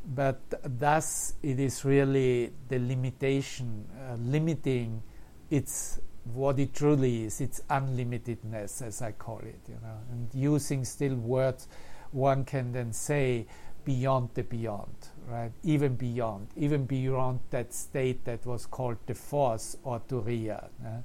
But 0.04 0.42
thus, 0.80 1.34
it 1.44 1.60
is 1.60 1.86
really 1.86 2.54
the 2.70 2.80
limitation, 2.80 3.88
uh, 4.10 4.16
limiting 4.16 5.04
its 5.50 6.00
what 6.24 6.60
it 6.60 6.74
truly 6.74 7.24
is, 7.24 7.42
its 7.42 7.62
unlimitedness, 7.70 8.82
as 8.82 9.02
I 9.02 9.12
call 9.12 9.40
it, 9.40 9.60
you 9.68 9.78
know, 9.82 9.98
and 10.12 10.30
using 10.34 10.86
still 10.86 11.16
words 11.16 11.68
one 12.12 12.46
can 12.46 12.72
then 12.74 12.94
say 12.94 13.48
beyond 13.84 14.30
the 14.34 14.44
beyond, 14.44 15.10
right? 15.28 15.52
Even 15.64 15.96
beyond, 15.96 16.48
even 16.56 16.86
beyond 16.86 17.40
that 17.50 17.74
state 17.74 18.26
that 18.26 18.46
was 18.46 18.66
called 18.66 18.98
the 19.08 19.16
force 19.16 19.78
or 19.84 20.00
turiya, 20.02 20.66
uh, 20.86 21.02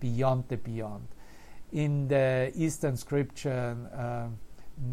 beyond 0.00 0.44
the 0.48 0.56
beyond. 0.56 1.06
In 1.72 2.08
the 2.08 2.52
Eastern 2.54 2.96
scripture, 2.96 3.76
uh, 3.94 4.28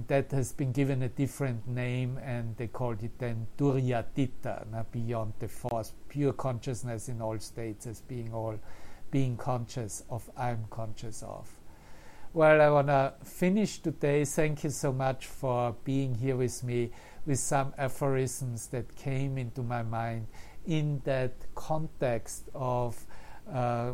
that 0.08 0.32
has 0.32 0.52
been 0.52 0.72
given 0.72 1.02
a 1.04 1.10
different 1.10 1.68
name, 1.68 2.18
and 2.24 2.56
they 2.58 2.68
called 2.68 3.02
it 3.04 3.18
then 3.18 3.48
Turiyatita, 3.58 4.76
uh, 4.76 4.84
beyond 4.92 5.34
the 5.40 5.48
force, 5.48 5.94
pure 6.10 6.34
consciousness 6.34 7.08
in 7.08 7.22
all 7.22 7.40
states 7.40 7.88
as 7.88 8.02
being 8.02 8.34
all 8.34 8.60
being 9.12 9.38
conscious 9.38 10.04
of 10.10 10.30
I'm 10.38 10.66
conscious 10.70 11.22
of. 11.22 11.50
Well, 12.34 12.62
I 12.62 12.70
want 12.70 12.88
to 12.88 13.14
finish 13.24 13.80
today. 13.80 14.24
Thank 14.24 14.64
you 14.64 14.70
so 14.70 14.94
much 14.94 15.28
for 15.28 15.76
being 15.84 16.16
here 16.16 16.38
with 16.38 16.64
me 16.64 16.92
with 17.26 17.40
some 17.40 17.74
aphorisms 17.78 18.68
that 18.68 18.96
came 18.96 19.38
into 19.38 19.62
my 19.62 19.84
mind 19.84 20.28
in 20.66 21.02
that 21.04 21.34
context 21.56 22.50
of 22.56 23.06
uh, 23.52 23.92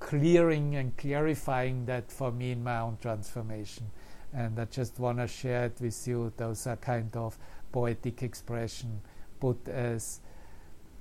clearing 0.00 0.74
and 0.74 0.96
clarifying 0.96 1.86
that 1.86 2.10
for 2.10 2.32
me 2.32 2.50
in 2.50 2.64
my 2.64 2.80
own 2.80 2.98
transformation. 3.00 3.90
And 4.32 4.58
I 4.58 4.64
just 4.64 4.98
want 4.98 5.18
to 5.18 5.28
share 5.28 5.66
it 5.66 5.80
with 5.80 6.08
you. 6.08 6.32
Those 6.36 6.66
are 6.66 6.76
kind 6.76 7.14
of 7.14 7.38
poetic 7.70 8.22
expression 8.22 9.00
put 9.40 9.68
as 9.68 10.20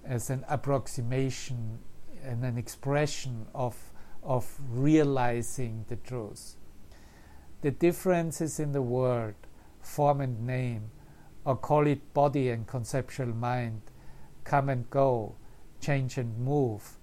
as 0.03 0.29
an 0.29 0.43
approximation 0.49 1.79
and 2.23 2.43
an 2.43 2.57
expression 2.57 3.47
of, 3.53 3.91
of 4.23 4.59
realizing 4.69 5.85
the 5.87 5.95
truth. 5.95 6.55
The 7.61 7.71
differences 7.71 8.59
in 8.59 8.71
the 8.71 8.81
word, 8.81 9.35
form 9.81 10.21
and 10.21 10.45
name, 10.45 10.91
or 11.45 11.55
call 11.55 11.87
it 11.87 12.13
body 12.13 12.49
and 12.49 12.67
conceptual 12.67 13.27
mind, 13.27 13.81
come 14.43 14.69
and 14.69 14.89
go, 14.89 15.35
change 15.79 16.17
and 16.17 16.37
move, 16.37 16.97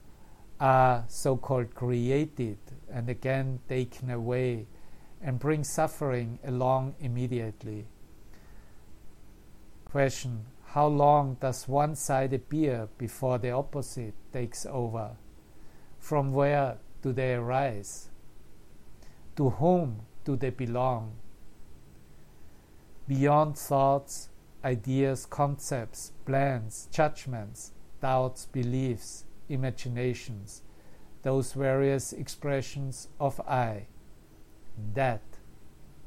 are 0.60 1.04
so 1.08 1.36
called 1.36 1.74
created 1.74 2.58
and 2.90 3.08
again 3.08 3.60
taken 3.68 4.10
away 4.10 4.66
and 5.20 5.38
bring 5.38 5.64
suffering 5.64 6.38
along 6.44 6.94
immediately. 7.00 7.86
Question 9.84 10.46
how 10.72 10.86
long 10.86 11.38
does 11.40 11.66
one 11.66 11.94
side 11.94 12.34
appear 12.34 12.88
before 12.98 13.38
the 13.38 13.50
opposite 13.50 14.12
takes 14.34 14.66
over? 14.66 15.16
From 15.98 16.32
where 16.34 16.76
do 17.00 17.12
they 17.14 17.34
arise? 17.34 18.10
To 19.36 19.48
whom 19.48 20.02
do 20.24 20.36
they 20.36 20.50
belong? 20.50 21.14
Beyond 23.06 23.56
thoughts, 23.56 24.28
ideas, 24.62 25.24
concepts, 25.24 26.12
plans, 26.26 26.86
judgments, 26.90 27.72
doubts, 28.02 28.44
beliefs, 28.44 29.24
imaginations, 29.48 30.62
those 31.22 31.54
various 31.54 32.12
expressions 32.12 33.08
of 33.18 33.40
I, 33.40 33.86
that, 34.92 35.22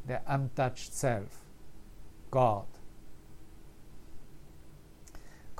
the 0.05 0.21
untouched 0.27 0.93
self, 0.93 1.39
God 2.29 2.65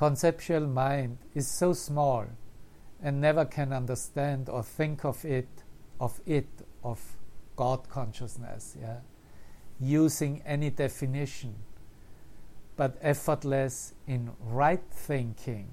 conceptual 0.01 0.65
mind 0.65 1.19
is 1.35 1.47
so 1.47 1.73
small 1.73 2.25
and 3.03 3.21
never 3.21 3.45
can 3.45 3.71
understand 3.71 4.49
or 4.49 4.63
think 4.63 5.05
of 5.05 5.23
it, 5.23 5.47
of 5.99 6.19
it, 6.25 6.47
of 6.83 6.99
God 7.55 7.87
consciousness, 7.87 8.75
yeah, 8.81 9.01
using 9.79 10.41
any 10.43 10.71
definition, 10.71 11.53
but 12.75 12.97
effortless 12.99 13.93
in 14.07 14.31
right 14.39 14.81
thinking, 14.89 15.69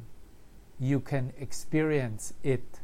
you 0.79 1.01
can 1.01 1.33
experience 1.39 2.35
it, 2.43 2.81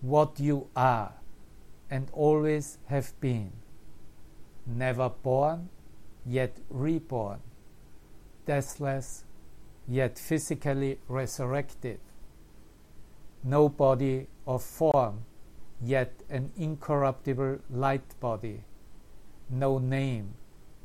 what 0.00 0.38
you 0.38 0.68
are 0.76 1.14
and 1.90 2.08
always 2.12 2.78
have 2.86 3.12
been, 3.20 3.50
never 4.64 5.08
born, 5.08 5.68
yet 6.24 6.58
reborn 6.70 7.40
deathless, 8.46 9.24
yet 9.88 10.18
physically 10.18 10.98
resurrected. 11.08 12.00
No 13.44 13.68
body 13.68 14.28
of 14.46 14.62
form, 14.62 15.24
yet 15.80 16.12
an 16.30 16.52
incorruptible 16.56 17.58
light 17.70 18.18
body. 18.20 18.64
No 19.50 19.78
name, 19.78 20.34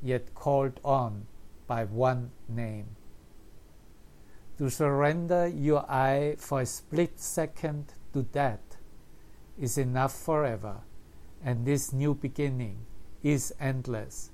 yet 0.01 0.33
called 0.33 0.79
on 0.83 1.27
by 1.67 1.83
one 1.83 2.31
name. 2.49 2.95
To 4.57 4.69
surrender 4.69 5.47
your 5.47 5.85
I 5.89 6.35
for 6.39 6.61
a 6.61 6.65
split 6.65 7.19
second 7.19 7.93
to 8.13 8.25
that 8.31 8.77
is 9.59 9.77
enough 9.77 10.17
forever, 10.17 10.81
and 11.43 11.65
this 11.65 11.93
new 11.93 12.15
beginning 12.15 12.85
is 13.21 13.53
endless. 13.59 14.31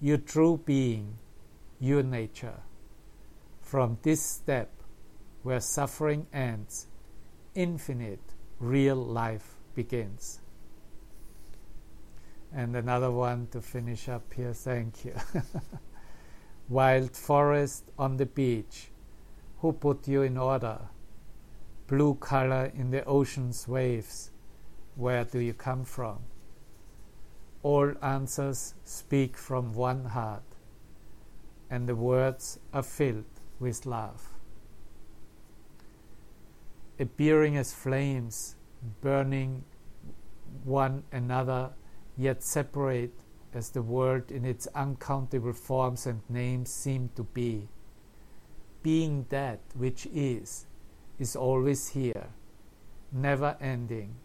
Your 0.00 0.18
true 0.18 0.60
being 0.64 1.18
your 1.82 2.04
nature. 2.04 2.62
From 3.60 3.98
this 4.02 4.22
step, 4.22 4.70
where 5.42 5.58
suffering 5.58 6.28
ends, 6.32 6.86
infinite 7.56 8.22
real 8.60 8.94
life 8.94 9.56
begins. 9.74 10.40
And 12.54 12.76
another 12.76 13.10
one 13.10 13.48
to 13.50 13.60
finish 13.60 14.08
up 14.08 14.32
here, 14.32 14.54
thank 14.54 15.04
you. 15.04 15.14
Wild 16.68 17.16
forest 17.16 17.90
on 17.98 18.16
the 18.16 18.26
beach, 18.26 18.92
who 19.58 19.72
put 19.72 20.06
you 20.06 20.22
in 20.22 20.36
order? 20.36 20.78
Blue 21.88 22.14
color 22.14 22.70
in 22.76 22.92
the 22.92 23.04
ocean's 23.06 23.66
waves, 23.66 24.30
where 24.94 25.24
do 25.24 25.40
you 25.40 25.52
come 25.52 25.84
from? 25.84 26.20
All 27.64 27.92
answers 28.00 28.74
speak 28.84 29.36
from 29.36 29.74
one 29.74 30.04
heart 30.04 30.44
and 31.72 31.88
the 31.88 31.96
words 31.96 32.58
are 32.74 32.82
filled 32.82 33.24
with 33.58 33.86
love. 33.86 34.28
Appearing 37.00 37.56
as 37.56 37.72
flames, 37.72 38.56
burning 39.00 39.64
one 40.64 41.02
another, 41.12 41.70
yet 42.14 42.42
separate 42.42 43.14
as 43.54 43.70
the 43.70 43.80
world 43.80 44.30
in 44.30 44.44
its 44.44 44.68
uncountable 44.74 45.54
forms 45.54 46.04
and 46.06 46.20
names 46.28 46.70
seem 46.70 47.08
to 47.16 47.22
be. 47.22 47.66
Being 48.82 49.24
that 49.30 49.60
which 49.74 50.04
is, 50.12 50.66
is 51.18 51.34
always 51.34 51.88
here, 51.88 52.28
never 53.10 53.56
ending, 53.62 54.16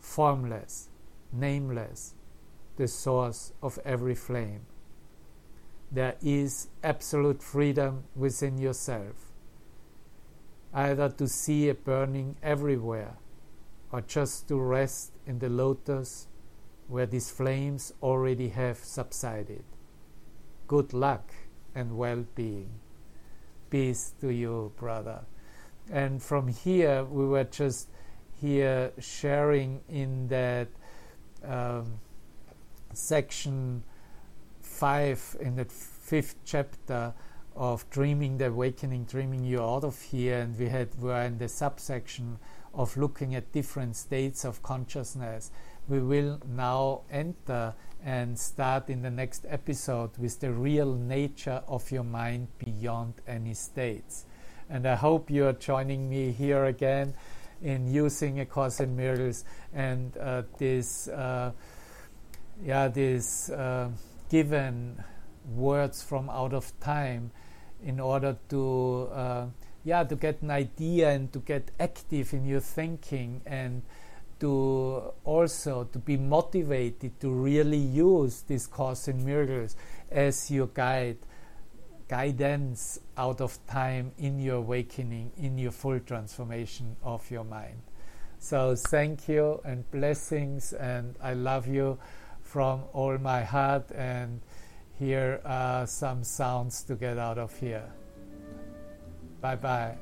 formless, 0.00 0.88
nameless, 1.32 2.14
the 2.74 2.88
source 2.88 3.52
of 3.62 3.78
every 3.84 4.16
flame 4.16 4.66
there 5.90 6.16
is 6.22 6.68
absolute 6.84 7.42
freedom 7.42 8.04
within 8.14 8.58
yourself, 8.58 9.32
either 10.72 11.08
to 11.08 11.26
see 11.26 11.68
a 11.68 11.74
burning 11.74 12.36
everywhere 12.42 13.16
or 13.92 14.00
just 14.00 14.48
to 14.48 14.56
rest 14.56 15.12
in 15.26 15.40
the 15.40 15.48
lotus 15.48 16.28
where 16.86 17.06
these 17.06 17.30
flames 17.30 17.92
already 18.02 18.48
have 18.48 18.78
subsided. 18.78 19.64
Good 20.68 20.92
luck 20.92 21.32
and 21.74 21.96
well 21.96 22.24
being. 22.34 22.70
Peace 23.68 24.14
to 24.20 24.30
you, 24.30 24.72
brother. 24.76 25.24
And 25.90 26.22
from 26.22 26.48
here, 26.48 27.04
we 27.04 27.26
were 27.26 27.44
just 27.44 27.88
here 28.40 28.92
sharing 28.98 29.80
in 29.88 30.28
that 30.28 30.68
um, 31.44 31.98
section 32.92 33.82
5 34.80 35.36
in 35.40 35.56
the 35.56 35.66
fifth 35.66 36.36
chapter 36.46 37.12
of 37.54 37.84
dreaming 37.90 38.38
the 38.38 38.46
awakening 38.46 39.04
dreaming 39.04 39.44
you 39.44 39.60
out 39.60 39.84
of 39.84 40.00
here 40.00 40.38
and 40.38 40.58
we 40.58 40.70
had 40.70 40.88
were 40.98 41.20
in 41.20 41.36
the 41.36 41.48
subsection 41.48 42.38
of 42.72 42.96
looking 42.96 43.34
at 43.34 43.52
different 43.52 43.94
states 43.94 44.42
of 44.42 44.62
consciousness 44.62 45.50
we 45.86 46.00
will 46.00 46.40
now 46.48 47.02
enter 47.10 47.74
and 48.02 48.38
start 48.38 48.88
in 48.88 49.02
the 49.02 49.10
next 49.10 49.44
episode 49.50 50.16
with 50.16 50.40
the 50.40 50.50
real 50.50 50.94
nature 50.94 51.62
of 51.68 51.90
your 51.90 52.04
mind 52.04 52.48
beyond 52.58 53.12
any 53.28 53.52
states. 53.52 54.24
And 54.70 54.86
I 54.86 54.94
hope 54.94 55.30
you 55.30 55.46
are 55.46 55.52
joining 55.52 56.08
me 56.08 56.32
here 56.32 56.64
again 56.64 57.12
in 57.62 57.86
using 57.86 58.40
A 58.40 58.46
Course 58.46 58.80
in 58.80 58.96
Miracles 58.96 59.44
and 59.74 60.16
uh, 60.16 60.44
this, 60.56 61.08
uh, 61.08 61.52
yeah, 62.64 62.88
this 62.88 63.50
uh, 63.50 63.90
given 64.30 65.02
words 65.54 66.02
from 66.02 66.30
out 66.30 66.54
of 66.54 66.72
time 66.80 67.30
in 67.82 68.00
order 68.00 68.36
to, 68.48 69.08
uh, 69.12 69.46
yeah, 69.84 70.04
to 70.04 70.16
get 70.16 70.40
an 70.40 70.50
idea 70.50 71.10
and 71.10 71.32
to 71.32 71.40
get 71.40 71.70
active 71.78 72.32
in 72.32 72.46
your 72.46 72.60
thinking 72.60 73.42
and 73.44 73.82
to 74.38 75.12
also 75.24 75.84
to 75.84 75.98
be 75.98 76.16
motivated 76.16 77.18
to 77.20 77.30
really 77.30 77.76
use 77.76 78.42
this 78.42 78.66
course 78.66 79.08
in 79.08 79.22
miracles 79.22 79.76
as 80.10 80.50
your 80.50 80.66
guide 80.68 81.18
guidance 82.08 82.98
out 83.16 83.40
of 83.40 83.58
time 83.66 84.10
in 84.18 84.40
your 84.40 84.56
awakening 84.56 85.30
in 85.36 85.58
your 85.58 85.70
full 85.70 86.00
transformation 86.00 86.96
of 87.02 87.30
your 87.30 87.44
mind. 87.44 87.82
So 88.38 88.74
thank 88.74 89.28
you 89.28 89.60
and 89.64 89.88
blessings 89.90 90.72
and 90.72 91.14
i 91.22 91.34
love 91.34 91.66
you 91.68 91.98
from 92.52 92.82
all 92.92 93.16
my 93.18 93.44
heart 93.44 93.90
and 93.94 94.40
here 94.98 95.40
are 95.44 95.82
uh, 95.82 95.86
some 95.86 96.24
sounds 96.24 96.82
to 96.82 96.96
get 96.96 97.16
out 97.16 97.38
of 97.38 97.56
here. 97.58 97.92
Bye 99.40 99.56
bye 99.56 99.96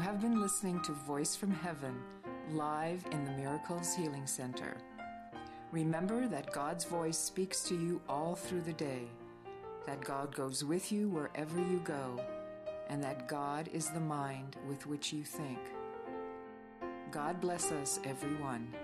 You 0.00 0.06
have 0.06 0.22
been 0.22 0.40
listening 0.40 0.80
to 0.84 0.92
Voice 0.92 1.36
from 1.36 1.50
Heaven, 1.50 1.94
live 2.52 3.04
in 3.12 3.22
the 3.22 3.32
Miracles 3.32 3.94
Healing 3.94 4.26
Center. 4.26 4.78
Remember 5.72 6.26
that 6.26 6.54
God's 6.54 6.86
voice 6.86 7.18
speaks 7.18 7.62
to 7.64 7.74
you 7.74 8.00
all 8.08 8.34
through 8.34 8.62
the 8.62 8.72
day, 8.72 9.02
that 9.84 10.02
God 10.02 10.34
goes 10.34 10.64
with 10.64 10.90
you 10.90 11.10
wherever 11.10 11.58
you 11.58 11.82
go, 11.84 12.18
and 12.88 13.04
that 13.04 13.28
God 13.28 13.68
is 13.74 13.90
the 13.90 14.00
mind 14.00 14.56
with 14.66 14.86
which 14.86 15.12
you 15.12 15.22
think. 15.22 15.58
God 17.10 17.38
bless 17.38 17.70
us, 17.70 18.00
everyone. 18.02 18.74